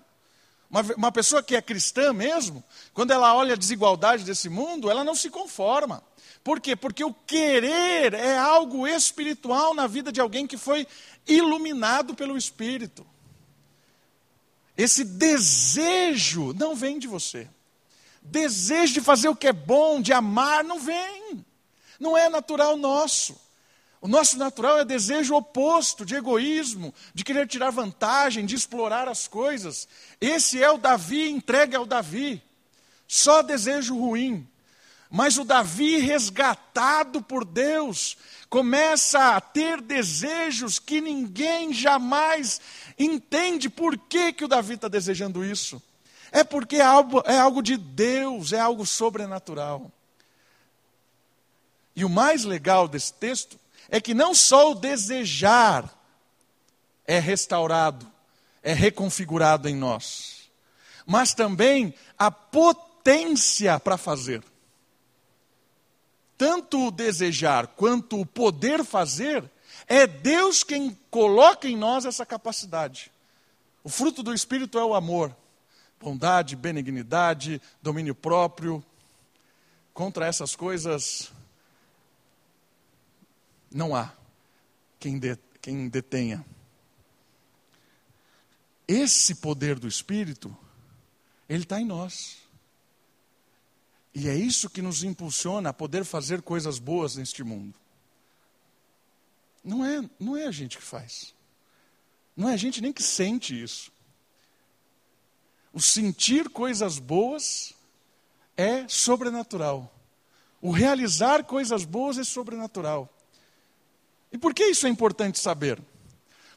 Uma, 0.69 0.83
uma 0.97 1.13
pessoa 1.13 1.45
que 1.45 1.55
é 1.55 1.63
cristã 1.63 2.13
mesmo, 2.13 2.65
quando 2.93 3.13
ela 3.13 3.33
olha 3.37 3.55
a 3.55 3.57
desigualdade 3.57 4.25
desse 4.25 4.49
mundo, 4.49 4.91
ela 4.91 5.05
não 5.05 5.15
se 5.15 5.31
conforma. 5.31 6.03
Por 6.47 6.61
quê? 6.61 6.77
Porque 6.77 7.03
o 7.03 7.13
querer 7.13 8.15
é 8.15 8.39
algo 8.39 8.87
espiritual 8.87 9.75
na 9.75 9.89
vida 9.89 10.13
de 10.13 10.21
alguém 10.21 10.47
que 10.47 10.57
foi 10.57 10.87
iluminado 11.27 12.15
pelo 12.15 12.37
Espírito. 12.37 13.05
Esse 14.79 15.03
desejo 15.03 16.53
não 16.53 16.77
vem 16.77 17.01
de 17.01 17.09
você. 17.09 17.49
Desejo 18.23 18.95
de 18.95 19.01
fazer 19.01 19.29
o 19.29 19.35
que 19.35 19.49
é 19.49 19.53
bom, 19.53 20.01
de 20.01 20.13
amar, 20.13 20.63
não 20.63 20.79
vem. 20.79 21.45
Não 21.99 22.17
é 22.17 22.29
natural 22.29 22.77
nosso. 22.77 23.37
O 24.01 24.07
nosso 24.07 24.39
natural 24.39 24.79
é 24.79 24.85
desejo 24.85 25.35
oposto, 25.35 26.07
de 26.07 26.15
egoísmo, 26.15 26.95
de 27.13 27.25
querer 27.25 27.49
tirar 27.49 27.71
vantagem, 27.71 28.47
de 28.47 28.55
explorar 28.55 29.09
as 29.09 29.27
coisas. 29.27 29.89
Esse 30.21 30.63
é 30.63 30.71
o 30.71 30.79
Davi 30.79 31.29
entregue 31.29 31.75
ao 31.75 31.85
Davi. 31.85 32.41
Só 33.09 33.43
desejo 33.43 33.99
ruim. 33.99 34.49
Mas 35.17 35.39
o 35.39 35.45
Davi, 35.45 35.97
resgatado 35.97 37.23
por 37.23 37.43
Deus, 37.43 38.19
começa 38.51 39.35
a 39.35 39.41
ter 39.41 39.81
desejos 39.81 40.79
que 40.79 41.01
ninguém 41.01 41.73
jamais 41.73 42.61
entende 42.99 43.71
por 43.71 43.97
que, 43.97 44.35
que 44.35 44.45
o 44.45 44.49
Davi 44.49 44.75
está 44.75 44.89
desejando 44.89 45.43
isso. 45.43 45.83
É 46.31 46.45
porque 46.45 46.77
é 46.77 46.83
algo, 46.83 47.23
é 47.25 47.39
algo 47.39 47.63
de 47.63 47.79
Deus, 47.79 48.53
é 48.53 48.61
algo 48.61 48.85
sobrenatural. 48.85 49.91
E 51.97 52.05
o 52.05 52.11
mais 52.11 52.45
legal 52.45 52.87
desse 52.87 53.15
texto 53.15 53.59
é 53.89 53.99
que 53.99 54.13
não 54.13 54.35
só 54.35 54.73
o 54.73 54.75
desejar 54.75 55.91
é 57.07 57.19
restaurado, 57.19 58.07
é 58.63 58.75
reconfigurado 58.75 59.67
em 59.67 59.77
nós, 59.77 60.51
mas 61.07 61.33
também 61.33 61.95
a 62.19 62.31
potência 62.31 63.81
para 63.81 63.97
fazer. 63.97 64.45
Tanto 66.37 66.89
o 66.89 66.91
desejar 66.91 67.69
quanto 67.69 68.21
o 68.21 68.27
poder 68.27 68.85
fazer, 68.85 69.51
é 69.87 70.07
Deus 70.07 70.63
quem 70.63 70.99
coloca 71.11 71.69
em 71.69 71.77
nós 71.77 72.05
essa 72.05 72.27
capacidade. 72.27 73.11
O 73.83 73.89
fruto 73.89 74.23
do 74.23 74.35
Espírito 74.35 74.79
é 74.79 74.85
o 74.85 74.95
amor, 74.95 75.35
bondade, 76.01 76.57
benignidade, 76.57 77.61
domínio 77.81 78.15
próprio. 78.15 78.85
Contra 79.95 80.27
essas 80.27 80.55
coisas, 80.55 81.33
não 83.71 83.95
há 83.95 84.13
quem, 84.99 85.19
de, 85.19 85.39
quem 85.63 85.89
detenha. 85.89 86.45
Esse 88.87 89.37
poder 89.37 89.79
do 89.79 89.89
Espírito, 89.89 90.55
ele 91.49 91.63
está 91.63 91.81
em 91.81 91.85
nós. 91.85 92.46
E 94.19 94.31
é 94.31 94.35
isso 94.35 94.71
que 94.71 94.81
nos 94.81 95.05
impulsiona 95.05 95.69
a 95.69 95.75
poder 95.75 96.03
fazer 96.03 96.41
coisas 96.41 96.79
boas 96.79 97.17
neste 97.17 97.45
mundo. 97.45 97.75
Não 99.63 99.85
é, 99.85 100.09
não 100.19 100.35
é 100.35 100.47
a 100.47 100.51
gente 100.51 100.79
que 100.79 100.83
faz. 100.83 101.35
Não 102.35 102.49
é 102.49 102.55
a 102.55 102.57
gente 102.57 102.81
nem 102.81 102.95
que 102.95 103.03
sente 103.03 103.63
isso. 103.63 103.93
O 105.71 105.83
sentir 105.83 106.49
coisas 106.49 106.99
boas 106.99 107.75
é 108.57 108.89
sobrenatural. 108.89 109.95
O 110.63 110.71
realizar 110.71 111.45
coisas 111.45 111.85
boas 111.85 112.17
é 112.17 112.25
sobrenatural. 112.25 113.15
E 114.33 114.39
por 114.39 114.55
que 114.55 114.65
isso 114.65 114.87
é 114.87 114.89
importante 114.89 115.39
saber? 115.39 115.79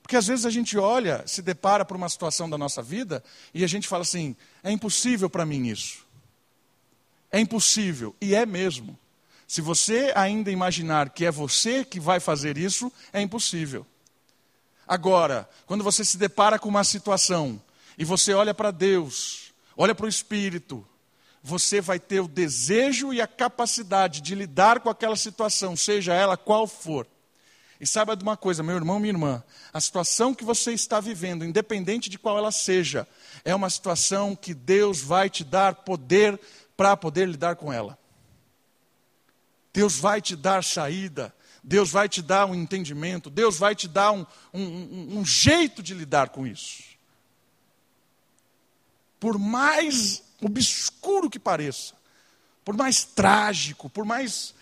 Porque 0.02 0.16
às 0.16 0.28
vezes 0.28 0.46
a 0.46 0.50
gente 0.50 0.78
olha, 0.78 1.28
se 1.28 1.42
depara 1.42 1.84
por 1.84 1.98
uma 1.98 2.08
situação 2.08 2.50
da 2.50 2.58
nossa 2.58 2.82
vida 2.82 3.22
e 3.54 3.66
a 3.66 3.68
gente 3.68 3.86
fala 3.86 4.04
assim: 4.04 4.34
é 4.64 4.72
impossível 4.72 5.30
para 5.30 5.46
mim 5.46 5.68
isso. 5.68 6.08
É 7.32 7.40
impossível. 7.40 8.16
E 8.22 8.34
é 8.34 8.46
mesmo. 8.46 8.98
Se 9.48 9.62
você 9.62 10.12
ainda 10.16 10.52
imaginar 10.52 11.10
que 11.10 11.26
é 11.26 11.32
você 11.32 11.84
que 11.84 12.00
vai 12.00 12.20
fazer 12.20 12.58
isso, 12.58 12.92
é 13.12 13.22
impossível. 13.22 13.86
Agora, 14.88 15.50
quando 15.66 15.84
você 15.84 16.04
se 16.04 16.18
depara 16.18 16.58
com 16.58 16.70
uma 16.70 16.84
situação 16.84 17.62
e 17.98 18.04
você 18.04 18.34
olha 18.34 18.54
para 18.54 18.72
Deus, 18.72 19.54
olha 19.78 19.94
para 19.94 20.06
o 20.06 20.10
Espírito, 20.10 20.86
você 21.42 21.80
vai 21.80 22.00
ter 22.00 22.20
o 22.20 22.28
desejo 22.28 23.14
e 23.14 23.22
a 23.22 23.28
capacidade 23.28 24.22
de 24.22 24.36
lidar 24.36 24.80
com 24.82 24.90
aquela 24.90 25.16
situação, 25.16 25.76
seja 25.76 26.14
ela 26.14 26.36
qual 26.36 26.68
for. 26.68 27.08
E 27.80 27.88
saiba 27.88 28.16
de 28.16 28.24
uma 28.24 28.36
coisa, 28.36 28.62
meu 28.62 28.76
irmão, 28.76 29.00
minha 29.00 29.14
irmã, 29.14 29.44
a 29.72 29.80
situação 29.80 30.34
que 30.34 30.44
você 30.44 30.74
está 30.74 31.00
vivendo, 31.00 31.46
independente 31.46 32.10
de 32.10 32.20
qual 32.20 32.38
ela 32.38 32.52
seja, 32.52 33.08
é 33.46 33.56
uma 33.56 33.70
situação 33.70 34.36
que 34.36 34.54
Deus 34.54 35.02
vai 35.02 35.30
te 35.30 35.46
dar 35.46 35.76
poder 35.76 36.38
para 36.80 36.96
poder 36.96 37.28
lidar 37.28 37.58
com 37.58 37.74
ela. 37.74 38.00
Deus 39.74 39.98
vai 40.00 40.22
te 40.22 40.34
dar 40.34 40.64
saída, 40.64 41.36
Deus 41.62 41.92
vai 41.92 42.08
te 42.08 42.22
dar 42.22 42.46
um 42.46 42.56
entendimento, 42.56 43.30
Deus 43.30 43.60
vai 43.60 43.76
te 43.76 43.86
dar 43.86 44.14
um, 44.14 44.26
um, 44.54 45.20
um 45.20 45.26
jeito 45.26 45.84
de 45.84 45.94
lidar 45.94 46.30
com 46.30 46.48
isso. 46.48 46.84
Por 49.20 49.38
mais 49.38 50.24
obscuro 50.42 51.30
que 51.30 51.38
pareça, 51.38 51.96
por 52.64 52.78
mais 52.78 53.04
trágico, 53.04 53.90
por 53.90 54.06
mais 54.06 54.56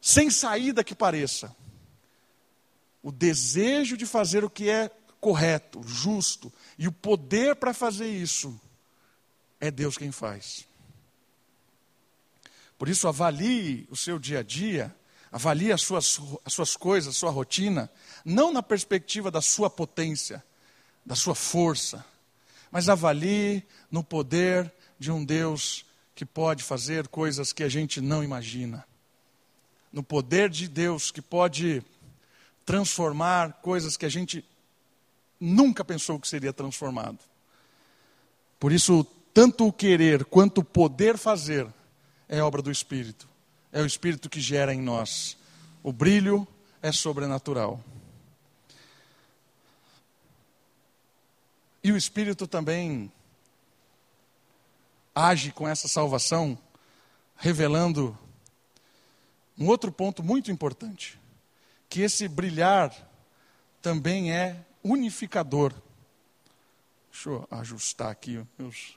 sem 0.00 0.28
saída 0.28 0.82
que 0.82 0.92
pareça, 0.92 1.54
o 3.00 3.12
desejo 3.12 3.96
de 3.96 4.06
fazer 4.06 4.42
o 4.42 4.50
que 4.50 4.68
é 4.68 4.90
correto, 5.20 5.80
justo, 5.84 6.52
e 6.76 6.88
o 6.88 6.92
poder 6.92 7.54
para 7.54 7.72
fazer 7.72 8.08
isso, 8.08 8.60
é 9.60 9.70
Deus 9.70 9.96
quem 9.96 10.10
faz. 10.10 10.68
Por 12.80 12.88
isso, 12.88 13.06
avalie 13.06 13.86
o 13.90 13.94
seu 13.94 14.18
dia 14.18 14.38
a 14.38 14.42
dia, 14.42 14.96
avalie 15.30 15.70
as 15.70 15.82
suas, 15.82 16.18
as 16.46 16.54
suas 16.54 16.74
coisas, 16.78 17.14
a 17.14 17.18
sua 17.18 17.30
rotina, 17.30 17.90
não 18.24 18.50
na 18.50 18.62
perspectiva 18.62 19.30
da 19.30 19.42
sua 19.42 19.68
potência, 19.68 20.42
da 21.04 21.14
sua 21.14 21.34
força, 21.34 22.02
mas 22.70 22.88
avalie 22.88 23.62
no 23.90 24.02
poder 24.02 24.72
de 24.98 25.12
um 25.12 25.22
Deus 25.22 25.84
que 26.14 26.24
pode 26.24 26.64
fazer 26.64 27.06
coisas 27.08 27.52
que 27.52 27.62
a 27.62 27.68
gente 27.68 28.00
não 28.00 28.24
imagina. 28.24 28.88
No 29.92 30.02
poder 30.02 30.48
de 30.48 30.66
Deus 30.66 31.10
que 31.10 31.20
pode 31.20 31.82
transformar 32.64 33.60
coisas 33.60 33.94
que 33.94 34.06
a 34.06 34.10
gente 34.10 34.42
nunca 35.38 35.84
pensou 35.84 36.18
que 36.18 36.26
seria 36.26 36.50
transformado. 36.50 37.18
Por 38.58 38.72
isso, 38.72 39.04
tanto 39.34 39.66
o 39.66 39.72
querer 39.72 40.24
quanto 40.24 40.62
o 40.62 40.64
poder 40.64 41.18
fazer 41.18 41.68
é 42.30 42.40
obra 42.40 42.62
do 42.62 42.70
Espírito. 42.70 43.28
É 43.72 43.82
o 43.82 43.86
Espírito 43.86 44.30
que 44.30 44.40
gera 44.40 44.72
em 44.72 44.80
nós. 44.80 45.36
O 45.82 45.92
brilho 45.92 46.46
é 46.80 46.92
sobrenatural. 46.92 47.82
E 51.82 51.90
o 51.90 51.96
Espírito 51.96 52.46
também 52.46 53.10
age 55.12 55.50
com 55.50 55.66
essa 55.66 55.88
salvação, 55.88 56.56
revelando 57.36 58.16
um 59.58 59.66
outro 59.66 59.90
ponto 59.90 60.22
muito 60.22 60.52
importante 60.52 61.18
que 61.88 62.02
esse 62.02 62.28
brilhar 62.28 62.94
também 63.82 64.32
é 64.32 64.64
unificador. 64.84 65.74
Deixa 67.10 67.28
eu 67.28 67.48
ajustar 67.50 68.12
aqui 68.12 68.40
meus. 68.56 68.96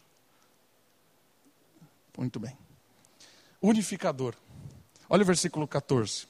Muito 2.16 2.40
bem. 2.40 2.63
Unificador. 3.64 4.36
Olha 5.10 5.24
o 5.24 5.26
versículo 5.26 5.68
14. 5.68 6.28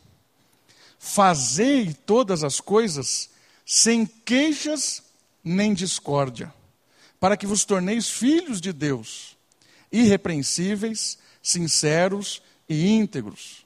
Fazei 0.97 1.93
todas 1.93 2.45
as 2.45 2.61
coisas 2.61 3.29
sem 3.65 4.05
queixas 4.05 5.03
nem 5.43 5.73
discórdia, 5.73 6.53
para 7.19 7.35
que 7.35 7.45
vos 7.45 7.65
torneis 7.65 8.09
filhos 8.09 8.61
de 8.61 8.71
Deus, 8.71 9.35
irrepreensíveis, 9.91 11.17
sinceros 11.41 12.41
e 12.69 12.87
íntegros 12.87 13.63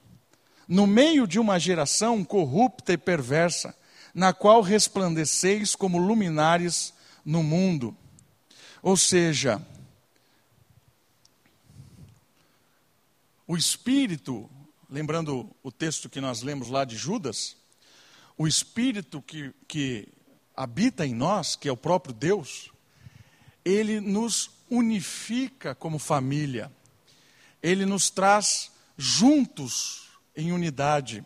no 0.67 0.85
meio 0.85 1.25
de 1.25 1.39
uma 1.39 1.57
geração 1.57 2.23
corrupta 2.23 2.91
e 2.91 2.97
perversa, 2.97 3.73
na 4.13 4.33
qual 4.33 4.61
resplandeceis 4.61 5.75
como 5.75 5.97
luminares 5.97 6.93
no 7.23 7.41
mundo. 7.41 7.95
Ou 8.81 8.97
seja, 8.97 9.61
o 13.47 13.55
Espírito, 13.55 14.49
lembrando 14.89 15.49
o 15.63 15.71
texto 15.71 16.09
que 16.09 16.19
nós 16.19 16.41
lemos 16.41 16.67
lá 16.67 16.83
de 16.83 16.97
Judas, 16.97 17.55
o 18.37 18.47
Espírito 18.47 19.21
que, 19.21 19.53
que 19.67 20.07
habita 20.55 21.05
em 21.05 21.13
nós, 21.13 21.55
que 21.55 21.69
é 21.69 21.71
o 21.71 21.77
próprio 21.77 22.13
Deus, 22.13 22.71
ele 23.63 23.99
nos 24.01 24.51
unifica 24.69 25.73
como 25.73 25.97
família, 25.97 26.71
ele 27.63 27.85
nos 27.85 28.09
traz 28.09 28.71
juntos 28.97 30.09
em 30.35 30.51
unidade. 30.51 31.23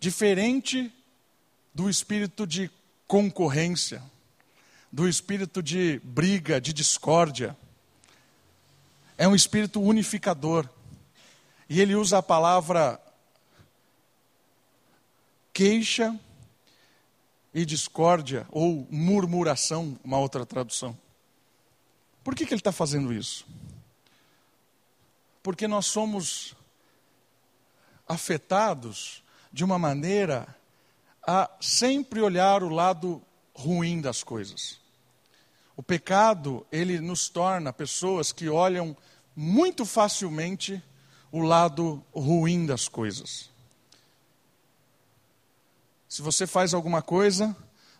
Diferente 0.00 0.92
do 1.74 1.90
espírito 1.90 2.46
de 2.46 2.70
concorrência. 3.06 4.02
do 4.92 5.08
espírito 5.08 5.60
de 5.60 6.00
briga, 6.04 6.60
de 6.60 6.72
discórdia. 6.72 7.56
É 9.16 9.28
um 9.28 9.34
espírito 9.34 9.80
unificador. 9.80 10.68
E 11.68 11.80
ele 11.80 11.94
usa 11.94 12.18
a 12.18 12.22
palavra 12.22 13.00
queixa 15.52 16.18
e 17.54 17.64
discórdia, 17.64 18.46
ou 18.50 18.86
murmuração, 18.90 19.98
uma 20.02 20.18
outra 20.18 20.44
tradução. 20.44 20.98
Por 22.24 22.34
que, 22.34 22.44
que 22.44 22.52
ele 22.52 22.60
está 22.60 22.72
fazendo 22.72 23.12
isso? 23.12 23.46
Porque 25.42 25.68
nós 25.68 25.86
somos 25.86 26.56
afetados 28.08 29.22
de 29.52 29.62
uma 29.62 29.78
maneira 29.78 30.54
a 31.22 31.48
sempre 31.60 32.20
olhar 32.20 32.62
o 32.62 32.68
lado 32.68 33.22
ruim 33.54 34.00
das 34.00 34.24
coisas. 34.24 34.80
O 35.76 35.82
pecado, 35.82 36.66
ele 36.70 37.00
nos 37.00 37.28
torna 37.28 37.72
pessoas 37.72 38.32
que 38.32 38.48
olham 38.48 38.96
muito 39.34 39.84
facilmente 39.84 40.82
o 41.32 41.40
lado 41.40 42.04
ruim 42.14 42.64
das 42.64 42.88
coisas. 42.88 43.50
Se 46.08 46.22
você 46.22 46.46
faz 46.46 46.72
alguma 46.72 47.02
coisa, 47.02 47.56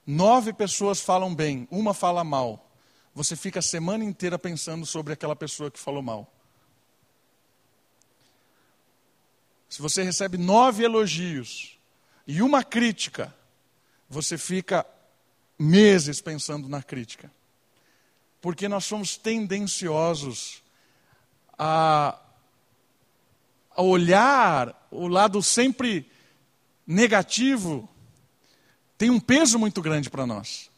nove 0.07 0.53
pessoas 0.53 1.01
falam 1.01 1.35
bem, 1.35 1.67
uma 1.69 1.93
fala 1.93 2.23
mal. 2.23 2.71
Você 3.13 3.35
fica 3.35 3.59
a 3.59 3.63
semana 3.63 4.05
inteira 4.05 4.39
pensando 4.39 4.87
sobre 4.87 5.13
aquela 5.13 5.35
pessoa 5.35 5.71
que 5.71 5.79
falou 5.81 6.03
mal. 6.03 6.33
Se 9.69 9.83
você 9.83 10.05
recebe 10.05 10.39
nove 10.39 10.85
elogios 10.85 11.77
e 12.29 12.41
uma 12.41 12.63
crítica, 12.63 13.35
você 14.09 14.39
fica 14.39 14.87
meses 15.59 16.21
pensando 16.21 16.69
na 16.69 16.81
crítica. 16.81 17.29
Porque 18.45 18.69
nós 18.69 18.85
somos 18.85 19.17
tendenciosos 19.17 20.63
a, 21.57 22.21
a 23.75 23.81
olhar 23.81 24.87
o 24.91 25.09
lado 25.09 25.43
sempre 25.43 26.07
negativo 26.87 27.89
tem 28.99 29.09
um 29.09 29.19
peso 29.19 29.59
muito 29.59 29.81
grande 29.81 30.11
para 30.11 30.27
nós. 30.27 30.71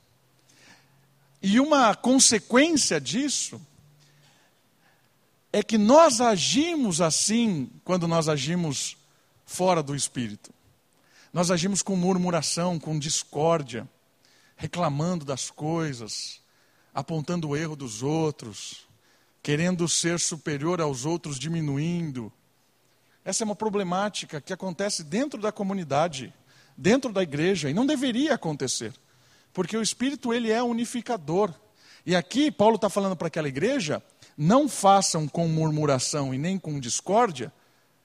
E 1.42 1.58
uma 1.58 1.92
consequência 1.96 3.00
disso 3.00 3.60
é 5.52 5.60
que 5.60 5.76
nós 5.76 6.20
agimos 6.20 7.00
assim 7.00 7.68
quando 7.82 8.06
nós 8.06 8.28
agimos 8.28 8.96
fora 9.44 9.82
do 9.82 9.96
espírito. 9.96 10.54
Nós 11.32 11.50
agimos 11.50 11.82
com 11.82 11.96
murmuração, 11.96 12.78
com 12.78 12.96
discórdia, 12.96 13.88
reclamando 14.56 15.24
das 15.24 15.50
coisas, 15.50 16.45
apontando 16.97 17.51
o 17.51 17.57
erro 17.57 17.76
dos 17.76 18.03
outros, 18.03 18.88
querendo 19.42 19.86
ser 19.86 20.18
superior 20.18 20.80
aos 20.80 21.05
outros, 21.05 21.38
diminuindo. 21.38 22.32
Essa 23.22 23.44
é 23.44 23.47
uma 23.47 23.55
problemática 23.55 24.40
que 24.40 24.53
acontece 24.53 25.05
dentro 25.05 25.40
da 25.40 25.53
comunidade 25.53 26.32
dentro 26.76 27.12
da 27.12 27.22
igreja, 27.22 27.70
e 27.70 27.74
não 27.74 27.86
deveria 27.86 28.34
acontecer, 28.34 28.92
porque 29.53 29.76
o 29.76 29.82
Espírito 29.82 30.32
ele 30.32 30.51
é 30.51 30.62
unificador. 30.62 31.53
E 32.05 32.14
aqui 32.14 32.51
Paulo 32.51 32.76
está 32.76 32.90
falando 32.90 33.16
para 33.16 33.28
aquela 33.28 33.49
igreja: 33.49 34.03
não 34.36 34.68
façam 34.68 35.26
com 35.26 35.49
murmuração 35.49 36.34
e 36.34 36.38
nem 36.38 36.59
com 36.59 36.78
discórdia. 36.78 37.53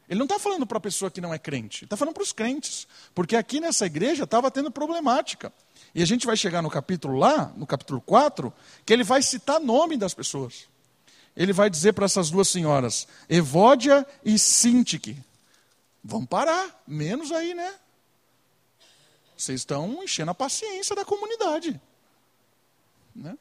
Ele 0.09 0.19
não 0.19 0.25
está 0.25 0.37
falando 0.37 0.65
para 0.65 0.77
a 0.77 0.81
pessoa 0.81 1.09
que 1.09 1.21
não 1.21 1.33
é 1.33 1.39
crente, 1.39 1.85
está 1.85 1.95
falando 1.95 2.13
para 2.13 2.23
os 2.23 2.33
crentes, 2.33 2.85
porque 3.15 3.35
aqui 3.35 3.61
nessa 3.61 3.85
igreja 3.85 4.25
estava 4.25 4.51
tendo 4.51 4.69
problemática. 4.69 5.53
E 5.93 6.01
a 6.01 6.05
gente 6.05 6.25
vai 6.25 6.37
chegar 6.37 6.61
no 6.61 6.69
capítulo 6.69 7.17
lá, 7.17 7.51
no 7.55 7.67
capítulo 7.67 7.99
4, 8.01 8.53
que 8.85 8.93
ele 8.93 9.03
vai 9.03 9.21
citar 9.21 9.59
nome 9.59 9.97
das 9.97 10.13
pessoas. 10.13 10.69
Ele 11.35 11.53
vai 11.53 11.69
dizer 11.69 11.93
para 11.93 12.05
essas 12.05 12.29
duas 12.29 12.47
senhoras, 12.47 13.07
Evódia 13.29 14.05
e 14.23 14.37
Sintique, 14.37 15.17
vão 16.03 16.25
parar, 16.25 16.83
menos 16.87 17.31
aí, 17.31 17.53
né? 17.53 17.73
Vocês 19.37 19.61
estão 19.61 20.03
enchendo 20.03 20.31
a 20.31 20.35
paciência 20.35 20.95
da 20.95 21.03
comunidade. 21.03 21.79
Né? 23.15 23.37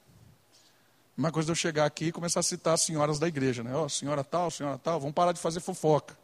Uma 1.16 1.30
coisa 1.30 1.46
de 1.46 1.52
eu 1.52 1.56
chegar 1.56 1.84
aqui 1.84 2.06
e 2.06 2.12
começar 2.12 2.40
a 2.40 2.42
citar 2.42 2.74
as 2.74 2.82
senhoras 2.82 3.18
da 3.18 3.28
igreja, 3.28 3.62
né? 3.62 3.74
Ó, 3.74 3.84
oh, 3.84 3.88
senhora 3.88 4.24
tal, 4.24 4.50
senhora 4.50 4.78
tal, 4.78 4.98
vamos 4.98 5.14
parar 5.14 5.32
de 5.32 5.40
fazer 5.40 5.60
fofoca. 5.60 6.18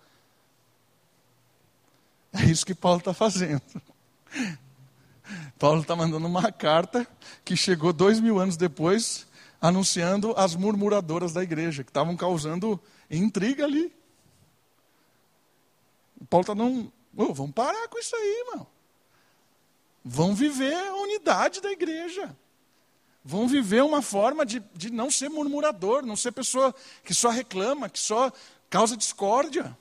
É 2.33 2.45
isso 2.45 2.67
que 2.67 2.75
Paulo 2.75 2.99
está 2.99 3.13
fazendo. 3.15 3.63
Paulo 5.59 5.83
está 5.83 5.97
mandando 5.97 6.27
uma 6.27 6.51
carta 6.53 7.07
que 7.45 7.57
chegou 7.57 7.93
dois 7.93 8.21
mil 8.21 8.39
anos 8.39 8.57
depois, 8.57 9.27
anunciando 9.61 10.35
as 10.37 10.55
murmuradoras 10.55 11.33
da 11.33 11.43
igreja, 11.43 11.83
que 11.83 11.91
estavam 11.91 12.17
causando 12.17 12.81
intriga 13.11 13.65
ali. 13.65 13.93
Paulo 16.31 16.43
está 16.43 16.55
não, 16.55 16.93
vamos 17.13 17.53
parar 17.53 17.89
com 17.89 17.99
isso 17.99 18.15
aí, 18.15 18.45
irmão 18.49 18.67
vão 20.09 20.37
viver 20.37 20.73
a 20.73 20.95
unidade 20.95 21.61
da 21.61 21.73
igreja. 21.73 22.35
Vão 23.25 23.49
viver 23.49 23.83
uma 23.83 24.01
forma 24.01 24.47
de, 24.47 24.63
de 24.73 24.89
não 24.89 25.11
ser 25.11 25.29
murmurador, 25.29 26.07
não 26.07 26.15
ser 26.15 26.31
pessoa 26.31 26.73
que 27.03 27.13
só 27.13 27.29
reclama, 27.29 27.91
que 27.91 27.99
só 27.99 28.33
causa 28.71 28.97
discórdia. 28.97 29.77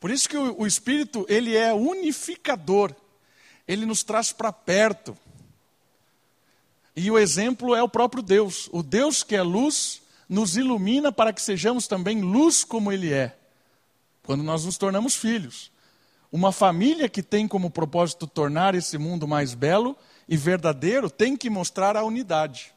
Por 0.00 0.10
isso 0.10 0.26
que 0.26 0.38
o, 0.38 0.62
o 0.62 0.66
Espírito, 0.66 1.26
ele 1.28 1.54
é 1.54 1.74
unificador. 1.74 2.94
Ele 3.66 3.86
nos 3.86 4.02
traz 4.02 4.32
para 4.32 4.52
perto. 4.52 5.16
E 6.94 7.10
o 7.10 7.18
exemplo 7.18 7.74
é 7.74 7.82
o 7.82 7.88
próprio 7.88 8.22
Deus. 8.22 8.68
O 8.72 8.82
Deus 8.82 9.22
que 9.22 9.34
é 9.34 9.42
luz 9.42 10.02
nos 10.28 10.56
ilumina 10.56 11.12
para 11.12 11.32
que 11.32 11.42
sejamos 11.42 11.86
também 11.86 12.20
luz 12.20 12.64
como 12.64 12.90
Ele 12.90 13.12
é, 13.12 13.36
quando 14.22 14.42
nós 14.42 14.64
nos 14.64 14.78
tornamos 14.78 15.14
filhos. 15.14 15.70
Uma 16.30 16.52
família 16.52 17.08
que 17.08 17.22
tem 17.22 17.46
como 17.46 17.70
propósito 17.70 18.26
tornar 18.26 18.74
esse 18.74 18.96
mundo 18.96 19.28
mais 19.28 19.52
belo 19.52 19.96
e 20.26 20.36
verdadeiro 20.36 21.10
tem 21.10 21.36
que 21.36 21.50
mostrar 21.50 21.96
a 21.96 22.04
unidade. 22.04 22.72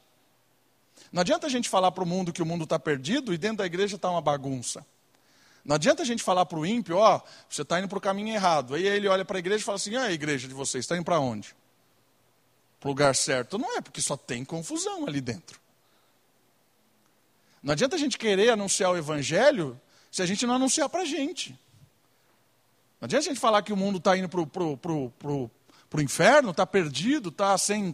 Não 1.10 1.22
adianta 1.22 1.46
a 1.46 1.50
gente 1.50 1.68
falar 1.68 1.90
para 1.92 2.04
o 2.04 2.06
mundo 2.06 2.32
que 2.32 2.42
o 2.42 2.46
mundo 2.46 2.64
está 2.64 2.78
perdido 2.78 3.32
e 3.32 3.38
dentro 3.38 3.58
da 3.58 3.66
igreja 3.66 3.96
está 3.96 4.10
uma 4.10 4.20
bagunça. 4.20 4.84
Não 5.66 5.74
adianta 5.74 6.02
a 6.02 6.06
gente 6.06 6.22
falar 6.22 6.46
para 6.46 6.60
o 6.60 6.64
ímpio, 6.64 6.96
ó, 6.96 7.16
oh, 7.16 7.28
você 7.50 7.62
está 7.62 7.80
indo 7.80 7.88
para 7.88 7.98
o 7.98 8.00
caminho 8.00 8.32
errado. 8.32 8.74
Aí 8.76 8.86
ele 8.86 9.08
olha 9.08 9.24
para 9.24 9.36
a 9.36 9.40
igreja 9.40 9.62
e 9.62 9.64
fala 9.64 9.74
assim, 9.74 9.96
ah, 9.96 10.04
a 10.04 10.12
igreja 10.12 10.46
de 10.46 10.54
vocês 10.54 10.84
está 10.84 10.94
indo 10.94 11.04
para 11.04 11.18
onde? 11.18 11.56
Para 12.78 12.86
o 12.86 12.92
lugar 12.92 13.12
certo. 13.16 13.58
Não 13.58 13.76
é, 13.76 13.80
porque 13.80 14.00
só 14.00 14.16
tem 14.16 14.44
confusão 14.44 15.08
ali 15.08 15.20
dentro. 15.20 15.60
Não 17.60 17.72
adianta 17.72 17.96
a 17.96 17.98
gente 17.98 18.16
querer 18.16 18.50
anunciar 18.50 18.92
o 18.92 18.96
evangelho 18.96 19.78
se 20.08 20.22
a 20.22 20.26
gente 20.26 20.46
não 20.46 20.54
anunciar 20.54 20.88
para 20.88 21.02
a 21.02 21.04
gente. 21.04 21.50
Não 23.00 23.06
adianta 23.06 23.26
a 23.26 23.28
gente 23.28 23.40
falar 23.40 23.60
que 23.62 23.72
o 23.72 23.76
mundo 23.76 23.98
está 23.98 24.16
indo 24.16 24.28
para 24.28 24.40
o 24.40 24.46
pro, 24.46 24.76
pro, 24.76 25.10
pro, 25.18 25.50
pro 25.90 26.00
inferno, 26.00 26.52
está 26.52 26.64
perdido, 26.64 27.30
está 27.30 27.58
sem, 27.58 27.92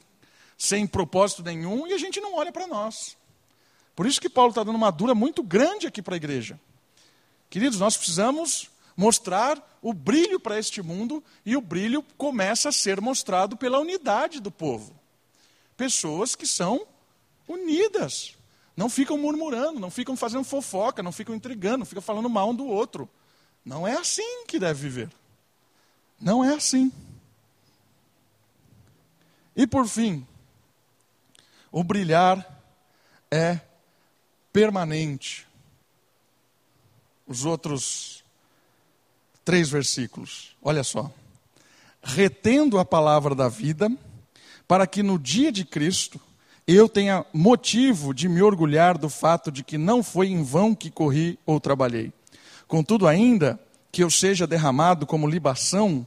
sem 0.58 0.86
propósito 0.86 1.42
nenhum, 1.42 1.86
e 1.86 1.94
a 1.94 1.98
gente 1.98 2.20
não 2.20 2.34
olha 2.34 2.52
para 2.52 2.66
nós. 2.66 3.16
Por 3.96 4.04
isso 4.04 4.20
que 4.20 4.28
Paulo 4.28 4.50
está 4.50 4.62
dando 4.62 4.76
uma 4.76 4.92
dura 4.92 5.14
muito 5.14 5.42
grande 5.42 5.86
aqui 5.86 6.02
para 6.02 6.14
a 6.14 6.18
igreja. 6.18 6.60
Queridos, 7.52 7.78
nós 7.78 7.98
precisamos 7.98 8.70
mostrar 8.96 9.78
o 9.82 9.92
brilho 9.92 10.40
para 10.40 10.58
este 10.58 10.80
mundo, 10.80 11.22
e 11.44 11.54
o 11.54 11.60
brilho 11.60 12.02
começa 12.16 12.70
a 12.70 12.72
ser 12.72 12.98
mostrado 12.98 13.58
pela 13.58 13.78
unidade 13.78 14.40
do 14.40 14.50
povo. 14.50 14.98
Pessoas 15.76 16.34
que 16.34 16.46
são 16.46 16.86
unidas, 17.46 18.38
não 18.74 18.88
ficam 18.88 19.18
murmurando, 19.18 19.78
não 19.78 19.90
ficam 19.90 20.16
fazendo 20.16 20.44
fofoca, 20.44 21.02
não 21.02 21.12
ficam 21.12 21.34
intrigando, 21.34 21.80
não 21.80 21.84
ficam 21.84 22.00
falando 22.00 22.30
mal 22.30 22.48
um 22.48 22.54
do 22.54 22.66
outro. 22.66 23.06
Não 23.62 23.86
é 23.86 23.98
assim 23.98 24.46
que 24.46 24.58
deve 24.58 24.88
viver. 24.88 25.10
Não 26.18 26.42
é 26.42 26.54
assim. 26.54 26.90
E 29.54 29.66
por 29.66 29.86
fim, 29.86 30.26
o 31.70 31.84
brilhar 31.84 32.64
é 33.30 33.60
permanente. 34.50 35.51
Os 37.26 37.44
outros 37.44 38.22
três 39.44 39.68
versículos, 39.70 40.56
olha 40.62 40.84
só. 40.84 41.10
Retendo 42.02 42.78
a 42.78 42.84
palavra 42.84 43.34
da 43.34 43.48
vida, 43.48 43.90
para 44.66 44.86
que 44.86 45.02
no 45.02 45.18
dia 45.18 45.52
de 45.52 45.64
Cristo 45.64 46.20
eu 46.66 46.88
tenha 46.88 47.24
motivo 47.32 48.14
de 48.14 48.28
me 48.28 48.42
orgulhar 48.42 48.96
do 48.96 49.08
fato 49.08 49.50
de 49.50 49.64
que 49.64 49.76
não 49.76 50.02
foi 50.02 50.28
em 50.28 50.42
vão 50.42 50.74
que 50.74 50.90
corri 50.90 51.38
ou 51.44 51.60
trabalhei. 51.60 52.12
Contudo, 52.66 53.06
ainda 53.06 53.60
que 53.90 54.02
eu 54.02 54.10
seja 54.10 54.46
derramado 54.46 55.06
como 55.06 55.28
libação 55.28 56.06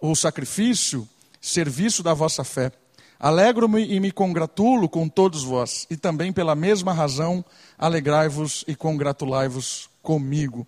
ou 0.00 0.14
sacrifício, 0.16 1.06
serviço 1.40 2.02
da 2.02 2.14
vossa 2.14 2.44
fé. 2.44 2.72
Alegro-me 3.20 3.84
e 3.84 3.98
me 3.98 4.12
congratulo 4.12 4.88
com 4.88 5.08
todos 5.08 5.42
vós, 5.42 5.86
e 5.90 5.96
também 5.96 6.32
pela 6.32 6.54
mesma 6.54 6.92
razão 6.92 7.44
alegrai-vos 7.76 8.64
e 8.68 8.76
congratulai-vos 8.76 9.90
comigo. 10.08 10.66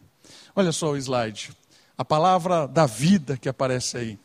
Olha 0.55 0.71
só 0.71 0.91
o 0.91 0.99
slide. 0.99 1.51
A 1.97 2.05
palavra 2.05 2.69
da 2.69 2.85
vida 2.85 3.39
que 3.39 3.49
aparece 3.49 3.97
aí. 3.97 4.19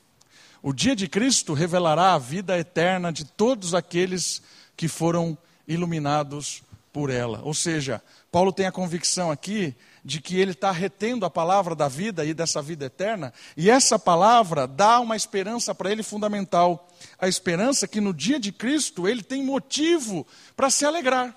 O 0.61 0.73
dia 0.73 0.93
de 0.93 1.07
Cristo 1.07 1.53
revelará 1.53 2.13
a 2.13 2.17
vida 2.17 2.59
eterna 2.59 3.13
de 3.13 3.23
todos 3.23 3.73
aqueles 3.73 4.41
que 4.75 4.89
foram 4.89 5.37
iluminados 5.65 6.63
por 6.91 7.09
ela. 7.09 7.39
Ou 7.45 7.53
seja, 7.53 8.01
Paulo 8.29 8.51
tem 8.51 8.65
a 8.65 8.73
convicção 8.73 9.31
aqui 9.31 9.73
de 10.03 10.19
que 10.19 10.37
ele 10.37 10.51
está 10.51 10.69
retendo 10.69 11.25
a 11.25 11.29
palavra 11.29 11.73
da 11.75 11.87
vida 11.87 12.25
e 12.25 12.33
dessa 12.33 12.61
vida 12.61 12.87
eterna, 12.87 13.33
e 13.55 13.69
essa 13.69 13.97
palavra 13.97 14.67
dá 14.67 14.99
uma 14.99 15.15
esperança 15.15 15.73
para 15.73 15.89
ele 15.89 16.03
fundamental. 16.03 16.89
A 17.17 17.25
esperança 17.25 17.87
que 17.87 18.01
no 18.01 18.13
dia 18.13 18.37
de 18.37 18.51
Cristo 18.51 19.07
ele 19.07 19.23
tem 19.23 19.45
motivo 19.45 20.27
para 20.57 20.69
se 20.69 20.85
alegrar. 20.85 21.33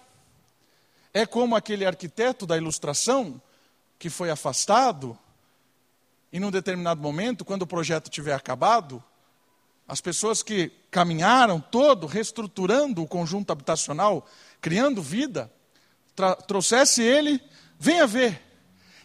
É 1.15 1.25
como 1.25 1.55
aquele 1.55 1.87
arquiteto 1.87 2.45
da 2.45 2.57
ilustração 2.57 3.41
que 3.99 4.09
foi 4.09 4.31
afastado, 4.31 5.19
e 6.33 6.39
num 6.39 6.51
determinado 6.51 7.01
momento, 7.01 7.45
quando 7.45 7.63
o 7.63 7.67
projeto 7.67 8.11
tiver 8.11 8.35
acabado, 8.35 9.03
as 9.87 10.01
pessoas 10.01 10.43
que 10.43 10.71
caminharam 10.91 11.59
todo 11.59 12.07
reestruturando 12.07 13.03
o 13.03 13.09
conjunto 13.09 13.51
habitacional, 13.51 14.27
criando 14.61 15.03
vida, 15.03 15.51
trouxesse 16.47 17.03
ele, 17.03 17.41
venha 17.79 18.07
ver. 18.07 18.43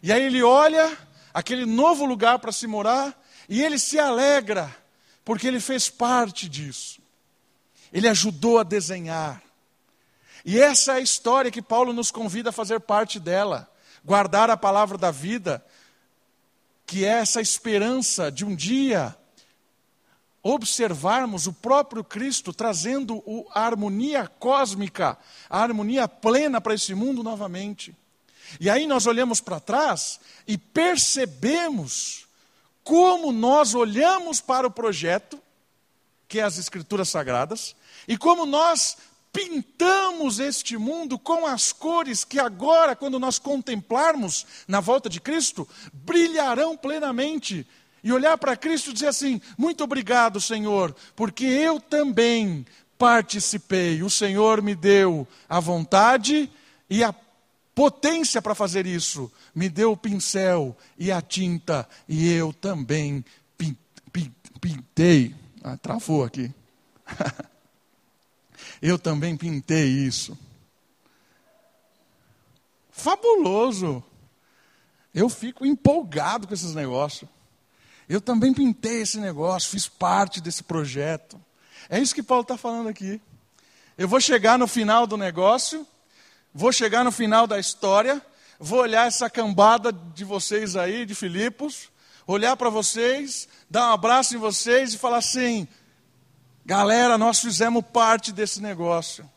E 0.01 0.11
aí 0.11 0.23
ele 0.23 0.43
olha 0.43 0.97
aquele 1.33 1.65
novo 1.65 2.05
lugar 2.05 2.39
para 2.39 2.51
se 2.51 2.67
morar 2.67 3.17
e 3.47 3.63
ele 3.63 3.79
se 3.79 3.97
alegra, 3.97 4.75
porque 5.23 5.47
ele 5.47 5.61
fez 5.61 5.89
parte 5.89 6.49
disso. 6.49 7.01
Ele 7.93 8.07
ajudou 8.09 8.59
a 8.59 8.63
desenhar. 8.63 9.41
E 10.43 10.59
essa 10.59 10.93
é 10.93 10.95
a 10.95 11.01
história 11.01 11.49
que 11.49 11.61
Paulo 11.61 11.93
nos 11.93 12.11
convida 12.11 12.49
a 12.49 12.53
fazer 12.53 12.81
parte 12.81 13.19
dela, 13.19 13.71
guardar 14.03 14.49
a 14.49 14.57
palavra 14.57 14.97
da 14.97 15.11
vida, 15.11 15.63
que 16.85 17.05
é 17.05 17.09
essa 17.09 17.41
esperança 17.41 18.31
de 18.31 18.45
um 18.45 18.55
dia 18.55 19.15
observarmos 20.43 21.47
o 21.47 21.53
próprio 21.53 22.03
Cristo 22.03 22.51
trazendo 22.51 23.23
a 23.51 23.65
harmonia 23.65 24.27
cósmica, 24.27 25.17
a 25.49 25.61
harmonia 25.61 26.05
plena 26.05 26.59
para 26.59 26.73
esse 26.73 26.93
mundo 26.93 27.23
novamente. 27.23 27.95
E 28.59 28.69
aí 28.69 28.85
nós 28.85 29.07
olhamos 29.07 29.39
para 29.39 29.61
trás 29.61 30.19
e 30.45 30.57
percebemos 30.57 32.27
como 32.83 33.31
nós 33.31 33.73
olhamos 33.73 34.41
para 34.41 34.67
o 34.67 34.71
projeto, 34.71 35.39
que 36.27 36.39
é 36.39 36.43
as 36.43 36.57
Escrituras 36.57 37.07
Sagradas, 37.07 37.73
e 38.05 38.17
como 38.17 38.45
nós 38.45 38.97
pintamos 39.33 40.39
este 40.39 40.77
mundo 40.77 41.17
com 41.17 41.47
as 41.47 41.73
cores 41.73 42.23
que 42.23 42.39
agora, 42.39 42.95
quando 42.95 43.19
nós 43.19 43.39
contemplarmos 43.39 44.45
na 44.67 44.79
volta 44.79 45.09
de 45.09 45.19
Cristo, 45.19 45.67
brilharão 45.91 46.77
plenamente 46.77 47.67
e 48.03 48.13
olhar 48.13 48.37
para 48.37 48.55
Cristo 48.55 48.91
e 48.91 48.93
dizer 48.93 49.07
assim: 49.07 49.41
muito 49.57 49.83
obrigado, 49.83 50.39
Senhor, 50.39 50.95
porque 51.15 51.45
eu 51.45 51.81
também 51.81 52.63
participei. 52.95 54.03
O 54.03 54.09
Senhor 54.09 54.61
me 54.61 54.75
deu 54.75 55.27
a 55.49 55.59
vontade 55.59 56.49
e 56.87 57.03
a 57.03 57.13
potência 57.73 58.39
para 58.39 58.53
fazer 58.53 58.85
isso, 58.85 59.31
me 59.55 59.67
deu 59.67 59.93
o 59.93 59.97
pincel 59.97 60.77
e 60.95 61.11
a 61.11 61.19
tinta, 61.21 61.89
e 62.07 62.31
eu 62.31 62.53
também 62.53 63.25
pintei. 64.61 65.35
Ah, 65.63 65.75
travou 65.75 66.23
aqui. 66.23 66.51
eu 68.83 68.99
também 68.99 69.37
pintei 69.37 69.87
isso. 69.87 70.37
Fabuloso. 72.91 74.03
Eu 75.15 75.29
fico 75.29 75.65
empolgado 75.65 76.45
com 76.45 76.53
esses 76.53 76.75
negócios. 76.75 77.29
Eu 78.09 78.19
também 78.19 78.53
pintei 78.53 79.01
esse 79.01 79.17
negócio, 79.21 79.69
fiz 79.69 79.87
parte 79.87 80.41
desse 80.41 80.63
projeto. 80.63 81.41
É 81.89 81.97
isso 81.97 82.13
que 82.13 82.21
Paulo 82.21 82.41
está 82.41 82.57
falando 82.57 82.89
aqui. 82.89 83.21
Eu 83.97 84.05
vou 84.05 84.19
chegar 84.19 84.59
no 84.59 84.67
final 84.67 85.07
do 85.07 85.15
negócio, 85.15 85.87
vou 86.53 86.73
chegar 86.73 87.05
no 87.05 87.11
final 87.11 87.47
da 87.47 87.57
história, 87.57 88.21
vou 88.59 88.79
olhar 88.79 89.07
essa 89.07 89.29
cambada 89.29 89.93
de 89.93 90.25
vocês 90.25 90.75
aí, 90.75 91.05
de 91.05 91.15
Filipos, 91.15 91.89
olhar 92.27 92.57
para 92.57 92.69
vocês, 92.69 93.47
dar 93.69 93.91
um 93.91 93.93
abraço 93.93 94.35
em 94.35 94.39
vocês 94.39 94.93
e 94.93 94.97
falar 94.97 95.19
assim: 95.19 95.69
galera, 96.65 97.17
nós 97.17 97.39
fizemos 97.39 97.83
parte 97.91 98.31
desse 98.31 98.61
negócio. 98.61 99.29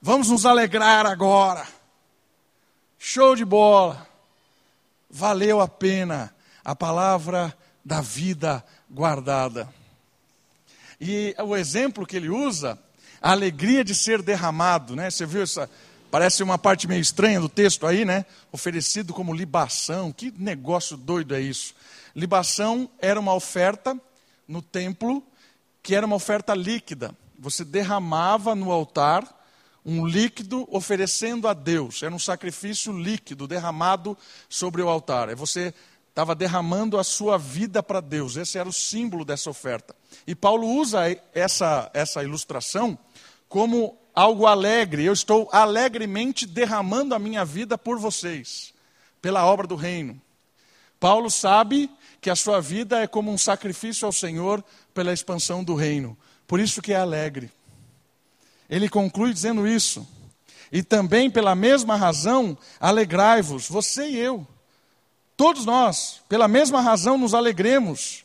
Vamos 0.00 0.28
nos 0.28 0.44
alegrar 0.44 1.06
agora. 1.06 1.66
Show 2.98 3.36
de 3.36 3.44
bola. 3.44 4.06
Valeu 5.08 5.60
a 5.60 5.68
pena. 5.68 6.34
A 6.64 6.74
palavra 6.74 7.56
da 7.84 8.00
vida 8.00 8.64
guardada. 8.90 9.72
E 11.00 11.34
o 11.38 11.56
exemplo 11.56 12.06
que 12.06 12.16
ele 12.16 12.28
usa, 12.28 12.78
a 13.20 13.32
alegria 13.32 13.84
de 13.84 13.94
ser 13.94 14.22
derramado, 14.22 14.94
né? 14.94 15.10
Você 15.10 15.26
viu 15.26 15.42
essa, 15.42 15.68
parece 16.10 16.42
uma 16.42 16.58
parte 16.58 16.86
meio 16.86 17.00
estranha 17.00 17.40
do 17.40 17.48
texto 17.48 17.86
aí, 17.86 18.04
né? 18.04 18.24
Oferecido 18.52 19.12
como 19.12 19.34
libação. 19.34 20.12
Que 20.12 20.32
negócio 20.36 20.96
doido 20.96 21.34
é 21.34 21.40
isso? 21.40 21.74
Libação 22.14 22.88
era 23.00 23.18
uma 23.18 23.34
oferta 23.34 23.98
no 24.46 24.60
templo 24.62 25.24
que 25.82 25.94
era 25.94 26.06
uma 26.06 26.16
oferta 26.16 26.54
líquida. 26.54 27.14
Você 27.38 27.64
derramava 27.64 28.54
no 28.54 28.70
altar 28.70 29.40
um 29.84 30.06
líquido 30.06 30.66
oferecendo 30.70 31.48
a 31.48 31.52
Deus. 31.52 32.02
Era 32.02 32.14
um 32.14 32.18
sacrifício 32.18 32.92
líquido 32.92 33.48
derramado 33.48 34.16
sobre 34.48 34.80
o 34.80 34.88
altar. 34.88 35.28
É 35.28 35.34
você 35.34 35.74
estava 36.08 36.34
derramando 36.34 36.98
a 36.98 37.04
sua 37.04 37.36
vida 37.36 37.82
para 37.82 38.00
Deus. 38.00 38.36
Esse 38.36 38.58
era 38.58 38.68
o 38.68 38.72
símbolo 38.72 39.24
dessa 39.24 39.50
oferta. 39.50 39.96
E 40.26 40.34
Paulo 40.34 40.68
usa 40.68 41.00
essa, 41.34 41.90
essa 41.92 42.22
ilustração 42.22 42.96
como 43.48 43.98
algo 44.14 44.46
alegre. 44.46 45.04
Eu 45.04 45.12
estou 45.12 45.48
alegremente 45.50 46.46
derramando 46.46 47.14
a 47.14 47.18
minha 47.18 47.44
vida 47.44 47.76
por 47.76 47.98
vocês, 47.98 48.72
pela 49.20 49.44
obra 49.44 49.66
do 49.66 49.74
reino. 49.74 50.20
Paulo 51.00 51.30
sabe 51.30 51.90
que 52.22 52.30
a 52.30 52.36
sua 52.36 52.58
vida 52.58 53.02
é 53.02 53.06
como 53.06 53.30
um 53.30 53.36
sacrifício 53.36 54.06
ao 54.06 54.12
Senhor 54.12 54.64
pela 54.94 55.12
expansão 55.12 55.62
do 55.62 55.74
reino. 55.74 56.16
Por 56.46 56.58
isso 56.58 56.80
que 56.80 56.94
é 56.94 56.96
alegre. 56.96 57.52
Ele 58.70 58.88
conclui 58.88 59.34
dizendo 59.34 59.68
isso. 59.68 60.08
E 60.70 60.82
também 60.82 61.30
pela 61.30 61.54
mesma 61.54 61.96
razão, 61.96 62.56
alegrai-vos, 62.80 63.68
você 63.68 64.08
e 64.08 64.16
eu 64.16 64.46
Todos 65.42 65.64
nós, 65.64 66.20
pela 66.28 66.46
mesma 66.46 66.80
razão, 66.80 67.18
nos 67.18 67.34
alegremos, 67.34 68.24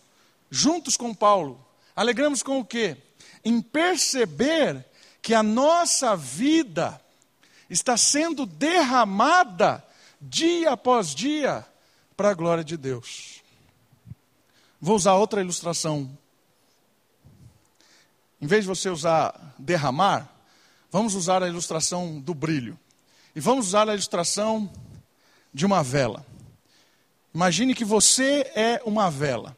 juntos 0.51 0.95
com 0.95 1.15
Paulo. 1.15 1.65
Alegramos 1.95 2.43
com 2.43 2.59
o 2.59 2.63
quê? 2.63 2.95
Em 3.43 3.59
perceber 3.59 4.85
que 5.19 5.33
a 5.33 5.41
nossa 5.41 6.15
vida 6.15 7.01
está 7.69 7.97
sendo 7.97 8.45
derramada 8.45 9.83
dia 10.21 10.71
após 10.73 11.15
dia 11.15 11.65
para 12.15 12.29
a 12.29 12.33
glória 12.33 12.63
de 12.63 12.77
Deus. 12.77 13.41
Vou 14.79 14.95
usar 14.95 15.13
outra 15.15 15.41
ilustração. 15.41 16.17
Em 18.39 18.45
vez 18.45 18.63
de 18.63 18.67
você 18.67 18.89
usar 18.89 19.55
derramar, 19.57 20.31
vamos 20.91 21.15
usar 21.15 21.41
a 21.41 21.47
ilustração 21.47 22.19
do 22.19 22.33
brilho. 22.33 22.77
E 23.35 23.39
vamos 23.39 23.67
usar 23.67 23.89
a 23.89 23.93
ilustração 23.93 24.71
de 25.53 25.65
uma 25.65 25.83
vela. 25.83 26.25
Imagine 27.33 27.73
que 27.73 27.85
você 27.85 28.51
é 28.55 28.81
uma 28.85 29.09
vela. 29.09 29.57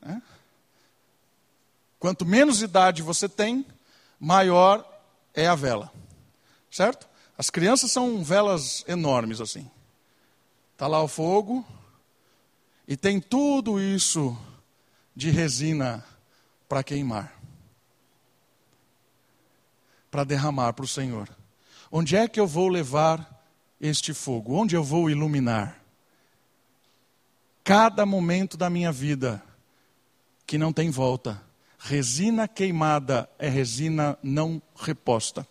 Né? 0.00 0.22
Quanto 1.98 2.24
menos 2.24 2.62
idade 2.62 3.02
você 3.02 3.28
tem, 3.28 3.66
maior 4.18 4.84
é 5.34 5.46
a 5.46 5.54
vela. 5.56 5.92
Certo? 6.70 7.08
As 7.36 7.50
crianças 7.50 7.90
são 7.90 8.22
velas 8.22 8.84
enormes 8.86 9.40
assim. 9.40 9.68
Está 10.72 10.86
lá 10.86 11.02
o 11.02 11.08
fogo 11.08 11.66
e 12.88 12.96
tem 12.96 13.20
tudo 13.20 13.78
isso 13.78 14.36
de 15.14 15.30
resina 15.30 16.04
para 16.68 16.82
queimar. 16.82 17.40
Para 20.10 20.24
derramar 20.24 20.72
para 20.72 20.84
o 20.84 20.88
Senhor. 20.88 21.28
Onde 21.92 22.16
é 22.16 22.26
que 22.26 22.40
eu 22.40 22.46
vou 22.48 22.66
levar 22.66 23.46
este 23.80 24.12
fogo? 24.12 24.54
Onde 24.54 24.74
eu 24.74 24.82
vou 24.82 25.08
iluminar? 25.08 25.78
cada 27.68 28.06
momento 28.06 28.56
da 28.56 28.70
minha 28.70 28.90
vida 28.90 29.42
que 30.46 30.56
não 30.56 30.72
tem 30.72 30.88
volta. 30.88 31.38
Resina 31.78 32.48
queimada 32.48 33.28
é 33.38 33.46
resina 33.46 34.18
não 34.22 34.62
reposta. 34.74 35.46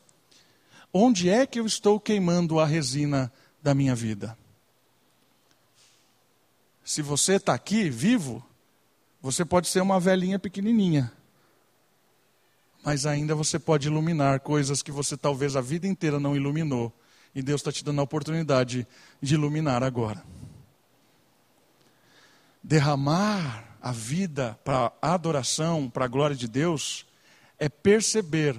Onde 0.92 1.30
é 1.30 1.46
que 1.46 1.60
eu 1.60 1.66
estou 1.68 2.00
queimando 2.00 2.60
a 2.60 2.66
resina 2.66 3.32
da 3.62 3.76
minha 3.76 3.94
vida? 3.94 4.36
Se 6.88 7.02
você 7.02 7.34
está 7.34 7.54
aqui 7.54 7.90
vivo, 7.90 8.42
você 9.22 9.44
pode 9.44 9.68
ser 9.68 9.82
uma 9.82 10.00
velhinha 10.00 10.40
pequenininha, 10.40 11.12
mas 12.82 13.06
ainda 13.06 13.36
você 13.36 13.60
pode 13.60 13.90
iluminar 13.90 14.40
coisas 14.40 14.82
que 14.82 14.90
você 14.90 15.18
talvez 15.18 15.58
a 15.58 15.62
vida 15.62 15.86
inteira 15.86 16.18
não 16.18 16.34
iluminou, 16.34 16.94
e 17.36 17.42
Deus 17.42 17.60
está 17.60 17.74
te 17.74 17.84
dando 17.84 18.00
a 18.00 18.06
oportunidade 18.06 18.88
de 19.22 19.34
iluminar 19.34 19.84
agora. 19.84 20.24
Derramar 22.64 23.78
a 23.82 23.92
vida 23.92 24.58
para 24.64 24.94
adoração, 25.02 25.90
para 25.90 26.06
a 26.06 26.08
glória 26.08 26.38
de 26.38 26.48
Deus, 26.48 27.06
é 27.60 27.68
perceber 27.68 28.58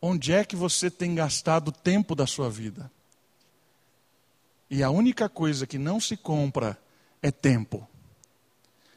onde 0.00 0.32
é 0.32 0.44
que 0.44 0.54
você 0.54 0.88
tem 0.88 1.16
gastado 1.16 1.68
o 1.68 1.72
tempo 1.72 2.14
da 2.14 2.28
sua 2.28 2.48
vida. 2.48 2.88
E 4.70 4.84
a 4.84 4.90
única 4.90 5.28
coisa 5.28 5.66
que 5.66 5.78
não 5.78 5.98
se 5.98 6.16
compra 6.16 6.78
é 7.22 7.30
tempo. 7.30 7.86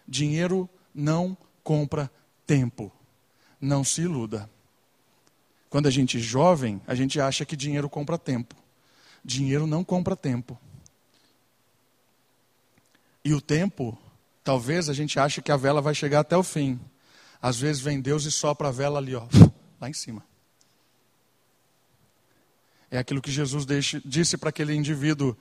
Dinheiro 0.08 0.70
não 0.94 1.38
compra 1.64 2.12
tempo. 2.46 2.92
Não 3.60 3.84
se 3.84 4.02
iluda. 4.02 4.50
Quando 5.70 5.88
a 5.88 5.92
gente 5.92 6.18
é 6.18 6.20
jovem, 6.20 6.82
a 6.88 6.96
gente 6.96 7.20
acha 7.20 7.46
que 7.46 7.56
dinheiro 7.56 7.90
compra 7.90 8.18
tempo. 8.18 8.56
Dinheiro 9.24 9.68
não 9.68 9.84
compra 9.84 10.16
tempo. 10.16 10.60
E 13.24 13.34
o 13.34 13.42
tempo, 13.42 13.98
talvez 14.44 14.90
a 14.90 14.94
gente 14.94 15.20
ache 15.20 15.42
que 15.42 15.52
a 15.52 15.58
vela 15.58 15.82
vai 15.82 15.94
chegar 15.94 16.22
até 16.22 16.36
o 16.36 16.44
fim. 16.44 16.80
Às 17.42 17.60
vezes 17.60 17.82
vem 17.82 18.02
Deus 18.02 18.26
e 18.26 18.32
sopra 18.32 18.70
a 18.70 18.72
vela 18.72 18.98
ali, 18.98 19.16
ó, 19.16 19.28
lá 19.80 19.90
em 19.90 19.94
cima. 19.94 20.26
É 22.90 22.98
aquilo 22.98 23.22
que 23.22 23.32
Jesus 23.32 23.66
disse 24.04 24.38
para 24.38 24.50
aquele 24.50 24.74
indivíduo 24.74 25.38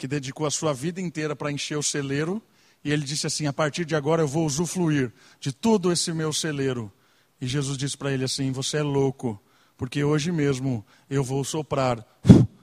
que 0.00 0.08
dedicou 0.08 0.46
a 0.46 0.50
sua 0.50 0.72
vida 0.72 0.98
inteira 0.98 1.36
para 1.36 1.52
encher 1.52 1.76
o 1.76 1.82
celeiro, 1.82 2.42
e 2.82 2.90
ele 2.90 3.04
disse 3.04 3.26
assim: 3.26 3.46
A 3.46 3.52
partir 3.52 3.84
de 3.84 3.94
agora 3.94 4.22
eu 4.22 4.26
vou 4.26 4.46
usufruir 4.46 5.12
de 5.38 5.52
todo 5.52 5.92
esse 5.92 6.10
meu 6.10 6.32
celeiro. 6.32 6.90
E 7.38 7.46
Jesus 7.46 7.76
disse 7.76 7.98
para 7.98 8.10
ele 8.10 8.24
assim: 8.24 8.50
Você 8.50 8.78
é 8.78 8.82
louco, 8.82 9.38
porque 9.76 10.02
hoje 10.02 10.32
mesmo 10.32 10.82
eu 11.10 11.22
vou 11.22 11.44
soprar 11.44 12.02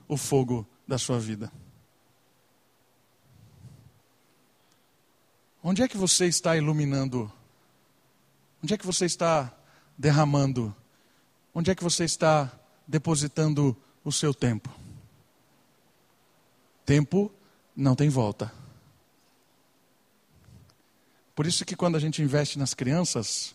o 0.07 0.17
fogo 0.17 0.67
da 0.87 0.97
sua 0.97 1.19
vida. 1.19 1.51
Onde 5.61 5.83
é 5.83 5.87
que 5.87 5.97
você 5.97 6.25
está 6.25 6.57
iluminando? 6.57 7.31
Onde 8.63 8.73
é 8.73 8.77
que 8.79 8.85
você 8.85 9.05
está 9.05 9.55
derramando? 9.95 10.75
Onde 11.53 11.69
é 11.69 11.75
que 11.75 11.83
você 11.83 12.03
está 12.03 12.51
depositando 12.87 13.77
o 14.03 14.11
seu 14.11 14.33
tempo? 14.33 14.76
Tempo 16.87 17.29
não 17.75 17.97
tem 17.97 18.07
volta. 18.07 18.49
Por 21.35 21.45
isso 21.45 21.65
que 21.65 21.75
quando 21.75 21.97
a 21.97 21.99
gente 21.99 22.21
investe 22.21 22.57
nas 22.57 22.73
crianças, 22.73 23.53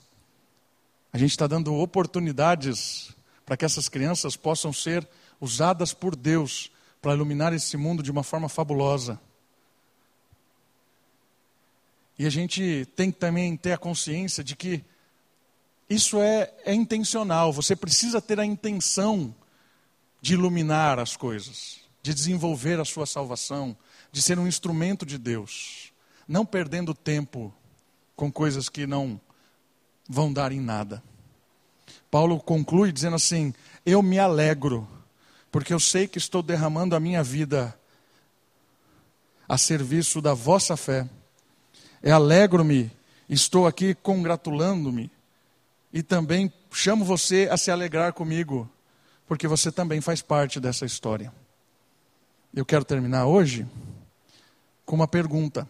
a 1.10 1.16
gente 1.16 1.30
está 1.30 1.46
dando 1.46 1.74
oportunidades 1.74 3.10
para 3.46 3.56
que 3.56 3.64
essas 3.64 3.88
crianças 3.88 4.36
possam 4.36 4.70
ser 4.70 5.08
usadas 5.40 5.94
por 5.94 6.14
Deus 6.14 6.70
para 7.00 7.14
iluminar 7.14 7.54
esse 7.54 7.74
mundo 7.74 8.02
de 8.02 8.10
uma 8.10 8.22
forma 8.22 8.50
fabulosa. 8.50 9.18
E 12.18 12.26
a 12.26 12.30
gente 12.30 12.86
tem 12.94 13.10
que 13.10 13.18
também 13.18 13.56
ter 13.56 13.72
a 13.72 13.78
consciência 13.78 14.44
de 14.44 14.54
que 14.54 14.84
isso 15.88 16.20
é, 16.20 16.52
é 16.66 16.74
intencional, 16.74 17.50
você 17.50 17.74
precisa 17.74 18.20
ter 18.20 18.38
a 18.38 18.44
intenção 18.44 19.34
de 20.20 20.34
iluminar 20.34 20.98
as 20.98 21.16
coisas 21.16 21.81
de 22.02 22.12
desenvolver 22.12 22.80
a 22.80 22.84
sua 22.84 23.06
salvação, 23.06 23.76
de 24.10 24.20
ser 24.20 24.38
um 24.38 24.48
instrumento 24.48 25.06
de 25.06 25.16
Deus, 25.16 25.92
não 26.26 26.44
perdendo 26.44 26.92
tempo 26.92 27.54
com 28.16 28.30
coisas 28.30 28.68
que 28.68 28.86
não 28.86 29.20
vão 30.08 30.32
dar 30.32 30.52
em 30.52 30.60
nada. 30.60 31.02
Paulo 32.10 32.38
conclui 32.40 32.92
dizendo 32.92 33.16
assim: 33.16 33.54
Eu 33.86 34.02
me 34.02 34.18
alegro, 34.18 34.86
porque 35.50 35.72
eu 35.72 35.80
sei 35.80 36.08
que 36.08 36.18
estou 36.18 36.42
derramando 36.42 36.96
a 36.96 37.00
minha 37.00 37.22
vida 37.22 37.78
a 39.48 39.56
serviço 39.56 40.20
da 40.20 40.34
vossa 40.34 40.76
fé. 40.76 41.08
É 42.02 42.10
alegro-me, 42.10 42.90
estou 43.28 43.66
aqui 43.66 43.94
congratulando-me 43.94 45.10
e 45.92 46.02
também 46.02 46.52
chamo 46.72 47.04
você 47.04 47.48
a 47.50 47.56
se 47.56 47.70
alegrar 47.70 48.12
comigo, 48.12 48.68
porque 49.26 49.46
você 49.46 49.70
também 49.70 50.00
faz 50.00 50.20
parte 50.20 50.58
dessa 50.58 50.84
história. 50.84 51.32
Eu 52.54 52.66
quero 52.66 52.84
terminar 52.84 53.24
hoje 53.24 53.66
com 54.84 54.94
uma 54.94 55.08
pergunta. 55.08 55.66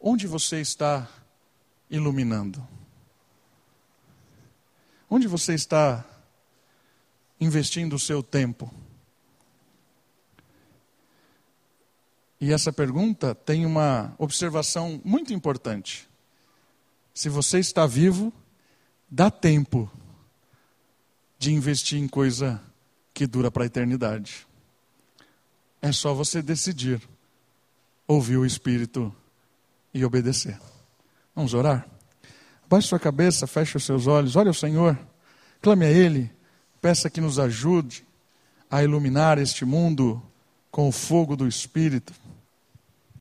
Onde 0.00 0.26
você 0.26 0.60
está 0.60 1.08
iluminando? 1.88 2.66
Onde 5.08 5.28
você 5.28 5.54
está 5.54 6.04
investindo 7.40 7.94
o 7.94 7.98
seu 7.98 8.24
tempo? 8.24 8.74
E 12.40 12.52
essa 12.52 12.72
pergunta 12.72 13.36
tem 13.36 13.64
uma 13.64 14.16
observação 14.18 15.00
muito 15.04 15.32
importante. 15.32 16.08
Se 17.14 17.28
você 17.28 17.60
está 17.60 17.86
vivo, 17.86 18.32
dá 19.08 19.30
tempo 19.30 19.88
de 21.38 21.52
investir 21.52 22.00
em 22.00 22.08
coisa 22.08 22.60
que 23.20 23.26
dura 23.26 23.50
para 23.50 23.64
a 23.64 23.66
eternidade. 23.66 24.46
É 25.82 25.92
só 25.92 26.14
você 26.14 26.40
decidir 26.40 27.02
ouvir 28.08 28.38
o 28.38 28.46
Espírito 28.46 29.14
e 29.92 30.02
obedecer. 30.06 30.58
Vamos 31.36 31.52
orar? 31.52 31.86
Baixe 32.66 32.88
sua 32.88 32.98
cabeça, 32.98 33.46
feche 33.46 33.76
os 33.76 33.84
seus 33.84 34.06
olhos, 34.06 34.36
olhe 34.36 34.48
ao 34.48 34.54
Senhor, 34.54 34.98
clame 35.60 35.84
a 35.84 35.90
Ele, 35.90 36.30
peça 36.80 37.10
que 37.10 37.20
nos 37.20 37.38
ajude 37.38 38.06
a 38.70 38.82
iluminar 38.82 39.36
este 39.36 39.66
mundo 39.66 40.22
com 40.70 40.88
o 40.88 40.92
fogo 40.92 41.36
do 41.36 41.46
Espírito. 41.46 42.14